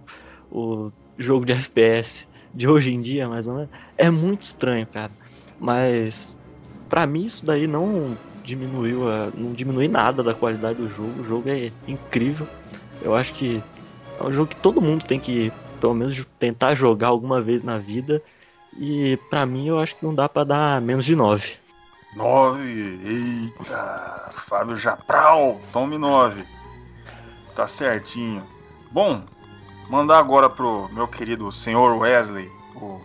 o, 0.50 0.56
o 0.56 0.92
jogo 1.18 1.44
de 1.44 1.52
FPS 1.52 2.26
de 2.52 2.68
hoje 2.68 2.92
em 2.92 3.00
dia, 3.00 3.28
mais 3.28 3.46
ou 3.46 3.54
menos, 3.54 3.70
é 3.96 4.10
muito 4.10 4.42
estranho, 4.42 4.86
cara. 4.86 5.10
Mas 5.58 6.36
para 6.88 7.06
mim 7.06 7.26
isso 7.26 7.44
daí 7.44 7.66
não 7.66 8.16
diminuiu, 8.44 9.08
a, 9.08 9.30
não 9.34 9.52
diminui 9.52 9.88
nada 9.88 10.22
da 10.22 10.34
qualidade 10.34 10.78
do 10.78 10.88
jogo. 10.88 11.20
O 11.20 11.24
jogo 11.24 11.48
é 11.48 11.70
incrível. 11.88 12.46
Eu 13.02 13.14
acho 13.14 13.32
que 13.34 13.62
é 14.20 14.22
um 14.22 14.32
jogo 14.32 14.48
que 14.48 14.56
todo 14.56 14.80
mundo 14.80 15.04
tem 15.04 15.18
que 15.18 15.52
pelo 15.84 15.92
menos 15.92 16.26
tentar 16.38 16.74
jogar 16.74 17.08
alguma 17.08 17.42
vez 17.42 17.62
na 17.62 17.76
vida. 17.76 18.22
E 18.74 19.18
para 19.28 19.44
mim 19.44 19.68
eu 19.68 19.78
acho 19.78 19.94
que 19.94 20.02
não 20.02 20.14
dá 20.14 20.26
para 20.26 20.44
dar 20.44 20.80
menos 20.80 21.04
de 21.04 21.14
9. 21.14 21.56
9? 22.16 23.00
Eita! 23.04 24.30
Fábio 24.48 24.78
Japral, 24.78 25.60
tome 25.74 25.98
9. 25.98 26.42
Tá 27.54 27.68
certinho. 27.68 28.42
Bom, 28.90 29.24
mandar 29.90 30.20
agora 30.20 30.48
pro 30.48 30.88
meu 30.90 31.06
querido 31.06 31.52
senhor 31.52 31.98
Wesley, 31.98 32.50
o 32.76 32.98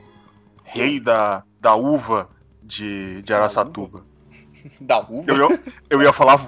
rei 0.63 1.01
da, 1.01 1.43
da 1.59 1.75
uva 1.75 2.29
de, 2.63 3.21
de 3.23 3.33
Araçatuba. 3.33 4.05
Da 4.81 4.99
uva? 4.99 5.23
Eu 5.25 5.49
ia, 5.49 5.63
eu 5.89 6.01
ia 6.01 6.13
falar 6.13 6.45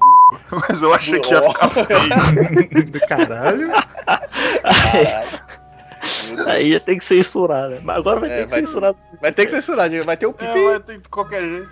mas 0.52 0.82
eu 0.82 0.94
achei 0.94 1.20
que 1.20 1.34
ia 1.34 1.42
ficar 1.42 1.70
feio. 1.70 1.88
Caralho. 3.08 3.68
Caralho. 3.72 5.51
Aí 6.48 6.70
ia 6.70 6.80
ter 6.80 6.96
que 6.96 7.04
censurar, 7.04 7.70
né? 7.70 7.80
Mas 7.84 7.98
agora 7.98 8.20
vai 8.20 8.30
é, 8.30 8.38
ter 8.38 8.44
que 8.44 8.50
vai, 8.50 8.60
censurar. 8.62 8.96
Vai 9.22 9.32
ter 9.32 9.46
que 9.46 9.52
censurar, 9.52 10.04
vai 10.04 10.18
ter 10.18 10.26
o 10.26 10.34
pipi. 10.34 10.60
É, 10.60 10.64
vai 10.64 10.80
ter 10.80 11.00
de 11.00 11.10
qualquer 11.10 11.44
jeito. 11.44 11.70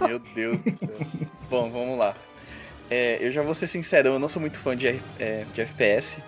Meu 0.06 0.18
Deus 0.18 0.58
do 0.58 0.78
céu. 0.78 1.28
Bom, 1.50 1.70
vamos 1.70 1.98
lá. 1.98 2.14
É, 2.90 3.18
eu 3.20 3.32
já 3.32 3.42
vou 3.42 3.54
ser 3.54 3.66
sincero, 3.66 4.08
eu 4.08 4.18
não 4.18 4.28
sou 4.28 4.40
muito 4.40 4.58
fã 4.58 4.76
de, 4.76 5.00
é, 5.18 5.44
de 5.52 5.60
FPS. 5.60 6.22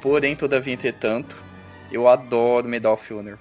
Porém, 0.00 0.36
todavia, 0.36 0.74
entretanto, 0.74 1.36
eu 1.90 2.08
adoro 2.08 2.68
Medal 2.68 2.94
of 2.94 3.12
Honor. 3.12 3.38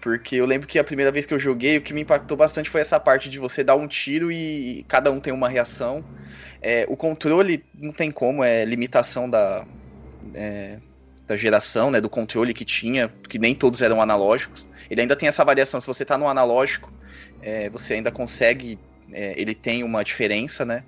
Porque 0.00 0.36
eu 0.36 0.46
lembro 0.46 0.66
que 0.66 0.78
a 0.78 0.84
primeira 0.84 1.12
vez 1.12 1.26
que 1.26 1.34
eu 1.34 1.38
joguei, 1.38 1.78
o 1.78 1.80
que 1.80 1.94
me 1.94 2.00
impactou 2.00 2.36
bastante 2.36 2.70
foi 2.70 2.80
essa 2.80 2.98
parte 2.98 3.30
de 3.30 3.38
você 3.38 3.62
dar 3.62 3.76
um 3.76 3.86
tiro 3.86 4.32
e 4.32 4.84
cada 4.88 5.10
um 5.12 5.20
tem 5.20 5.32
uma 5.32 5.48
reação. 5.48 6.04
É, 6.60 6.84
o 6.88 6.96
controle 6.96 7.64
não 7.74 7.92
tem 7.92 8.10
como, 8.10 8.42
é 8.42 8.64
limitação 8.64 9.30
da, 9.30 9.64
é, 10.34 10.78
da 11.26 11.36
geração, 11.36 11.90
né? 11.90 12.00
Do 12.00 12.08
controle 12.08 12.52
que 12.54 12.64
tinha, 12.64 13.08
que 13.28 13.38
nem 13.38 13.54
todos 13.54 13.82
eram 13.82 14.00
analógicos. 14.00 14.66
Ele 14.90 15.00
ainda 15.00 15.16
tem 15.16 15.28
essa 15.28 15.44
variação, 15.44 15.80
se 15.80 15.86
você 15.86 16.04
tá 16.04 16.18
no 16.18 16.28
analógico, 16.28 16.92
é, 17.40 17.70
você 17.70 17.94
ainda 17.94 18.10
consegue. 18.10 18.78
é, 19.12 19.40
ele 19.40 19.54
tem 19.54 19.82
uma 19.82 20.02
diferença, 20.02 20.64
né? 20.64 20.84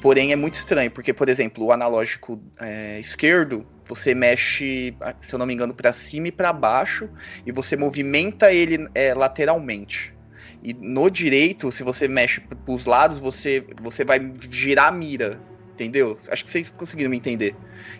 Porém, 0.00 0.32
é 0.32 0.36
muito 0.36 0.54
estranho, 0.54 0.90
porque, 0.90 1.12
por 1.12 1.28
exemplo, 1.28 1.64
o 1.64 1.72
analógico 1.72 2.40
é, 2.60 3.00
esquerdo, 3.00 3.66
você 3.86 4.14
mexe, 4.14 4.94
se 5.20 5.34
eu 5.34 5.38
não 5.38 5.46
me 5.46 5.54
engano, 5.54 5.74
para 5.74 5.92
cima 5.92 6.28
e 6.28 6.32
para 6.32 6.52
baixo, 6.52 7.08
e 7.44 7.50
você 7.50 7.76
movimenta 7.76 8.52
ele 8.52 8.88
é, 8.94 9.12
lateralmente. 9.12 10.14
E 10.62 10.72
no 10.74 11.10
direito, 11.10 11.72
se 11.72 11.82
você 11.82 12.06
mexe 12.06 12.40
para 12.40 12.56
os 12.68 12.84
lados, 12.84 13.18
você, 13.18 13.64
você 13.80 14.04
vai 14.04 14.20
girar 14.50 14.88
a 14.88 14.92
mira, 14.92 15.40
entendeu? 15.78 16.18
Acho 16.28 16.44
que 16.44 16.50
vocês 16.50 16.70
conseguiram 16.70 17.10
me 17.10 17.16
entender. 17.16 17.54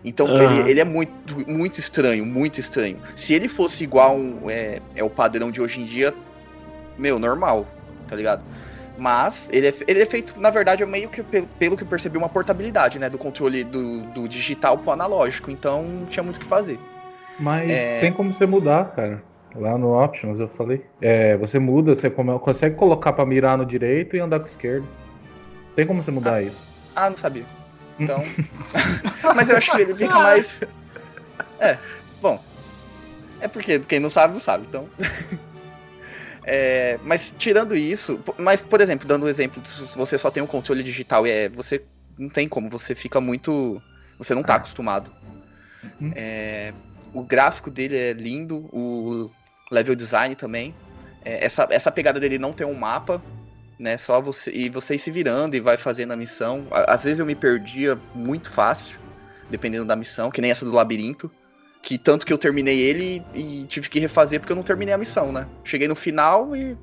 Então, 0.05 0.27
Aham. 0.27 0.43
ele, 0.43 0.71
ele 0.71 0.81
é 0.81 0.85
muito, 0.85 1.49
muito 1.49 1.79
estranho, 1.79 2.27
muito 2.27 2.59
estranho. 2.59 2.99
Se 3.15 3.33
ele 3.33 3.49
fosse 3.49 3.85
igual 3.85 4.17
um, 4.17 4.51
é, 4.51 4.81
é 4.97 5.05
o 5.05 5.11
padrão 5.11 5.51
de 5.51 5.61
hoje 5.61 5.81
em 5.81 5.85
dia, 5.85 6.13
meu, 6.99 7.19
normal, 7.19 7.67
tá 8.09 8.17
ligado? 8.17 8.43
Mas 8.99 9.49
ele 9.53 9.69
é, 9.69 9.75
ele 9.87 10.03
é 10.03 10.07
feito, 10.07 10.39
na 10.41 10.51
verdade, 10.51 10.83
é 10.83 10.87
meio 10.87 11.09
que, 11.09 11.23
pelo, 11.23 11.77
que 11.77 11.85
eu 11.85 11.87
percebi, 11.87 12.19
uma 12.19 12.29
portabilidade, 12.29 12.99
né? 12.99 13.09
Do 13.09 13.17
controle 13.17 13.63
do, 13.63 14.01
do 14.07 14.29
digital 14.29 14.77
pro 14.77 14.91
analógico. 14.91 15.53
Então 15.53 15.85
não 15.85 16.07
tinha 16.07 16.23
muito 16.23 16.37
o 16.37 16.41
que 16.41 16.47
fazer. 16.47 16.79
Mas 17.39 17.71
É. 17.71 18.01
tem 18.01 18.13
como 18.13 18.33
você 18.33 18.45
mudar, 18.45 18.87
cara. 18.97 19.23
Lá 19.55 19.79
no 19.79 19.93
Options 19.97 20.41
eu 20.41 20.49
falei. 20.49 20.85
É, 21.01 21.37
você 21.37 21.61
muda, 21.61 21.95
você 21.95 22.11
consegue 22.11 22.75
colocar 22.75 23.13
pra 23.13 23.25
mirar 23.25 23.57
no 23.57 23.65
direito 23.65 24.17
e 24.17 24.21
andar 24.21 24.41
com 24.41 24.47
o 24.47 24.49
esquerdo. 24.49 24.87
Tem 25.77 25.87
como 25.87 26.03
você 26.03 26.11
mudar 26.11 26.43
isso. 26.43 26.61
Ah, 26.95 27.09
não 27.09 27.17
sabia. 27.17 27.45
Então. 27.99 28.23
Mas 29.35 29.51
eu 29.51 29.57
acho 29.57 29.71
que 29.73 29.83
ele 29.83 29.95
fica 29.95 30.15
mais. 30.15 30.61
É, 31.61 31.77
bom. 32.21 32.43
É 33.41 33.49
porque 33.49 33.79
quem 33.81 34.01
não 34.01 34.11
sabe, 34.11 34.35
não 34.35 34.41
sabe, 34.41 34.67
então. 34.69 34.89
É, 36.51 36.99
mas 37.03 37.31
tirando 37.39 37.77
isso, 37.77 38.19
mas 38.39 38.63
por 38.63 38.81
exemplo, 38.81 39.07
dando 39.07 39.27
um 39.27 39.29
exemplo, 39.29 39.63
se 39.67 39.83
você 39.95 40.17
só 40.17 40.31
tem 40.31 40.43
um 40.43 40.47
controle 40.47 40.83
digital 40.83 41.27
e 41.27 41.31
é, 41.31 41.49
você 41.51 41.83
não 42.19 42.31
tem 42.31 42.49
como, 42.49 42.71
você 42.71 42.95
fica 42.95 43.21
muito. 43.21 43.83
Você 44.17 44.35
não 44.35 44.43
tá 44.43 44.55
Ah. 44.55 44.57
acostumado. 44.57 45.11
Uhum. 46.01 46.11
É, 46.17 46.73
o 47.13 47.23
gráfico 47.23 47.71
dele 47.71 47.99
é 47.99 48.13
lindo, 48.15 48.67
o 48.73 49.31
level 49.71 49.95
design 49.95 50.35
também. 50.35 50.75
É, 51.23 51.45
essa, 51.45 51.69
essa 51.71 51.93
pegada 51.93 52.19
dele 52.19 52.39
não 52.39 52.55
tem 52.55 52.67
um 52.67 52.73
mapa, 52.73 53.21
né? 53.79 53.97
Só 53.97 54.21
você 54.21 54.51
e 54.51 54.69
você 54.69 54.97
ir 54.97 54.99
se 54.99 55.11
virando 55.11 55.55
e 55.55 55.61
vai 55.61 55.77
fazendo 55.77 56.13
a 56.13 56.17
missão. 56.17 56.67
Às 56.71 57.05
vezes 57.05 57.21
eu 57.21 57.27
me 57.27 57.35
perdia 57.35 57.99
muito 58.15 58.51
fácil, 58.51 58.99
dependendo 59.49 59.85
da 59.85 59.95
missão, 59.95 60.31
que 60.31 60.41
nem 60.41 60.51
essa 60.51 60.65
do 60.65 60.73
labirinto. 60.73 61.31
Que 61.81 61.97
tanto 61.97 62.27
que 62.27 62.33
eu 62.33 62.39
terminei 62.39 62.81
ele 62.81 63.23
e, 63.33 63.63
e 63.63 63.67
tive 63.67 63.89
que 63.89 64.01
refazer 64.01 64.41
porque 64.41 64.53
eu 64.53 64.57
não 64.57 64.65
terminei 64.65 64.93
a 64.93 64.99
missão, 64.99 65.33
né? 65.33 65.47
Cheguei 65.65 65.87
no 65.87 65.95
final 65.95 66.57
e 66.57 66.77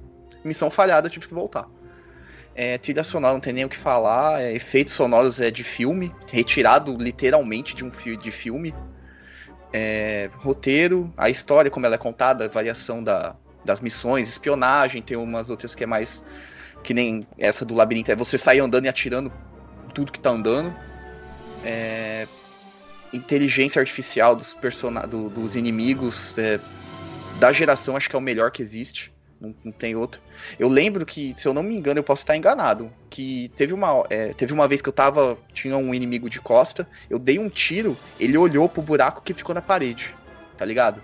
missão 0.43 0.69
falhada, 0.69 1.09
tive 1.09 1.27
que 1.27 1.33
voltar. 1.33 1.67
É, 2.55 2.77
trilha 2.77 3.03
sonora 3.03 3.33
não 3.33 3.41
tem 3.41 3.51
nem 3.51 3.65
o 3.65 3.69
que 3.69 3.75
falar, 3.75 4.41
é, 4.41 4.53
efeitos 4.53 4.93
sonoros 4.93 5.41
é 5.41 5.51
de 5.51 5.61
filme, 5.61 6.15
retirado 6.31 6.95
literalmente 6.97 7.75
de 7.75 7.83
um 7.83 7.91
filme 7.91 8.23
de 8.23 8.31
filme. 8.31 8.73
É, 9.73 10.29
roteiro, 10.35 11.13
a 11.17 11.29
história 11.29 11.69
como 11.69 11.85
ela 11.85 11.95
é 11.95 11.97
contada, 11.97 12.45
a 12.45 12.47
variação 12.47 13.03
da, 13.03 13.35
das 13.65 13.81
missões, 13.81 14.29
espionagem, 14.29 15.01
tem 15.01 15.17
umas 15.17 15.49
outras 15.49 15.75
que 15.75 15.83
é 15.83 15.87
mais 15.87 16.23
que 16.85 16.93
nem 16.93 17.27
essa 17.37 17.65
do 17.65 17.73
labirinto, 17.73 18.11
é 18.11 18.15
você 18.15 18.37
sair 18.37 18.59
andando 18.59 18.85
e 18.85 18.87
atirando 18.87 19.31
tudo 19.93 20.11
que 20.11 20.19
tá 20.19 20.29
andando. 20.29 20.73
É, 21.63 22.27
inteligência 23.11 23.79
artificial 23.79 24.35
dos, 24.35 24.53
persona 24.53 25.07
do- 25.07 25.29
dos 25.29 25.55
inimigos 25.55 26.37
é, 26.37 26.59
da 27.39 27.51
geração, 27.51 27.95
acho 27.97 28.09
que 28.09 28.15
é 28.15 28.19
o 28.19 28.21
melhor 28.21 28.51
que 28.51 28.61
existe. 28.61 29.11
Não, 29.41 29.53
não 29.63 29.71
tem 29.71 29.95
outro. 29.95 30.21
Eu 30.59 30.69
lembro 30.69 31.05
que, 31.05 31.33
se 31.35 31.47
eu 31.47 31.53
não 31.53 31.63
me 31.63 31.75
engano, 31.75 31.99
eu 31.99 32.03
posso 32.03 32.21
estar 32.21 32.37
enganado. 32.37 32.91
Que 33.09 33.51
teve 33.55 33.73
uma, 33.73 34.03
é, 34.09 34.33
teve 34.33 34.53
uma 34.53 34.67
vez 34.67 34.81
que 34.81 34.87
eu 34.87 34.93
tava. 34.93 35.37
Tinha 35.53 35.75
um 35.75 35.93
inimigo 35.93 36.29
de 36.29 36.39
costa, 36.39 36.87
eu 37.09 37.17
dei 37.19 37.39
um 37.39 37.49
tiro, 37.49 37.97
ele 38.19 38.37
olhou 38.37 38.69
pro 38.69 38.81
buraco 38.81 39.21
que 39.23 39.33
ficou 39.33 39.53
na 39.55 39.61
parede. 39.61 40.13
Tá 40.57 40.63
ligado? 40.63 41.01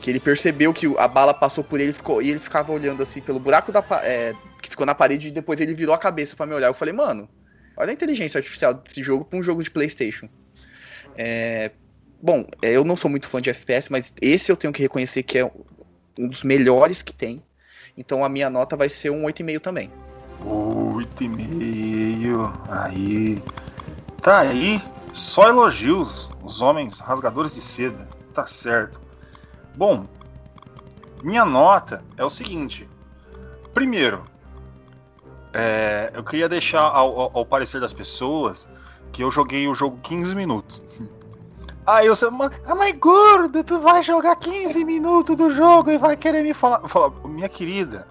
Que 0.00 0.10
ele 0.10 0.20
percebeu 0.20 0.72
que 0.72 0.86
a 0.96 1.08
bala 1.08 1.34
passou 1.34 1.64
por 1.64 1.80
ele 1.80 1.92
ficou, 1.92 2.22
e 2.22 2.30
ele 2.30 2.38
ficava 2.38 2.72
olhando 2.72 3.02
assim 3.02 3.20
pelo 3.20 3.40
buraco 3.40 3.72
da, 3.72 3.84
é, 4.02 4.32
que 4.62 4.70
ficou 4.70 4.86
na 4.86 4.94
parede 4.94 5.28
e 5.28 5.32
depois 5.32 5.60
ele 5.60 5.74
virou 5.74 5.94
a 5.94 5.98
cabeça 5.98 6.36
pra 6.36 6.46
me 6.46 6.54
olhar. 6.54 6.68
Eu 6.68 6.74
falei, 6.74 6.94
mano, 6.94 7.28
olha 7.76 7.90
a 7.90 7.92
inteligência 7.92 8.38
artificial 8.38 8.74
desse 8.74 9.02
jogo 9.02 9.24
pra 9.24 9.38
um 9.38 9.42
jogo 9.42 9.62
de 9.62 9.70
PlayStation. 9.70 10.28
É, 11.16 11.72
bom, 12.22 12.46
é, 12.62 12.72
eu 12.72 12.84
não 12.84 12.96
sou 12.96 13.10
muito 13.10 13.28
fã 13.28 13.42
de 13.42 13.50
FPS, 13.50 13.90
mas 13.90 14.12
esse 14.20 14.52
eu 14.52 14.56
tenho 14.56 14.72
que 14.72 14.82
reconhecer 14.82 15.22
que 15.24 15.38
é 15.38 15.50
um 16.16 16.28
dos 16.28 16.44
melhores 16.44 17.02
que 17.02 17.12
tem. 17.12 17.42
Então 17.96 18.24
a 18.24 18.28
minha 18.28 18.48
nota 18.48 18.76
vai 18.76 18.88
ser 18.88 19.10
um 19.10 19.24
8,5 19.24 19.60
também. 19.60 19.90
Oito 20.44 21.24
e 21.24 21.28
meio. 21.28 22.52
Aí. 22.68 23.42
Tá 24.22 24.40
aí. 24.40 24.80
Só 25.12 25.48
elogios. 25.48 26.30
Os 26.42 26.60
homens 26.60 27.00
rasgadores 27.00 27.54
de 27.54 27.60
seda. 27.60 28.08
Tá 28.32 28.46
certo. 28.46 29.00
Bom, 29.78 30.06
minha 31.22 31.44
nota 31.44 32.02
é 32.16 32.24
o 32.24 32.28
seguinte. 32.28 32.88
Primeiro, 33.72 34.24
é, 35.52 36.10
eu 36.14 36.24
queria 36.24 36.48
deixar 36.48 36.80
ao, 36.82 37.16
ao- 37.20 37.30
ao 37.32 37.46
parecer 37.46 37.80
das 37.80 37.92
pessoas 37.92 38.68
que 39.12 39.22
eu 39.22 39.30
joguei 39.30 39.68
o 39.68 39.74
jogo 39.74 39.98
15 40.02 40.34
minutos. 40.34 40.82
Aí 41.86 42.06
eu 42.08 42.16
sei, 42.16 42.28
ah, 42.28 42.74
mas 42.74 42.96
gordo, 42.98 43.62
tu 43.62 43.78
vai 43.80 44.02
jogar 44.02 44.34
15 44.34 44.84
minutos 44.84 45.36
do 45.36 45.48
jogo 45.54 45.90
e 45.92 45.96
vai 45.96 46.16
querer 46.16 46.42
me 46.42 46.52
falar. 46.52 46.80
Eu 46.82 46.88
falo, 46.88 47.14
minha 47.28 47.48
querida, 47.48 48.04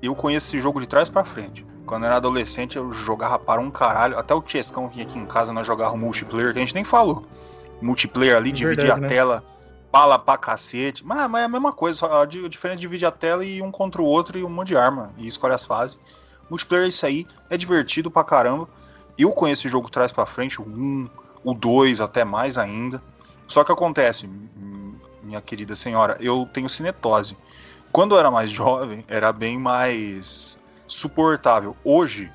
eu 0.00 0.14
conheço 0.14 0.46
esse 0.46 0.60
jogo 0.62 0.80
de 0.80 0.86
trás 0.86 1.10
pra 1.10 1.24
frente. 1.24 1.66
Quando 1.84 2.04
eu 2.04 2.06
era 2.06 2.16
adolescente, 2.18 2.76
eu 2.78 2.90
jogava 2.92 3.36
para 3.36 3.60
um 3.60 3.68
caralho. 3.68 4.16
Até 4.16 4.32
o 4.32 4.42
Chescão 4.46 4.88
vinha 4.88 5.02
aqui 5.02 5.18
em 5.18 5.26
casa, 5.26 5.52
nós 5.52 5.66
jogávamos 5.66 6.00
multiplayer, 6.04 6.52
que 6.52 6.58
a 6.58 6.62
gente 6.62 6.74
nem 6.74 6.84
falou. 6.84 7.26
Multiplayer 7.82 8.36
ali, 8.36 8.50
É 8.50 8.52
dividir 8.52 8.90
a 8.90 8.96
né? 8.96 9.06
tela, 9.08 9.44
bala 9.94 10.18
pra 10.18 10.36
cacete. 10.36 11.06
Mas, 11.06 11.30
mas 11.30 11.42
é 11.42 11.44
a 11.44 11.48
mesma 11.48 11.72
coisa, 11.72 11.96
só 11.96 12.22
a 12.22 12.26
di- 12.26 12.44
a 12.44 12.48
diferença 12.48 12.78
é 12.78 12.80
dividir 12.80 13.06
a 13.06 13.12
tela 13.12 13.44
e 13.44 13.62
um 13.62 13.70
contra 13.70 14.02
o 14.02 14.04
outro 14.04 14.36
e 14.36 14.42
um 14.42 14.48
monte 14.50 14.68
de 14.68 14.76
arma. 14.76 15.12
E 15.16 15.28
escolhe 15.28 15.54
as 15.54 15.64
fases. 15.64 16.00
Multiplayer 16.50 16.86
é 16.86 16.88
isso 16.88 17.06
aí, 17.06 17.24
é 17.48 17.56
divertido 17.56 18.10
pra 18.10 18.24
caramba. 18.24 18.68
Eu 19.16 19.30
conheço 19.30 19.62
esse 19.62 19.68
jogo 19.68 19.88
trás 19.88 20.10
pra 20.10 20.26
frente, 20.26 20.60
o 20.60 20.64
1, 20.64 21.08
o 21.44 21.54
2, 21.54 22.00
até 22.00 22.24
mais 22.24 22.58
ainda. 22.58 23.00
Só 23.46 23.62
que 23.62 23.70
acontece, 23.70 24.28
minha 25.22 25.40
querida 25.40 25.76
senhora, 25.76 26.16
eu 26.18 26.48
tenho 26.52 26.68
cinetose. 26.68 27.36
Quando 27.92 28.16
eu 28.16 28.18
era 28.18 28.32
mais 28.32 28.50
jovem, 28.50 29.04
era 29.06 29.32
bem 29.32 29.56
mais 29.56 30.58
suportável. 30.88 31.76
Hoje, 31.84 32.32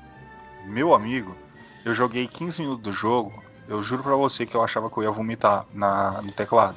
meu 0.64 0.94
amigo, 0.94 1.36
eu 1.84 1.92
joguei 1.92 2.26
15 2.26 2.62
minutos 2.62 2.82
do 2.84 2.92
jogo, 2.92 3.44
eu 3.68 3.82
juro 3.82 4.02
pra 4.02 4.16
você 4.16 4.46
que 4.46 4.56
eu 4.56 4.62
achava 4.62 4.88
que 4.88 4.96
eu 4.96 5.02
ia 5.02 5.10
vomitar 5.10 5.66
na, 5.74 6.22
no 6.22 6.32
teclado. 6.32 6.76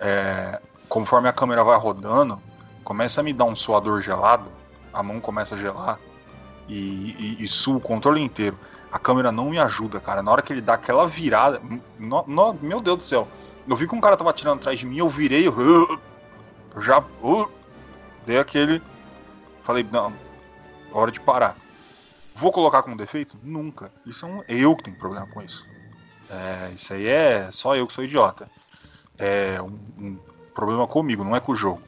É, 0.00 0.60
conforme 0.88 1.28
a 1.28 1.32
câmera 1.32 1.64
vai 1.64 1.78
rodando, 1.78 2.40
começa 2.84 3.20
a 3.20 3.24
me 3.24 3.32
dar 3.32 3.44
um 3.44 3.56
suador 3.56 4.00
gelado, 4.00 4.50
a 4.92 5.02
mão 5.02 5.20
começa 5.20 5.54
a 5.54 5.58
gelar 5.58 5.98
e, 6.68 7.36
e, 7.38 7.44
e 7.44 7.48
sua 7.48 7.76
o 7.76 7.80
controle 7.80 8.20
inteiro. 8.20 8.58
A 8.90 8.98
câmera 8.98 9.30
não 9.30 9.50
me 9.50 9.58
ajuda, 9.58 10.00
cara. 10.00 10.22
Na 10.22 10.30
hora 10.30 10.40
que 10.42 10.52
ele 10.52 10.62
dá 10.62 10.74
aquela 10.74 11.06
virada. 11.06 11.60
no- 11.98 12.24
no- 12.26 12.54
meu 12.54 12.80
Deus 12.80 12.98
do 12.98 13.04
céu. 13.04 13.28
Eu 13.66 13.76
vi 13.76 13.86
que 13.86 13.94
um 13.94 14.00
cara 14.00 14.16
tava 14.16 14.32
tirando 14.32 14.58
atrás 14.58 14.78
de 14.78 14.86
mim, 14.86 14.96
eu 14.96 15.10
virei, 15.10 15.46
eu, 15.46 15.60
eu 16.74 16.80
já 16.80 17.00
uh, 17.22 17.50
dei 18.24 18.38
aquele. 18.38 18.82
Falei, 19.62 19.86
não, 19.92 20.10
hora 20.90 21.10
de 21.10 21.20
parar. 21.20 21.54
Vou 22.34 22.50
colocar 22.50 22.82
como 22.82 22.96
defeito? 22.96 23.36
Nunca. 23.42 23.92
Isso 24.06 24.24
é 24.24 24.28
um, 24.28 24.42
eu 24.48 24.74
que 24.74 24.84
tenho 24.84 24.96
problema 24.96 25.26
com 25.26 25.42
isso. 25.42 25.66
É, 26.30 26.70
isso 26.74 26.94
aí 26.94 27.06
é 27.06 27.50
só 27.50 27.76
eu 27.76 27.86
que 27.86 27.92
sou 27.92 28.04
idiota. 28.04 28.48
É 29.18 29.60
um, 29.60 29.78
um 29.98 30.18
problema 30.54 30.86
comigo, 30.86 31.24
não 31.24 31.34
é 31.34 31.40
com 31.40 31.52
o 31.52 31.56
jogo. 31.56 31.82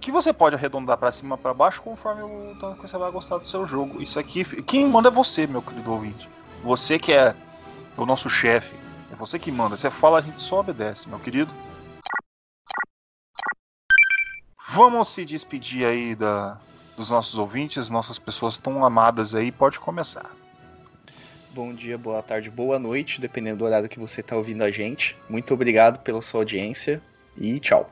que 0.00 0.10
você 0.10 0.32
pode 0.32 0.56
arredondar 0.56 0.96
para 0.96 1.12
cima 1.12 1.36
para 1.36 1.52
baixo 1.52 1.82
conforme 1.82 2.22
o 2.22 2.56
tanto 2.58 2.76
que 2.76 2.88
você 2.88 2.96
vai 2.96 3.10
gostar 3.10 3.36
do 3.36 3.46
seu 3.46 3.66
jogo. 3.66 4.00
Isso 4.02 4.18
aqui, 4.18 4.44
quem 4.62 4.86
manda 4.86 5.08
é 5.08 5.12
você, 5.12 5.46
meu 5.46 5.60
querido 5.60 5.92
ouvinte. 5.92 6.28
Você 6.64 6.98
que 6.98 7.12
é 7.12 7.34
o 7.96 8.06
nosso 8.06 8.30
chefe. 8.30 8.74
É 9.12 9.14
você 9.14 9.38
que 9.38 9.52
manda. 9.52 9.76
Você 9.76 9.90
fala, 9.90 10.18
a 10.18 10.22
gente 10.22 10.42
só 10.42 10.60
obedece, 10.60 11.08
meu 11.08 11.18
querido. 11.18 11.52
Vamos 14.70 15.08
se 15.08 15.24
despedir 15.24 15.84
aí 15.84 16.14
da, 16.14 16.58
dos 16.96 17.10
nossos 17.10 17.38
ouvintes, 17.38 17.90
nossas 17.90 18.18
pessoas 18.18 18.58
tão 18.58 18.84
amadas 18.84 19.34
aí. 19.34 19.52
Pode 19.52 19.78
começar. 19.78 20.30
Bom 21.52 21.74
dia, 21.74 21.98
boa 21.98 22.22
tarde, 22.22 22.48
boa 22.48 22.78
noite, 22.78 23.20
dependendo 23.20 23.58
do 23.58 23.64
horário 23.64 23.88
que 23.88 23.98
você 23.98 24.20
está 24.20 24.36
ouvindo 24.36 24.62
a 24.62 24.70
gente. 24.70 25.16
Muito 25.28 25.52
obrigado 25.52 25.98
pela 25.98 26.22
sua 26.22 26.40
audiência 26.40 27.02
e 27.36 27.58
tchau. 27.58 27.90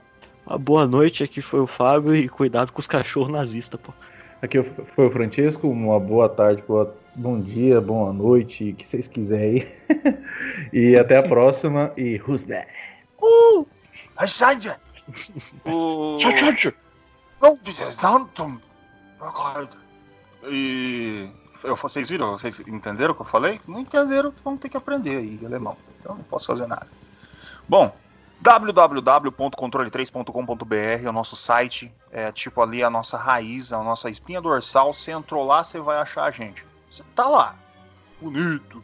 Uma 0.48 0.56
boa 0.56 0.86
noite, 0.86 1.22
aqui 1.22 1.42
foi 1.42 1.60
o 1.60 1.66
Fábio 1.66 2.16
e 2.16 2.26
cuidado 2.26 2.72
com 2.72 2.80
os 2.80 2.86
cachorros 2.86 3.28
nazistas, 3.28 3.78
pô. 3.78 3.92
Aqui 4.40 4.62
foi 4.62 5.06
o 5.06 5.10
Francisco, 5.10 5.68
uma 5.68 6.00
boa 6.00 6.26
tarde, 6.26 6.64
boa, 6.66 6.96
bom 7.14 7.38
dia, 7.38 7.82
boa 7.82 8.14
noite, 8.14 8.70
o 8.70 8.74
que 8.74 8.86
vocês 8.86 9.06
quiserem 9.06 9.68
aí. 9.90 10.18
e 10.72 10.96
até 10.96 11.18
a 11.18 11.22
próxima 11.22 11.92
e 11.98 12.18
who's 12.26 12.44
back? 12.44 12.66
Uh! 13.20 13.66
Alexandre! 14.16 14.72
O... 15.66 16.16
Não, 17.42 17.58
E 20.46 21.28
eu, 21.62 21.76
vocês 21.76 22.08
viram? 22.08 22.38
Vocês 22.38 22.58
entenderam 22.60 23.12
o 23.12 23.14
que 23.14 23.20
eu 23.20 23.26
falei? 23.26 23.60
Não 23.68 23.80
entenderam, 23.80 24.32
vão 24.42 24.56
ter 24.56 24.70
que 24.70 24.78
aprender 24.78 25.16
aí 25.16 25.38
alemão. 25.44 25.76
Então 26.00 26.14
não 26.14 26.24
posso 26.24 26.46
fazer 26.46 26.66
nada. 26.66 26.86
Bom, 27.68 27.94
www.controle3.com.br 28.40 31.04
é 31.04 31.08
o 31.08 31.12
nosso 31.12 31.34
site, 31.36 31.92
é 32.10 32.32
tipo 32.32 32.62
ali 32.62 32.82
a 32.82 32.90
nossa 32.90 33.18
raiz, 33.18 33.72
a 33.72 33.82
nossa 33.82 34.08
espinha 34.08 34.40
dorsal. 34.40 34.94
Você 34.94 35.10
entrou 35.10 35.44
lá, 35.44 35.64
você 35.64 35.80
vai 35.80 35.98
achar 35.98 36.22
a 36.24 36.30
gente. 36.30 36.64
Você 36.90 37.02
tá 37.14 37.28
lá. 37.28 37.54
Bonito. 38.20 38.82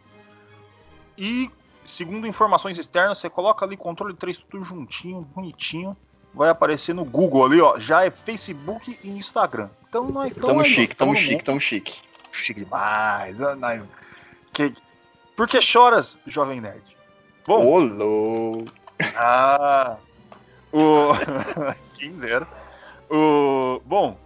E, 1.17 1.51
segundo 1.85 2.27
informações 2.27 2.77
externas, 2.79 3.19
você 3.19 3.31
coloca 3.31 3.65
ali 3.65 3.77
controle 3.77 4.15
3 4.15 4.39
tudo 4.39 4.65
juntinho, 4.65 5.21
bonitinho. 5.35 5.97
Vai 6.35 6.49
aparecer 6.49 6.95
no 6.95 7.05
Google 7.05 7.47
ali, 7.47 7.61
ó. 7.61 7.79
Já 7.79 8.05
é 8.05 8.11
Facebook 8.11 8.99
e 9.05 9.11
Instagram. 9.11 9.71
Então 9.89 10.09
nós 10.09 10.33
estamos 10.33 10.67
chique, 10.67 10.93
estamos 10.93 11.17
chique, 11.19 11.37
estamos 11.37 11.63
chique 11.63 11.95
chique 12.35 12.61
demais. 12.61 13.37
Né? 13.39 13.83
Que, 14.53 14.75
por 15.37 15.49
que 15.49 15.61
choras, 15.61 16.19
jovem 16.27 16.61
nerd? 16.61 16.83
Bom. 17.47 17.67
Olô. 17.67 18.65
Ah. 19.17 19.97
O. 20.73 21.13
Quem 21.95 22.13
dera. 22.13 22.47
O. 23.11 23.81
Bom. 23.85 24.19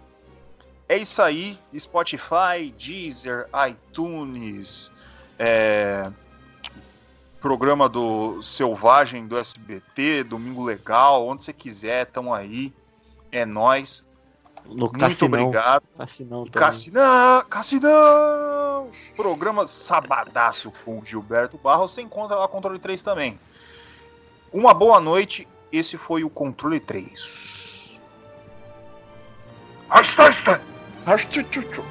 É 0.87 0.97
isso 0.97 1.21
aí. 1.21 1.57
Spotify, 1.77 2.73
Deezer, 2.77 3.47
iTunes. 3.69 4.91
É, 5.37 6.11
programa 7.39 7.87
do 7.87 8.43
Selvagem 8.43 9.25
do 9.27 9.37
SBT, 9.37 10.23
Domingo 10.23 10.63
Legal, 10.63 11.27
onde 11.27 11.43
você 11.43 11.53
quiser, 11.53 12.07
estão 12.07 12.33
aí. 12.33 12.73
É 13.31 13.45
nós. 13.45 14.07
Muito 14.65 14.99
Cassinão. 14.99 15.47
obrigado. 15.47 15.83
Cassinão, 15.97 16.45
Cassinão, 16.47 17.45
Cassinão! 17.49 18.91
Programa 19.15 19.67
Sabadaço 19.67 20.71
com 20.83 21.03
Gilberto 21.03 21.57
Barros. 21.57 21.93
Você 21.93 22.01
encontra 22.01 22.35
lá 22.35 22.47
Controle 22.47 22.77
3 22.77 23.01
também. 23.01 23.39
Uma 24.51 24.73
boa 24.73 24.99
noite. 24.99 25.47
Esse 25.71 25.97
foi 25.97 26.23
o 26.23 26.29
Controle 26.29 26.79
3. 26.79 27.99
Hashtag! 29.89 30.61
Hashtag! 31.05 31.83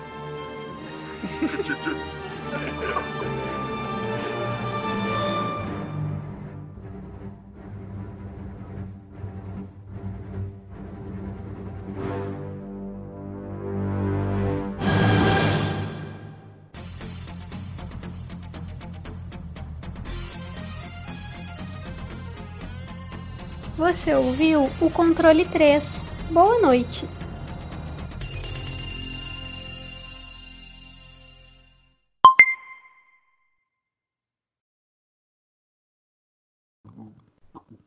Você 23.99 24.14
ouviu 24.14 24.70
o 24.80 24.88
controle 24.88 25.44
3. 25.44 26.05
Boa 26.30 26.61
noite. 26.61 27.05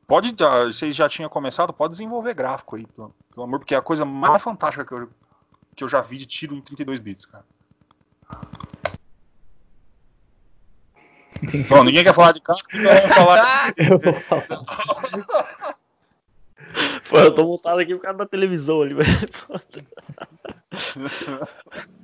Pode, 0.06 0.36
vocês 0.66 0.94
já 0.94 1.08
tinham 1.08 1.30
começado, 1.30 1.72
pode 1.72 1.92
desenvolver 1.92 2.34
gráfico 2.34 2.76
aí, 2.76 2.86
pelo, 2.88 3.16
pelo 3.34 3.46
amor, 3.46 3.60
porque 3.60 3.74
é 3.74 3.78
a 3.78 3.82
coisa 3.82 4.04
mais 4.04 4.44
fantástica 4.44 4.84
que 4.84 4.94
eu, 4.94 5.10
que 5.74 5.82
eu 5.86 5.88
já 5.88 6.02
vi 6.02 6.18
de 6.18 6.26
tiro 6.26 6.54
em 6.54 6.62
32 6.62 7.00
bits, 7.00 7.26
cara. 7.26 7.46
Bom, 11.70 11.86
ninguém 11.86 12.04
quer 12.04 12.14
falar 12.14 12.34
de 12.34 12.42
carro, 12.42 12.60
então 12.74 12.84
vamos 12.84 13.16
falar. 13.16 13.74
eu 13.80 13.98
vou 13.98 14.14
falar. 14.14 15.52
Pô, 17.12 17.20
eu 17.20 17.36
tô 17.36 17.44
montado 17.44 17.78
aqui 17.78 17.94
por 17.94 18.02
causa 18.02 18.20
da 18.20 18.26
televisão 18.26 18.82
ali, 18.82 18.94
velho. 18.94 19.10